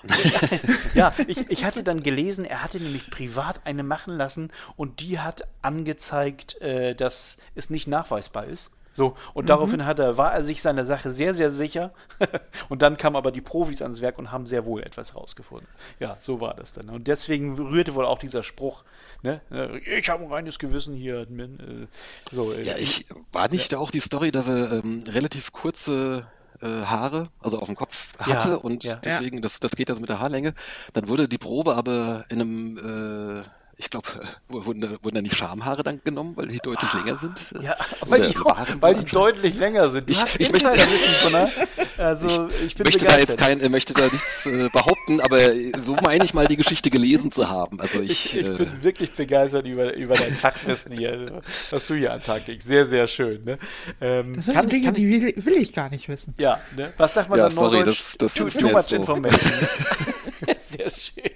Ja, 0.96 1.14
ich, 1.28 1.50
ich 1.50 1.66
hatte 1.66 1.84
dann 1.84 2.02
gelesen, 2.02 2.46
er 2.46 2.64
hatte 2.64 2.80
nämlich 2.80 3.10
privat 3.12 3.62
eine 3.66 3.84
machen 3.84 4.16
lassen 4.16 4.52
und 4.76 5.00
die 5.02 5.20
hat 5.20 5.44
angezeigt, 5.62 6.59
äh, 6.62 6.96
dass 6.96 7.38
es 7.56 7.70
nicht 7.70 7.88
nachweisbar 7.88 8.46
ist. 8.46 8.72
So, 8.92 9.16
und 9.34 9.50
daraufhin 9.50 9.86
hat 9.86 10.00
er, 10.00 10.18
war 10.18 10.34
er 10.34 10.44
sich 10.44 10.62
seiner 10.62 10.84
Sache 10.84 11.12
sehr, 11.12 11.34
sehr 11.34 11.52
sicher. 11.52 11.94
und 12.70 12.82
dann 12.82 12.98
kamen 12.98 13.16
aber 13.16 13.32
die 13.32 13.40
Profis 13.42 13.82
ans 13.82 14.02
Werk 14.02 14.18
und 14.18 14.32
haben 14.32 14.46
sehr 14.46 14.66
wohl 14.66 14.82
etwas 14.84 15.16
rausgefunden. 15.16 15.68
Ja, 16.00 16.18
so 16.20 16.42
war 16.42 16.56
das 16.56 16.74
dann. 16.74 16.90
Und 16.90 17.08
deswegen 17.08 17.56
rührte 17.56 17.94
wohl 17.96 18.06
auch 18.06 18.18
dieser 18.18 18.42
Spruch, 18.44 18.84
ne? 19.22 19.42
äh, 19.52 19.78
Ich 19.98 20.10
habe 20.10 20.24
ein 20.24 20.32
reines 20.32 20.58
Gewissen 20.60 20.96
hier. 20.96 21.20
äh, 21.22 21.88
So, 22.32 22.52
äh, 22.52 22.64
Ja, 22.64 22.78
ich 22.78 23.06
war 23.32 23.48
nicht 23.50 23.76
auch 23.76 23.92
die 23.92 24.00
Story, 24.02 24.32
dass 24.32 24.50
er 24.50 24.72
ähm, 24.84 25.04
relativ 25.08 25.52
kurze 25.52 26.28
äh, 26.62 26.66
Haare, 26.68 27.30
also 27.40 27.60
auf 27.60 27.68
dem 27.68 27.76
Kopf 27.76 28.14
Ja, 28.26 28.36
hatte 28.36 28.60
und 28.60 28.84
ja. 28.84 28.96
deswegen, 28.96 29.42
das, 29.42 29.60
das 29.60 29.72
geht 29.72 29.90
also 29.90 30.02
mit 30.02 30.10
der 30.10 30.20
Haarlänge. 30.20 30.54
Dann 30.94 31.08
wurde 31.08 31.28
die 31.30 31.38
Probe 31.38 31.76
aber 31.76 32.26
in 32.30 32.42
einem, 32.42 33.42
äh, 33.44 33.44
ich 33.82 33.90
glaube, 33.90 34.08
wurden, 34.50 34.82
da- 34.82 34.90
wurden 35.02 35.16
da 35.16 35.22
nicht 35.22 35.36
Schamhaare 35.38 35.84
dann 35.84 36.02
genommen, 36.04 36.34
weil 36.36 36.48
die 36.48 36.58
deutlich 36.60 36.94
länger 36.94 37.18
sind? 37.18 37.40
Ah, 37.56 37.62
Ja, 37.64 37.76
weil 38.06 38.28
die, 38.28 38.36
Waren 38.36 38.82
weil 38.82 38.96
die 38.96 39.06
deutlich 39.06 39.56
länger 39.56 39.90
sind. 39.90 40.08
Du 40.10 40.12
Ich- 40.12 40.22
hast 40.22 40.36
ich 40.40 40.52
möchte- 40.52 40.68
Insiderwissen, 40.68 41.14
Gunnar. 41.24 41.50
Also, 41.98 42.48
ich 42.66 42.76
bin 42.76 42.86
möchte 42.86 43.06
da 43.06 43.18
jetzt 43.18 43.38
kein, 43.38 43.62
äh, 43.62 43.70
möchte 43.70 43.94
da 43.94 44.04
nichts 44.08 44.46
äh, 44.46 44.70
behaupten, 44.72 45.22
aber 45.22 45.40
so 45.78 45.96
meine 45.96 46.26
ich 46.26 46.34
mal 46.34 46.48
die 46.48 46.58
Geschichte 46.58 46.90
gelesen 46.90 47.32
zu 47.32 47.50
haben. 47.50 47.80
Also 47.80 48.00
ich, 48.02 48.36
Ich, 48.36 48.38
ich 48.42 48.46
äh, 48.46 48.52
bin 48.52 48.84
wirklich 48.84 49.14
begeistert 49.14 49.66
über, 49.66 49.94
über 49.96 50.16
dein 50.16 50.34
Fachwissen 50.34 50.92
hier, 50.92 51.42
was 51.72 51.86
du 51.86 51.96
hier 51.96 52.12
an 52.14 52.22
Tag 52.22 52.48
legst. 52.48 52.68
Sehr, 52.68 52.86
sehr 52.86 53.08
schön. 53.08 53.44
Ne? 53.46 53.58
Ähm, 54.02 54.36
Das 54.36 54.46
sind 54.46 54.56
kann- 54.56 54.68
Dinge, 54.70 54.86
kann 54.88 54.94
die 54.96 55.10
will, 55.10 55.34
will 55.38 55.58
ich 55.58 55.72
gar 55.74 55.90
nicht 55.90 56.08
wissen. 56.10 56.34
Ja, 56.38 56.60
ne? 56.76 56.94
was 56.98 57.14
sagt 57.14 57.30
man 57.30 57.38
Ja, 57.40 57.46
dann 57.46 57.56
sorry, 57.56 57.78
Neudeutsch? 57.80 58.00
das- 58.00 58.18
das 58.18 58.34
too, 58.34 58.46
ist 58.48 58.60
too 58.60 58.68
mir 58.68 58.74
much 58.74 58.82
so. 58.84 58.96
information. 58.98 59.42
sehr 60.60 60.90
schön. 60.90 61.29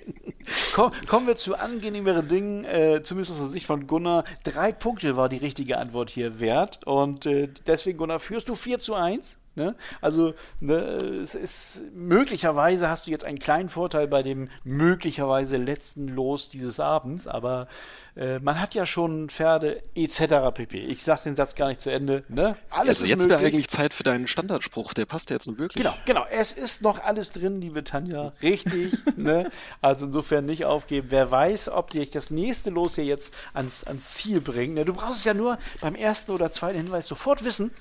Komm, 0.73 0.91
kommen 1.07 1.27
wir 1.27 1.35
zu 1.35 1.57
angenehmeren 1.57 2.27
Dingen, 2.27 2.65
äh, 2.65 3.01
zumindest 3.03 3.31
aus 3.31 3.39
der 3.39 3.47
Sicht 3.47 3.65
von 3.65 3.87
Gunnar. 3.87 4.23
Drei 4.43 4.71
Punkte 4.71 5.15
war 5.15 5.29
die 5.29 5.37
richtige 5.37 5.77
Antwort 5.77 6.09
hier 6.09 6.39
wert. 6.39 6.85
Und 6.85 7.25
äh, 7.25 7.49
deswegen, 7.67 7.97
Gunnar, 7.97 8.19
führst 8.19 8.49
du 8.49 8.55
4 8.55 8.79
zu 8.79 8.95
1. 8.95 9.42
Ne? 9.55 9.75
Also, 10.01 10.33
ne, 10.61 10.75
es 11.21 11.35
ist 11.35 11.83
möglicherweise 11.93 12.89
hast 12.89 13.05
du 13.05 13.11
jetzt 13.11 13.23
einen 13.23 13.37
kleinen 13.37 13.69
Vorteil 13.69 14.07
bei 14.07 14.23
dem 14.23 14.49
möglicherweise 14.63 15.57
letzten 15.57 16.07
Los 16.07 16.49
dieses 16.49 16.79
Abends, 16.79 17.27
aber 17.27 17.67
äh, 18.15 18.39
man 18.39 18.59
hat 18.59 18.73
ja 18.73 18.85
schon 18.85 19.29
Pferde 19.29 19.81
etc. 19.95 20.53
pp. 20.53 20.79
Ich 20.79 21.03
sag 21.03 21.23
den 21.23 21.35
Satz 21.35 21.55
gar 21.55 21.67
nicht 21.67 21.81
zu 21.81 21.91
Ende. 21.91 22.23
Ne? 22.29 22.55
Alles 22.69 23.01
also 23.01 23.03
ist 23.03 23.09
jetzt 23.09 23.29
wäre 23.29 23.39
eigentlich 23.39 23.67
Zeit 23.67 23.93
für 23.93 24.03
deinen 24.03 24.27
Standardspruch, 24.27 24.93
der 24.93 25.05
passt 25.05 25.29
ja 25.29 25.35
jetzt 25.35 25.47
nun 25.47 25.57
wirklich. 25.57 25.83
Genau, 25.83 25.95
genau. 26.05 26.25
Es 26.31 26.53
ist 26.53 26.81
noch 26.81 27.03
alles 27.03 27.31
drin, 27.31 27.61
liebe 27.61 27.83
Tanja. 27.83 28.33
Richtig. 28.41 28.93
ne? 29.17 29.51
Also 29.81 30.05
insofern 30.05 30.45
nicht 30.45 30.65
aufgeben. 30.65 31.07
Wer 31.09 31.29
weiß, 31.29 31.69
ob 31.69 31.91
dich 31.91 32.11
das 32.11 32.29
nächste 32.29 32.69
Los 32.69 32.95
hier 32.95 33.05
jetzt 33.05 33.33
ans, 33.53 33.83
ans 33.83 34.13
Ziel 34.13 34.41
bringt. 34.41 34.75
Ne? 34.75 34.85
Du 34.85 34.93
brauchst 34.93 35.19
es 35.19 35.25
ja 35.25 35.33
nur 35.33 35.57
beim 35.81 35.95
ersten 35.95 36.31
oder 36.31 36.51
zweiten 36.51 36.77
Hinweis 36.77 37.07
sofort 37.07 37.43
wissen. 37.45 37.71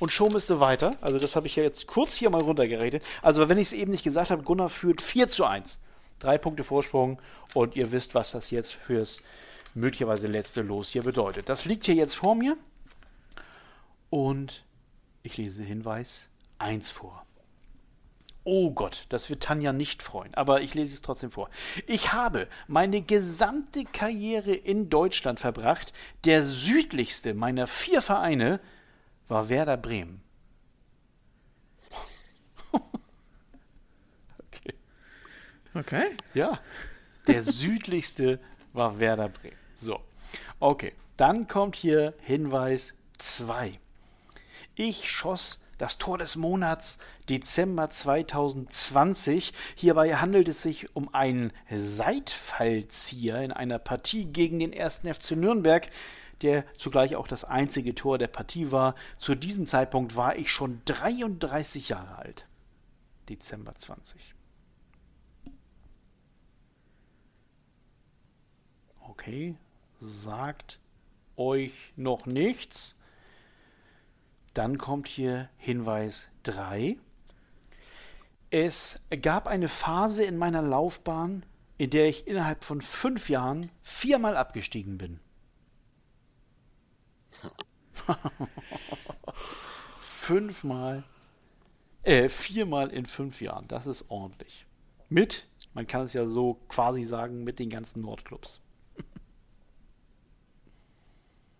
Und 0.00 0.10
schon 0.10 0.32
du 0.32 0.60
weiter. 0.60 0.90
Also 1.02 1.18
das 1.18 1.36
habe 1.36 1.46
ich 1.46 1.56
ja 1.56 1.62
jetzt 1.62 1.86
kurz 1.86 2.16
hier 2.16 2.30
mal 2.30 2.40
runtergeredet. 2.40 3.02
Also 3.22 3.48
wenn 3.48 3.58
ich 3.58 3.68
es 3.68 3.72
eben 3.72 3.90
nicht 3.90 4.02
gesagt 4.02 4.30
habe, 4.30 4.42
Gunnar 4.42 4.70
führt 4.70 5.00
4 5.00 5.28
zu 5.30 5.44
1. 5.44 5.78
Drei 6.18 6.38
Punkte 6.38 6.64
Vorsprung 6.64 7.20
und 7.54 7.76
ihr 7.76 7.92
wisst, 7.92 8.14
was 8.14 8.32
das 8.32 8.50
jetzt 8.50 8.72
fürs 8.72 9.22
möglicherweise 9.74 10.26
letzte 10.26 10.62
Los 10.62 10.88
hier 10.88 11.02
bedeutet. 11.02 11.48
Das 11.48 11.66
liegt 11.66 11.86
hier 11.86 11.94
jetzt 11.94 12.14
vor 12.14 12.34
mir. 12.34 12.56
Und 14.08 14.64
ich 15.22 15.36
lese 15.36 15.62
Hinweis 15.62 16.26
1 16.58 16.90
vor. 16.90 17.24
Oh 18.42 18.70
Gott, 18.70 19.04
das 19.10 19.28
wird 19.28 19.42
Tanja 19.42 19.72
nicht 19.72 20.02
freuen, 20.02 20.34
aber 20.34 20.62
ich 20.62 20.72
lese 20.72 20.94
es 20.94 21.02
trotzdem 21.02 21.30
vor. 21.30 21.50
Ich 21.86 22.14
habe 22.14 22.48
meine 22.66 23.02
gesamte 23.02 23.84
Karriere 23.84 24.54
in 24.54 24.88
Deutschland 24.88 25.38
verbracht. 25.38 25.92
Der 26.24 26.42
südlichste 26.42 27.34
meiner 27.34 27.66
vier 27.66 28.00
Vereine 28.00 28.60
war 29.30 29.48
Werder 29.48 29.76
Bremen. 29.76 30.20
okay. 32.72 34.74
Okay. 35.74 36.16
Ja, 36.34 36.60
der 37.26 37.42
südlichste 37.42 38.40
war 38.72 38.98
Werder 38.98 39.28
Bremen. 39.28 39.56
So, 39.74 40.00
okay. 40.58 40.94
Dann 41.16 41.48
kommt 41.48 41.76
hier 41.76 42.14
Hinweis 42.20 42.94
2. 43.18 43.78
Ich 44.74 45.10
schoss 45.10 45.60
das 45.76 45.98
Tor 45.98 46.18
des 46.18 46.36
Monats 46.36 46.98
Dezember 47.28 47.90
2020. 47.90 49.52
Hierbei 49.74 50.16
handelt 50.16 50.48
es 50.48 50.62
sich 50.62 50.96
um 50.96 51.14
einen 51.14 51.52
Seitfallzieher 51.70 53.42
in 53.42 53.52
einer 53.52 53.78
Partie 53.78 54.24
gegen 54.24 54.60
den 54.60 54.78
1. 54.78 55.02
FC 55.12 55.32
Nürnberg, 55.32 55.90
der 56.42 56.64
zugleich 56.76 57.16
auch 57.16 57.28
das 57.28 57.44
einzige 57.44 57.94
Tor 57.94 58.18
der 58.18 58.28
Partie 58.28 58.72
war. 58.72 58.94
Zu 59.18 59.34
diesem 59.34 59.66
Zeitpunkt 59.66 60.16
war 60.16 60.36
ich 60.36 60.50
schon 60.50 60.82
33 60.86 61.88
Jahre 61.90 62.16
alt. 62.16 62.46
Dezember 63.28 63.74
20. 63.74 64.34
Okay, 69.08 69.56
sagt 70.00 70.78
euch 71.36 71.72
noch 71.96 72.26
nichts. 72.26 72.98
Dann 74.54 74.78
kommt 74.78 75.08
hier 75.08 75.48
Hinweis 75.58 76.28
3. 76.44 76.96
Es 78.50 79.00
gab 79.22 79.46
eine 79.46 79.68
Phase 79.68 80.24
in 80.24 80.36
meiner 80.36 80.62
Laufbahn, 80.62 81.44
in 81.78 81.90
der 81.90 82.08
ich 82.08 82.26
innerhalb 82.26 82.64
von 82.64 82.80
fünf 82.80 83.28
Jahren 83.28 83.70
viermal 83.82 84.36
abgestiegen 84.36 84.98
bin. 84.98 85.20
Fünfmal, 90.00 91.04
äh, 92.02 92.28
viermal 92.28 92.90
in 92.90 93.06
fünf 93.06 93.40
Jahren, 93.40 93.66
das 93.68 93.86
ist 93.86 94.04
ordentlich. 94.08 94.66
Mit, 95.08 95.46
man 95.74 95.86
kann 95.86 96.02
es 96.02 96.12
ja 96.12 96.26
so 96.26 96.54
quasi 96.68 97.04
sagen, 97.04 97.44
mit 97.44 97.58
den 97.58 97.70
ganzen 97.70 98.02
Nordclubs. 98.02 98.60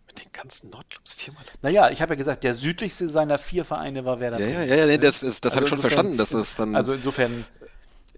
Mit 0.07 0.25
den 0.25 0.33
ganzen 0.33 0.71
Nordclubs 0.71 1.13
viermal. 1.13 1.45
Naja, 1.63 1.91
ich 1.91 2.01
habe 2.03 2.15
ja 2.15 2.19
gesagt, 2.19 2.45
der 2.45 2.55
südlichste 2.55 3.09
seiner 3.09 3.39
vier 3.39 3.65
Vereine 3.65 4.05
war 4.05 4.21
Werder 4.21 4.41
Ja, 4.41 4.47
ja, 4.47 4.63
ja, 4.63 4.75
ja 4.77 4.87
nee, 4.87 4.99
das, 4.99 5.23
ist, 5.23 5.45
das 5.45 5.53
Also 5.53 5.57
habe 5.57 5.65
ich 5.67 5.71
schon 5.71 5.79
verstanden, 5.79 6.17
dass 6.17 6.33
es 6.33 6.57
dann. 6.57 6.75
Also 6.75 6.93
insofern, 6.93 7.45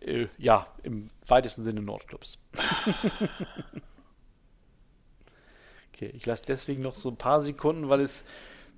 äh, 0.00 0.26
ja, 0.38 0.66
im 0.82 1.10
weitesten 1.26 1.64
Sinne 1.64 1.82
Nordclubs. 1.82 2.38
okay, 5.92 6.10
ich 6.14 6.26
lasse 6.26 6.44
deswegen 6.46 6.82
noch 6.82 6.94
so 6.94 7.10
ein 7.10 7.16
paar 7.16 7.40
Sekunden, 7.40 7.88
weil 7.88 8.00
es, 8.00 8.24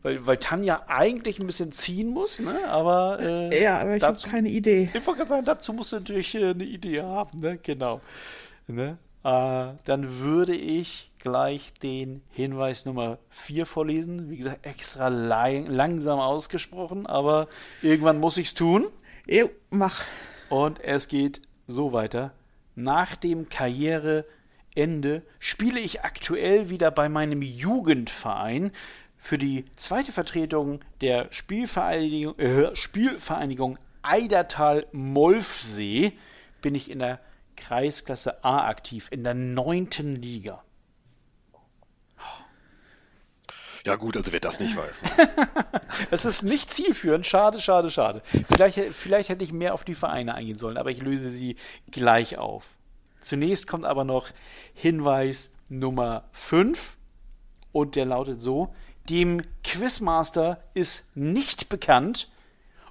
weil, 0.02 0.26
weil 0.26 0.36
Tanja 0.36 0.84
eigentlich 0.88 1.38
ein 1.38 1.46
bisschen 1.46 1.72
ziehen 1.72 2.10
muss, 2.10 2.38
ne? 2.40 2.68
Aber 2.68 3.18
äh, 3.20 3.62
Ja, 3.62 3.80
aber 3.80 3.96
ich 3.96 4.02
habe 4.02 4.18
keine 4.20 4.48
Idee. 4.48 4.90
ich 4.92 5.06
wollte 5.06 5.18
gerade 5.18 5.28
sagen, 5.28 5.44
dazu 5.44 5.72
musst 5.72 5.92
du 5.92 5.96
natürlich 5.96 6.34
äh, 6.34 6.50
eine 6.50 6.64
Idee 6.64 7.02
haben, 7.02 7.40
ne? 7.40 7.58
Genau. 7.62 8.00
Ne? 8.66 8.98
Äh, 9.24 9.72
dann 9.84 10.18
würde 10.18 10.54
ich 10.54 11.10
gleich 11.18 11.72
den 11.82 12.22
Hinweis 12.30 12.84
Nummer 12.84 13.18
4 13.30 13.64
vorlesen. 13.64 14.30
Wie 14.30 14.36
gesagt, 14.36 14.66
extra 14.66 15.08
lang, 15.08 15.66
langsam 15.66 16.18
ausgesprochen, 16.20 17.06
aber 17.06 17.48
irgendwann 17.80 18.20
muss 18.20 18.36
ich 18.36 18.48
es 18.48 18.54
tun. 18.54 18.88
Jo, 19.26 19.48
mach. 19.70 20.02
Und 20.50 20.80
es 20.80 21.08
geht 21.08 21.40
so 21.66 21.94
weiter. 21.94 22.32
Nach 22.74 23.16
dem 23.16 23.48
Karriereende 24.74 25.22
spiele 25.38 25.78
ich 25.80 26.02
aktuell 26.02 26.68
wieder 26.68 26.90
bei 26.90 27.08
meinem 27.08 27.40
Jugendverein. 27.42 28.72
Für 29.16 29.38
die 29.38 29.64
zweite 29.76 30.10
Vertretung 30.12 30.80
der 31.00 31.28
Spielvereinigung, 31.30 32.38
äh, 32.38 32.76
Spielvereinigung 32.76 33.78
Eidertal-Molfsee 34.02 36.12
bin 36.60 36.74
ich 36.74 36.90
in 36.90 36.98
der 36.98 37.20
Kreisklasse 37.56 38.44
A 38.44 38.66
aktiv, 38.66 39.08
in 39.10 39.24
der 39.24 39.32
neunten 39.34 40.16
Liga. 40.16 40.62
ja, 43.86 43.96
gut, 43.96 44.16
also 44.16 44.32
wer 44.32 44.40
das 44.40 44.60
nicht 44.60 44.76
weiß. 44.76 45.02
Ne? 45.02 45.10
Es 46.10 46.24
ist 46.24 46.42
nicht 46.42 46.72
zielführend. 46.72 47.26
Schade, 47.26 47.60
schade, 47.60 47.90
schade. 47.90 48.22
Vielleicht, 48.50 48.78
vielleicht 48.94 49.28
hätte 49.28 49.44
ich 49.44 49.52
mehr 49.52 49.74
auf 49.74 49.84
die 49.84 49.94
Vereine 49.94 50.34
eingehen 50.34 50.58
sollen, 50.58 50.76
aber 50.76 50.90
ich 50.90 51.00
löse 51.00 51.30
sie 51.30 51.54
gleich 51.90 52.36
auf. 52.36 52.64
Zunächst 53.24 53.66
kommt 53.66 53.84
aber 53.84 54.04
noch 54.04 54.28
Hinweis 54.74 55.50
Nummer 55.68 56.24
5 56.32 56.96
und 57.72 57.96
der 57.96 58.04
lautet 58.04 58.40
so: 58.40 58.74
Dem 59.08 59.42
Quizmaster 59.62 60.62
ist 60.74 61.16
nicht 61.16 61.68
bekannt, 61.68 62.30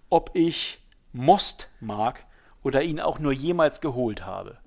ob 0.10 0.32
ich 0.34 0.80
Most 1.12 1.70
mag 1.80 2.26
oder 2.64 2.82
ihn 2.82 3.00
auch 3.00 3.20
nur 3.20 3.32
jemals 3.32 3.80
geholt 3.80 4.26
habe. 4.26 4.58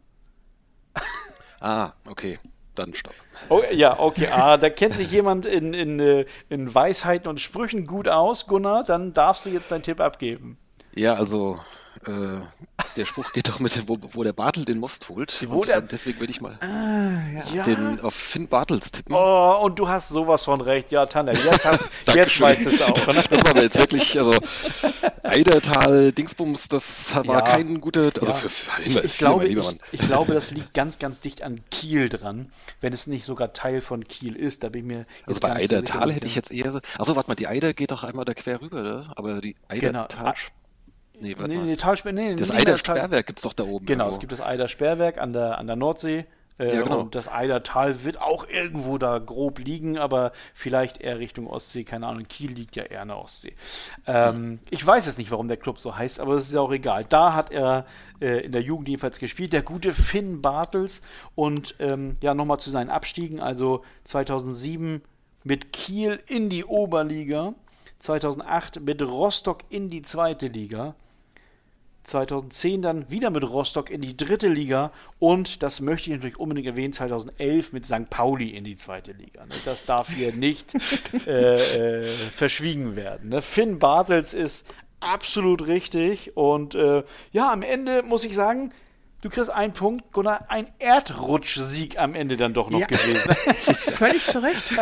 Ah, 1.61 1.93
okay. 2.07 2.39
Dann 2.75 2.95
stopp. 2.95 3.15
Oh, 3.49 3.63
ja, 3.73 3.99
okay. 3.99 4.29
Ah, 4.29 4.59
da 4.59 4.69
kennt 4.69 4.97
sich 4.97 5.11
jemand 5.11 5.47
in, 5.47 5.73
in, 5.73 5.99
äh, 5.99 6.27
in 6.51 6.73
Weisheiten 6.75 7.27
und 7.29 7.41
Sprüchen 7.41 7.87
gut 7.87 8.07
aus, 8.07 8.47
Gunnar. 8.47 8.85
Dann 8.85 9.15
darfst 9.15 9.47
du 9.47 9.49
jetzt 9.49 9.71
deinen 9.71 9.83
Tipp 9.83 10.01
abgeben. 10.01 10.59
Ja, 10.95 11.15
also 11.15 11.59
äh, 12.07 12.41
der 12.97 13.05
Spruch 13.05 13.33
geht 13.33 13.49
doch 13.49 13.59
mit 13.61 13.75
dem, 13.77 13.89
wo, 13.89 13.99
wo 14.13 14.23
der 14.23 14.33
Bartel 14.33 14.65
den 14.65 14.79
Most 14.79 15.09
holt. 15.09 15.45
Wo 15.49 15.63
der- 15.63 15.81
dann, 15.81 15.89
deswegen 15.89 16.19
würde 16.21 16.31
ich 16.31 16.41
mal 16.41 16.59
Ja. 17.55 17.65
den 17.65 18.01
auf 18.01 18.15
Finn 18.15 18.49
Bartels 18.49 18.91
tippen. 18.93 19.15
Oh, 19.15 19.61
und 19.63 19.79
du 19.79 19.89
hast 19.89 20.09
sowas 20.09 20.45
von 20.45 20.61
recht. 20.61 20.93
Ja, 20.93 21.07
Tanja, 21.07 21.33
jetzt, 21.33 21.65
hast, 21.65 21.87
jetzt 22.15 22.41
weißt 22.41 22.67
du 22.67 22.71
es 22.71 22.83
auch. 22.83 23.07
Ne? 23.09 23.23
Das 23.31 23.43
war 23.45 23.51
aber 23.51 23.63
jetzt 23.63 23.79
wirklich, 23.79 24.19
also 24.19 24.35
Eidertal, 25.23 26.13
Dingsbums, 26.13 26.69
das 26.69 27.15
war 27.15 27.25
Ja. 27.25 27.41
kein 27.43 27.81
guter, 27.81 28.11
also 28.21 28.27
Ja. 28.27 28.35
für, 28.35 28.49
für 28.49 28.81
Ich, 28.81 28.87
Hinweis, 28.87 29.05
ich, 29.05 29.13
vielen, 29.13 29.31
glaube, 29.31 29.47
lieber 29.47 29.61
ich, 29.63 29.67
Mann. 29.67 29.79
ich 29.93 30.01
glaube, 30.01 30.35
das 30.35 30.51
liegt 30.51 30.75
ganz, 30.75 30.99
ganz 30.99 31.21
dicht 31.21 31.43
an 31.43 31.61
Kiel 31.71 32.09
dran, 32.09 32.51
wenn 32.81 32.93
es 32.93 33.07
nicht 33.07 33.25
sogar 33.25 33.53
Teil 33.53 33.81
von 33.81 34.07
Kiel 34.07 34.37
ist. 34.37 34.63
Da 34.63 34.69
bin 34.69 34.83
ich 34.83 34.87
mir 34.87 34.99
jetzt 35.01 35.29
Also 35.29 35.41
bei 35.41 35.53
Eidertal 35.55 36.03
sicher. 36.09 36.15
hätte 36.15 36.27
ich 36.27 36.35
jetzt 36.35 36.53
eher 36.53 36.73
so. 36.73 36.81
Achso, 36.99 37.17
warte 37.17 37.29
mal, 37.29 37.35
die 37.35 37.47
Eider 37.49 37.73
geht 37.75 37.91
doch 37.91 38.05
einmal 38.05 38.25
da 38.25 38.35
quer 38.35 38.61
rüber, 38.61 38.83
ne? 38.83 39.11
Aber 39.17 39.41
die 39.41 39.57
Genau. 39.69 40.07
Nee, 41.21 41.35
warte 41.39 41.51
Nee, 41.51 41.57
mal. 41.59 41.65
nee, 41.67 41.77
Talsperr, 41.77 42.13
nee, 42.13 42.37
das 42.37 42.51
nee, 42.51 42.59
Eidersperrwerk 42.59 43.27
gibt 43.27 43.39
es 43.39 43.43
doch 43.45 43.53
da 43.53 43.65
oben. 43.65 43.87
Genau, 43.87 44.05
irgendwo. 44.05 44.15
es 44.17 44.21
gibt 44.21 44.33
das 44.33 44.41
Eider 44.41 44.69
Sperrwerk 44.69 45.19
an 45.19 45.33
der, 45.33 45.59
an 45.59 45.67
der 45.67 45.77
Nordsee. 45.77 46.27
Äh, 46.59 46.75
Ja, 46.75 46.83
genau. 46.83 47.01
Und 47.01 47.15
das 47.15 47.29
Eidertal 47.29 48.03
wird 48.05 48.19
auch 48.21 48.49
irgendwo 48.49 48.97
da 48.97 49.19
grob 49.19 49.59
liegen, 49.59 49.99
aber 49.99 50.33
vielleicht 50.55 51.01
eher 51.03 51.19
Richtung 51.19 51.47
Ostsee. 51.47 51.85
Keine 51.85 52.07
Ahnung, 52.07 52.27
Kiel 52.29 52.51
liegt 52.53 52.77
ja 52.77 52.85
eher 52.85 53.03
an 53.03 53.09
der 53.09 53.19
Ostsee. 53.19 53.55
Ähm, 54.07 54.61
ich 54.71 54.85
weiß 54.87 55.07
es 55.07 55.19
nicht, 55.19 55.31
warum 55.31 55.49
der 55.49 55.59
Club 55.59 55.79
so 55.79 55.97
heißt, 55.97 56.19
aber 56.19 56.35
es 56.35 56.45
ist 56.45 56.55
ja 56.55 56.61
auch 56.63 56.73
egal. 56.73 57.05
Da 57.07 57.35
hat 57.35 57.51
er 57.51 57.85
äh, 58.21 58.45
in 58.47 58.53
der 58.53 58.63
Jugend 58.63 58.89
jedenfalls 58.89 59.19
gespielt, 59.19 59.53
der 59.53 59.63
gute 59.63 59.93
Finn 59.93 60.41
Bartels. 60.41 61.03
Und 61.35 61.75
ähm, 61.79 62.15
ja, 62.23 62.33
nochmal 62.33 62.59
zu 62.59 62.71
seinen 62.71 62.89
Abstiegen. 62.89 63.39
Also 63.41 63.85
2007 64.05 65.03
mit 65.45 65.73
Kiel 65.75 66.21
in 66.27 66.49
die 66.49 66.65
Oberliga, 66.65 67.53
2008 67.99 68.81
mit 68.81 69.03
Rostock 69.03 69.59
in 69.69 69.91
die 69.91 70.01
zweite 70.03 70.47
Liga. 70.47 70.95
2010 72.07 72.83
dann 72.83 73.11
wieder 73.11 73.31
mit 73.31 73.43
Rostock 73.43 73.91
in 73.91 74.01
die 74.01 74.17
dritte 74.17 74.49
Liga 74.49 74.93
und 75.19 75.63
das 75.63 75.81
möchte 75.81 76.11
ich 76.11 76.17
natürlich 76.17 76.39
unbedingt 76.39 76.67
erwähnen, 76.67 76.93
2011 76.93 77.73
mit 77.73 77.85
St. 77.87 78.09
Pauli 78.11 78.51
in 78.51 78.65
die 78.65 78.77
zweite 78.77 79.13
Liga. 79.13 79.45
ne? 79.45 79.55
Das 79.65 79.85
darf 79.87 80.09
hier 80.11 80.33
nicht 80.33 80.75
äh, 81.27 82.01
äh, 82.01 82.03
verschwiegen 82.33 82.97
werden. 82.97 83.31
ne? 83.31 83.43
Finn 83.43 83.79
Bartels 83.79 84.35
ist 84.35 84.69
absolut 85.01 85.67
richtig 85.67 86.37
und 86.37 86.75
äh, 86.75 87.03
ja, 87.33 87.53
am 87.53 87.63
Ende 87.63 88.03
muss 88.03 88.25
ich 88.25 88.35
sagen, 88.35 88.73
du 89.23 89.29
kriegst 89.29 89.51
einen 89.51 89.73
Punkt, 89.73 90.13
Gunnar, 90.13 90.47
ein 90.49 90.69
Erdrutschsieg 90.79 91.99
am 91.99 92.15
Ende 92.15 92.37
dann 92.37 92.55
doch 92.55 92.71
noch 92.71 92.79
Ja. 92.81 92.87
gewesen. 92.87 93.35
Völlig 93.75 94.25
zu 94.27 94.43
Recht. 94.43 94.73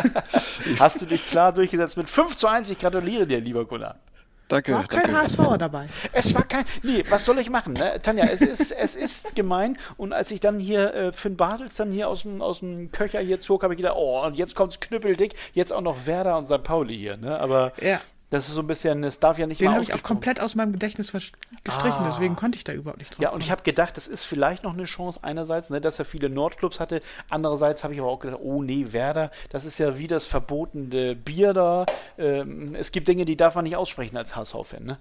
Hast 0.79 1.01
du 1.01 1.05
dich 1.05 1.27
klar 1.29 1.51
durchgesetzt 1.53 1.97
mit 1.97 2.09
5 2.09 2.35
zu 2.37 2.47
1. 2.47 2.69
Ich 2.69 2.77
gratuliere 2.79 3.25
dir, 3.27 3.39
lieber 3.41 3.65
Gunnar. 3.65 3.99
Danke, 4.47 4.73
War 4.73 4.81
auch 4.81 4.87
kein 4.87 5.11
danke. 5.11 5.17
HSV 5.23 5.57
dabei. 5.57 5.87
Es 6.11 6.35
war 6.35 6.43
kein. 6.43 6.65
Nee, 6.83 7.03
was 7.09 7.25
soll 7.25 7.39
ich 7.39 7.49
machen, 7.49 7.73
ne? 7.73 7.99
Tanja, 8.01 8.25
es 8.25 8.41
ist, 8.41 8.71
es 8.71 8.95
ist 8.95 9.35
gemein. 9.35 9.77
Und 9.97 10.13
als 10.13 10.29
ich 10.31 10.39
dann 10.39 10.59
hier 10.59 10.93
äh, 10.93 11.11
Finn 11.11 11.35
Bartels 11.35 11.75
dann 11.75 11.91
hier 11.91 12.07
aus 12.09 12.21
dem, 12.21 12.41
aus 12.41 12.59
dem 12.59 12.91
Köcher 12.91 13.19
hier 13.21 13.39
zog, 13.39 13.63
habe 13.63 13.73
ich 13.73 13.77
gedacht, 13.77 13.95
oh, 13.97 14.23
und 14.23 14.35
jetzt 14.35 14.55
kommt's 14.55 14.79
knüppeldick, 14.79 15.33
jetzt 15.53 15.73
auch 15.73 15.81
noch 15.81 16.05
Werder 16.05 16.37
und 16.37 16.45
St. 16.47 16.63
Pauli 16.63 16.95
hier, 16.95 17.17
ne? 17.17 17.39
Aber 17.39 17.73
Ja. 17.81 17.99
Das 18.29 18.47
ist 18.47 18.55
so 18.55 18.61
ein 18.61 18.67
bisschen, 18.67 19.03
es 19.03 19.19
darf 19.19 19.37
ja 19.37 19.47
nicht 19.47 19.61
Den 19.61 19.71
habe 19.71 19.83
ich 19.83 19.93
auch 19.93 20.03
komplett 20.03 20.39
aus 20.41 20.55
meinem 20.55 20.71
Gedächtnis 20.73 21.11
gestrichen, 21.11 21.35
Ah. 21.67 22.09
deswegen 22.11 22.35
konnte 22.35 22.57
ich 22.57 22.63
da 22.63 22.73
überhaupt 22.73 22.99
nicht 22.99 23.11
drauf. 23.11 23.19
Ja, 23.21 23.29
und 23.29 23.41
ich 23.41 23.51
habe 23.51 23.63
gedacht, 23.63 23.95
das 23.97 24.07
ist 24.07 24.23
vielleicht 24.23 24.63
noch 24.63 24.73
eine 24.73 24.85
Chance 24.85 25.19
einerseits, 25.21 25.69
ne, 25.69 25.79
dass 25.79 25.99
er 25.99 26.05
viele 26.05 26.29
Nordclubs 26.29 26.79
hatte. 26.79 27.01
Andererseits 27.29 27.83
habe 27.83 27.93
ich 27.93 27.99
aber 27.99 28.09
auch 28.09 28.19
gedacht, 28.19 28.39
oh 28.41 28.61
nee, 28.63 28.87
Werder, 28.91 29.31
das 29.49 29.65
ist 29.65 29.77
ja 29.77 29.97
wie 29.97 30.07
das 30.07 30.25
verbotene 30.25 31.15
Bier 31.15 31.53
da. 31.53 31.85
Ähm, 32.17 32.75
es 32.75 32.91
gibt 32.91 33.07
Dinge, 33.07 33.25
die 33.25 33.37
darf 33.37 33.55
man 33.55 33.63
nicht 33.63 33.75
aussprechen 33.75 34.17
als 34.17 34.35
HSV-Fan, 34.35 34.83
ne? 34.83 34.97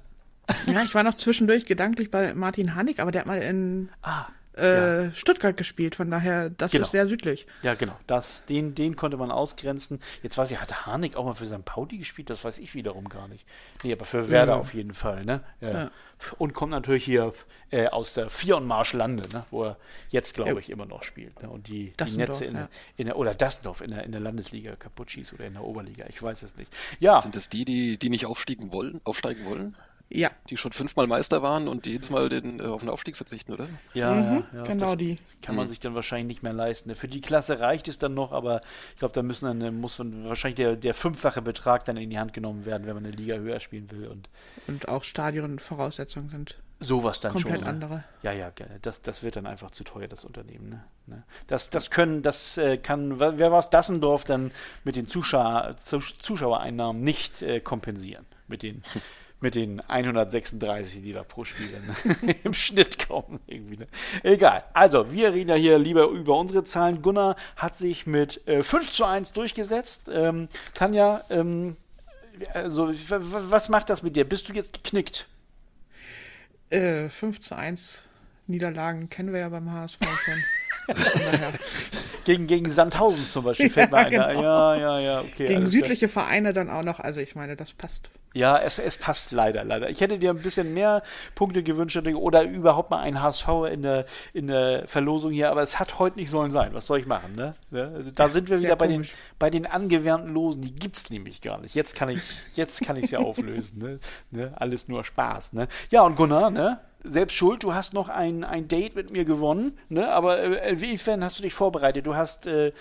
Ja, 0.67 0.83
ich 0.83 0.95
war 0.95 1.03
noch 1.03 1.15
zwischendurch 1.15 1.65
gedanklich 1.65 2.11
bei 2.11 2.35
Martin 2.35 2.75
Hanig, 2.75 3.01
aber 3.01 3.11
der 3.13 3.23
hat 3.23 3.27
mal 3.27 3.41
in 3.41 3.89
Ah, 4.03 4.27
äh, 4.57 5.11
Stuttgart 5.15 5.57
gespielt, 5.57 5.95
von 5.97 6.11
daher, 6.11 6.51
das 6.51 6.73
Genau. 6.73 6.83
ist 6.85 6.91
sehr 6.93 7.07
südlich. 7.09 7.47
Ja, 7.63 7.75
genau. 7.75 7.97
Das, 8.07 8.45
den, 8.47 8.75
den 8.75 8.97
konnte 8.97 9.17
man 9.17 9.31
ausgrenzen. 9.31 10.01
Jetzt 10.23 10.39
weiß 10.39 10.51
ich, 10.51 10.61
hatte 10.61 10.87
Harnik 10.87 11.17
auch 11.17 11.25
mal 11.25 11.35
für 11.35 11.47
St. 11.47 11.65
Pauli 11.65 11.99
gespielt? 11.99 12.31
Das 12.31 12.45
weiß 12.45 12.59
ich 12.59 12.75
wiederum 12.75 13.09
gar 13.09 13.29
nicht. 13.29 13.45
Nee, 13.83 13.93
aber 13.93 14.05
für 14.05 14.31
Werder 14.31 14.53
Ja. 14.53 14.59
auf 14.59 14.75
jeden 14.75 14.95
Fall, 14.95 15.25
ne? 15.25 15.43
Ja. 15.61 15.71
Ja. 15.71 15.91
Und 16.39 16.55
kommt 16.55 16.71
natürlich 16.71 17.05
hier 17.05 17.33
äh, 17.71 17.89
aus 17.89 18.15
der 18.15 18.31
Vier- 18.31 18.57
und 18.57 18.67
Marschlande, 18.67 19.29
ne? 19.31 19.45
Wo 19.51 19.65
er 19.65 19.77
jetzt, 20.11 20.35
glaube 20.35 20.61
ich, 20.61 20.71
immer 20.71 20.87
noch 20.87 21.03
spielt. 21.03 21.43
Ne? 21.43 21.51
Und 21.51 21.69
die, 21.69 21.93
die 21.99 22.17
Netze 22.17 22.45
in, 22.45 22.55
ja. 22.55 22.61
der- 22.61 22.69
in 22.97 23.07
der, 23.07 23.17
oder 23.17 23.35
Dassendorf 23.35 23.81
in 23.81 23.91
der, 23.91 24.05
in 24.05 24.13
der 24.13 24.21
Landesliga 24.21 24.77
kaputt 24.77 25.11
schießt 25.11 25.33
oder 25.35 25.45
in 25.47 25.55
der 25.55 25.65
Oberliga. 25.65 26.07
Ich 26.09 26.23
weiß 26.23 26.43
es 26.45 26.57
nicht. 26.57 26.73
Ja, 27.01 27.21
Sind 27.21 27.35
das 27.37 27.49
die, 27.49 27.65
die, 27.65 27.99
die 27.99 28.09
nicht 28.09 28.27
aufsteigen 28.27 28.73
wollen? 28.73 29.01
Aufsteigen 29.05 29.45
wollen? 29.45 29.77
Ja, 30.11 30.31
Die 30.51 30.57
schon 30.57 30.71
fünfmal 30.73 31.07
Meister 31.09 31.43
waren 31.43 31.67
und 31.67 31.87
die 31.87 31.93
jedes 31.93 32.11
Mal 32.11 32.29
den, 32.29 32.61
äh, 32.61 32.65
auf 32.65 32.81
den 32.83 32.91
Aufstieg 32.91 33.17
verzichten, 33.17 33.53
oder? 33.53 33.67
Ja, 33.95 34.13
mhm, 34.15 34.45
ja, 34.53 34.59
ja, 34.59 34.63
genau 34.65 34.95
die. 34.95 35.17
kann 35.43 35.57
man 35.57 35.69
sich 35.69 35.81
dann 35.81 35.95
wahrscheinlich 35.95 36.27
nicht 36.29 36.43
mehr 36.43 36.53
leisten. 36.53 36.95
Für 36.95 37.09
die 37.09 37.21
Klasse 37.21 37.59
reicht 37.59 37.89
es 37.89 37.99
dann 37.99 38.15
noch, 38.15 38.31
aber 38.33 38.61
ich 38.93 38.99
glaube, 39.01 39.15
da 39.15 39.23
müssen 39.23 39.59
dann, 39.61 39.81
muss 39.81 39.97
dann 39.97 40.25
wahrscheinlich 40.29 40.57
der, 40.57 40.77
der 40.77 40.95
fünffache 40.95 41.43
Betrag 41.43 41.85
dann 41.87 41.97
in 41.97 42.11
die 42.11 42.19
Hand 42.19 42.33
genommen 42.33 42.65
werden, 42.65 42.87
wenn 42.87 42.95
man 42.95 43.05
eine 43.07 43.15
Liga 43.17 43.37
höher 43.37 43.59
spielen 43.61 43.91
will 43.91 44.07
und 44.07 44.29
Und 44.69 44.89
auch 44.89 45.03
Stadionvoraussetzungen 45.05 46.29
sind 46.31 46.57
sowas 46.81 47.21
dann 47.21 47.33
komplett 47.33 47.55
schon. 47.61 47.65
ne? 47.65 47.69
andere. 47.71 48.05
Ja, 48.23 48.33
ja, 48.33 48.51
gerne. 48.51 48.79
Das, 48.83 49.01
das 49.01 49.23
wird 49.23 49.37
dann 49.37 49.47
einfach 49.47 49.71
zu 49.71 49.85
teuer, 49.85 50.07
das 50.07 50.25
Unternehmen. 50.25 50.69
Ne? 50.69 50.85
Ne? 51.07 51.23
Das, 51.47 51.71
das 51.71 51.91
können, 51.91 52.23
das 52.23 52.59
äh, 52.59 52.77
kann, 52.77 53.19
wer 53.21 53.51
war 53.51 53.59
es, 53.59 53.71
Dassendorf 53.71 54.25
dann 54.25 54.51
mit 54.85 54.97
den 54.97 55.07
Zuschauer, 55.07 55.77
Zus- 55.79 56.19
Zuschauereinnahmen 56.19 57.03
nicht 57.03 57.43
äh, 57.43 57.61
kompensieren. 57.61 58.27
Mit 58.49 58.63
den, 58.63 58.83
mit 59.45 59.55
den 59.55 59.81
136, 59.81 61.03
die 61.03 61.13
da 61.13 61.23
pro 61.23 61.45
Spiel 61.45 61.69
dann 61.69 62.35
im 62.45 62.55
Schnitt 62.55 63.07
kommen. 63.07 63.41
Irgendwie, 63.47 63.77
ne? 63.77 63.87
Egal. 64.23 64.65
Also, 64.73 65.13
wir 65.13 65.35
reden 65.35 65.51
ja 65.51 65.55
hier 65.55 65.79
lieber 65.79 66.09
über 66.09 66.37
unsere 66.37 66.65
Zahlen. 66.65 67.03
Gunnar 67.03 67.37
hat 67.55 67.77
sich 67.77 68.07
mit 68.07 68.47
äh, 68.49 68.63
5 68.63 68.91
zu 68.91 69.05
1 69.05 69.35
durchgesetzt. 69.35 70.09
Ähm, 70.11 70.49
Tanja, 70.73 71.23
ähm, 71.29 71.77
also, 72.55 72.91
was 72.91 73.69
macht 73.69 73.91
das 73.91 74.03
mit 74.03 74.17
dir? 74.17 74.25
Bist 74.25 74.49
du 74.49 74.55
jetzt 74.55 74.83
geknickt? 74.83 75.27
Äh, 76.71 77.11
5 77.11 77.43
zu 77.43 77.55
1 77.55 78.09
Niederlagen 78.47 79.11
kennen 79.11 79.33
wir 79.33 79.41
ja 79.41 79.49
beim 79.51 79.71
HSV 79.71 79.99
schon. 80.25 80.43
Gegen, 82.25 82.47
gegen 82.47 82.69
Sandhausen 82.71 83.27
zum 83.27 83.45
Beispiel 83.45 83.71
fällt 83.71 83.93
mir 83.93 83.99
Ja, 83.99 84.25
einer. 84.25 84.29
genau. 84.35 84.43
Ja, 84.43 84.75
ja, 84.77 85.01
ja, 85.01 85.21
okay. 85.21 85.47
Gegen 85.47 85.69
südliche 85.69 86.09
Vereine 86.09 86.53
dann 86.53 86.71
auch 86.71 86.83
noch. 86.83 87.01
Also 87.01 87.21
ich 87.21 87.35
meine, 87.35 87.57
das 87.57 87.73
passt. 87.73 88.11
Klar. 88.11 88.25
Ja, 88.37 88.59
es, 88.59 88.81
es 88.81 88.97
passt 88.97 89.31
leider, 89.31 89.63
leider. 89.63 89.89
Ich 89.91 90.01
hätte 90.01 90.19
dir 90.19 90.31
ein 90.31 90.43
bisschen 90.43 90.75
mehr 90.75 91.05
Punkte 91.37 91.63
gewünscht 91.63 91.97
oder 91.97 92.43
überhaupt 92.43 92.91
mal 92.91 92.99
einen 92.99 93.23
HSV 93.23 93.47
in 93.73 93.83
der, 93.83 94.07
in 94.33 94.49
der 94.49 94.89
Verlosung 94.89 95.31
hier, 95.31 95.53
aber 95.53 95.63
es 95.63 95.79
hat 95.79 96.01
heute 96.01 96.19
nicht 96.19 96.31
sollen 96.31 96.51
sein. 96.51 96.75
Was 96.75 96.87
soll 96.87 96.99
ich 96.99 97.07
machen, 97.07 97.33
ne? 97.37 97.55
Da 98.17 98.29
sind 98.29 98.49
wir 98.51 98.57
sehr 98.57 98.65
wieder 98.71 98.77
bei 98.77 98.89
den, 98.89 99.07
bei 99.39 99.51
den 99.51 99.67
angewärmten 99.67 100.35
Losen. 100.35 100.63
Die 100.63 100.75
gibt's 100.75 101.11
nämlich 101.11 101.43
gar 101.43 101.61
nicht. 101.61 101.77
Jetzt 101.77 101.95
kann 101.95 102.09
ich, 102.09 102.23
jetzt 102.55 102.83
kann 102.85 102.97
ich 102.97 103.13
ja 103.13 103.19
auflösen, 103.21 103.79
ne? 103.79 103.99
ne? 104.33 104.53
Alles 104.57 104.89
nur 104.89 105.05
Spaß, 105.05 105.53
ne? 105.53 105.69
Ja, 105.91 106.03
und 106.03 106.17
Gunnar, 106.17 106.51
ne? 106.51 106.81
Selbst 107.07 107.35
schuld, 107.37 107.63
du 107.63 107.75
hast 107.75 107.93
noch 107.93 108.09
ein, 108.09 108.45
ein 108.45 108.67
Date 108.67 108.97
mit 108.97 109.11
mir 109.13 109.25
gewonnen, 109.27 109.79
ne? 109.91 110.11
Aber 110.11 110.39
äh, 110.39 110.71
inwiefern 110.73 111.23
hast 111.23 111.39
du 111.39 111.43
dich 111.43 111.55
vorbereitet? 111.55 112.07
Du 112.07 112.14
hast 112.17 112.47
äh, 112.47 112.73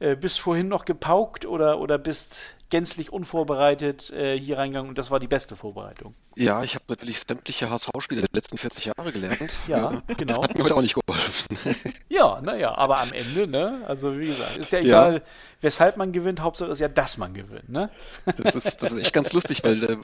äh, 0.00 0.14
bist 0.14 0.40
vorhin 0.40 0.68
noch 0.68 0.84
gepaukt 0.84 1.44
oder, 1.46 1.80
oder 1.80 1.98
bist 1.98 2.56
gänzlich 2.70 3.12
unvorbereitet 3.12 4.10
äh, 4.10 4.38
hier 4.38 4.58
reingegangen 4.58 4.88
und 4.90 4.98
das 4.98 5.10
war 5.10 5.20
die 5.20 5.26
beste 5.28 5.56
Vorbereitung. 5.56 6.14
Ja, 6.36 6.62
ich 6.62 6.74
habe 6.76 6.84
natürlich 6.88 7.20
sämtliche 7.26 7.68
HSV-Spiele 7.68 8.20
der 8.20 8.30
letzten 8.32 8.58
40 8.58 8.84
Jahre 8.96 9.10
gelernt. 9.10 9.52
Ja, 9.66 10.02
genau. 10.16 10.42
Hat 10.42 10.56
mir 10.56 10.62
heute 10.64 10.76
auch 10.76 10.82
nicht 10.82 10.94
geholfen. 10.94 11.58
Ja, 12.08 12.40
naja, 12.42 12.74
aber 12.76 12.98
am 12.98 13.12
Ende, 13.12 13.46
ne? 13.48 13.82
Also 13.86 14.18
wie 14.18 14.26
gesagt, 14.26 14.56
ist 14.58 14.72
ja 14.72 14.80
Ja. 14.80 15.08
egal, 15.08 15.22
weshalb 15.60 15.96
man 15.96 16.10
gewinnt, 16.12 16.40
Hauptsache 16.40 16.70
ist 16.70 16.80
ja, 16.80 16.88
dass 16.88 17.16
man 17.16 17.32
gewinnt, 17.34 17.68
ne? 17.68 17.90
Das 18.36 18.54
ist, 18.56 18.82
das 18.82 18.92
ist 18.92 19.00
echt 19.00 19.12
ganz 19.12 19.32
lustig, 19.32 19.62
weil 19.62 19.82
äh, 19.84 19.96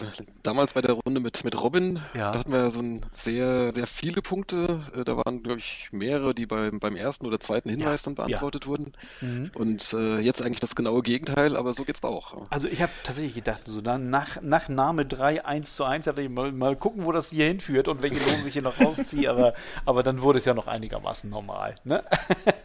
damals 0.42 0.72
bei 0.74 0.82
der 0.82 0.92
Runde 0.94 1.20
mit, 1.20 1.44
mit 1.44 1.60
Robin, 1.60 2.00
Ja. 2.14 2.30
da 2.32 2.38
hatten 2.40 2.52
wir 2.52 2.58
ja 2.60 2.70
so 2.70 2.80
ein 2.80 3.04
sehr, 3.12 3.72
sehr 3.72 3.86
viele 3.86 4.22
Punkte. 4.22 4.80
Äh, 4.96 5.04
Da 5.04 5.16
waren, 5.16 5.42
glaube 5.42 5.58
ich, 5.58 5.88
mehrere, 5.92 6.34
die 6.34 6.46
beim, 6.46 6.78
beim 6.78 6.94
ersten 6.96 7.26
oder 7.26 7.38
zweiten 7.40 7.68
Hinweis 7.68 8.02
dann 8.02 8.14
ja. 8.16 8.24
beantwortet 8.24 8.66
wurden. 8.66 8.92
Mhm. 9.20 9.50
Und 9.54 9.92
äh, 9.92 10.18
jetzt 10.18 10.44
eigentlich 10.44 10.60
das 10.60 10.74
genaue 10.76 11.02
Gegenteil, 11.02 11.56
aber 11.56 11.72
so 11.74 11.84
geht's 11.84 12.02
auch. 12.02 12.44
Also 12.54 12.68
ich 12.68 12.80
habe 12.82 12.92
tatsächlich 13.02 13.34
gedacht, 13.34 13.62
so 13.66 13.80
nach, 13.80 14.40
nach 14.40 14.68
Name 14.68 15.04
3, 15.04 15.44
1 15.44 15.74
zu 15.74 15.82
1, 15.82 16.06
hatte 16.06 16.22
ich 16.22 16.30
mal, 16.30 16.52
mal 16.52 16.76
gucken, 16.76 17.04
wo 17.04 17.10
das 17.10 17.30
hier 17.30 17.46
hinführt 17.46 17.88
und 17.88 18.00
welche 18.00 18.20
Lohn 18.20 18.46
ich 18.46 18.52
hier 18.52 18.62
noch 18.62 18.80
rausziehe, 18.80 19.28
aber, 19.28 19.54
aber 19.84 20.04
dann 20.04 20.22
wurde 20.22 20.38
es 20.38 20.44
ja 20.44 20.54
noch 20.54 20.68
einigermaßen 20.68 21.28
normal. 21.28 21.74
Ne? 21.82 22.04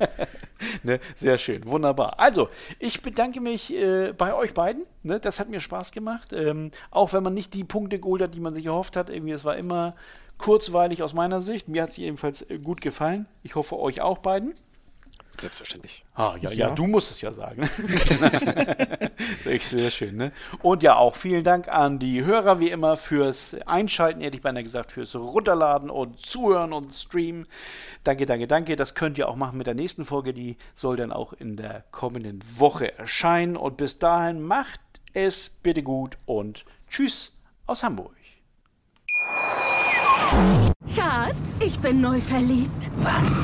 ne? 0.83 0.99
Sehr 1.15 1.39
schön, 1.39 1.65
wunderbar. 1.65 2.19
Also, 2.19 2.49
ich 2.77 3.01
bedanke 3.01 3.41
mich 3.41 3.73
äh, 3.73 4.13
bei 4.15 4.35
euch 4.35 4.53
beiden. 4.53 4.83
Ne? 5.01 5.19
Das 5.19 5.39
hat 5.39 5.49
mir 5.49 5.59
Spaß 5.59 5.91
gemacht. 5.91 6.33
Ähm, 6.33 6.69
auch 6.91 7.11
wenn 7.13 7.23
man 7.23 7.33
nicht 7.33 7.55
die 7.55 7.63
Punkte 7.63 7.97
geholt 7.97 8.21
hat, 8.21 8.35
die 8.35 8.41
man 8.41 8.53
sich 8.53 8.67
erhofft 8.67 8.95
hat. 8.95 9.09
Irgendwie, 9.09 9.33
es 9.33 9.43
war 9.43 9.57
immer 9.57 9.95
kurzweilig 10.37 11.01
aus 11.01 11.13
meiner 11.15 11.41
Sicht. 11.41 11.67
Mir 11.67 11.81
hat 11.81 11.89
es 11.89 11.97
ebenfalls 11.97 12.43
äh, 12.43 12.59
gut 12.59 12.81
gefallen. 12.81 13.25
Ich 13.41 13.55
hoffe, 13.55 13.79
euch 13.79 14.01
auch 14.01 14.19
beiden. 14.19 14.53
Selbstverständlich. 15.39 16.03
Ah, 16.15 16.35
ja, 16.41 16.51
ja, 16.51 16.67
Ja. 16.67 16.75
du 16.75 16.85
musst 16.87 17.11
es 17.11 17.21
ja 17.21 17.31
sagen. 17.31 17.67
Sehr 19.59 19.91
schön, 19.91 20.17
ne? 20.17 20.31
Und 20.61 20.83
ja, 20.83 20.95
auch 20.95 21.15
vielen 21.15 21.43
Dank 21.43 21.67
an 21.67 21.99
die 21.99 22.23
Hörer, 22.23 22.59
wie 22.59 22.69
immer, 22.69 22.97
fürs 22.97 23.55
Einschalten, 23.65 24.21
hätte 24.21 24.35
ich 24.35 24.41
beinahe 24.41 24.63
gesagt, 24.63 24.91
fürs 24.91 25.15
Runterladen 25.15 25.89
und 25.89 26.19
Zuhören 26.19 26.73
und 26.73 26.93
Streamen. 26.93 27.45
Danke, 28.03 28.25
danke, 28.25 28.47
danke. 28.47 28.75
Das 28.75 28.95
könnt 28.95 29.17
ihr 29.17 29.27
auch 29.29 29.35
machen 29.35 29.57
mit 29.57 29.67
der 29.67 29.75
nächsten 29.75 30.05
Folge. 30.05 30.33
Die 30.33 30.57
soll 30.73 30.97
dann 30.97 31.11
auch 31.11 31.33
in 31.33 31.55
der 31.55 31.83
kommenden 31.91 32.41
Woche 32.57 32.97
erscheinen. 32.97 33.55
Und 33.57 33.77
bis 33.77 33.99
dahin 33.99 34.41
macht 34.41 34.81
es 35.13 35.49
bitte 35.49 35.83
gut 35.83 36.17
und 36.25 36.65
tschüss 36.89 37.31
aus 37.65 37.83
Hamburg. 37.83 38.13
Schatz, 40.95 41.59
ich 41.61 41.79
bin 41.79 42.01
neu 42.01 42.19
verliebt. 42.21 42.89
Was? 42.97 43.43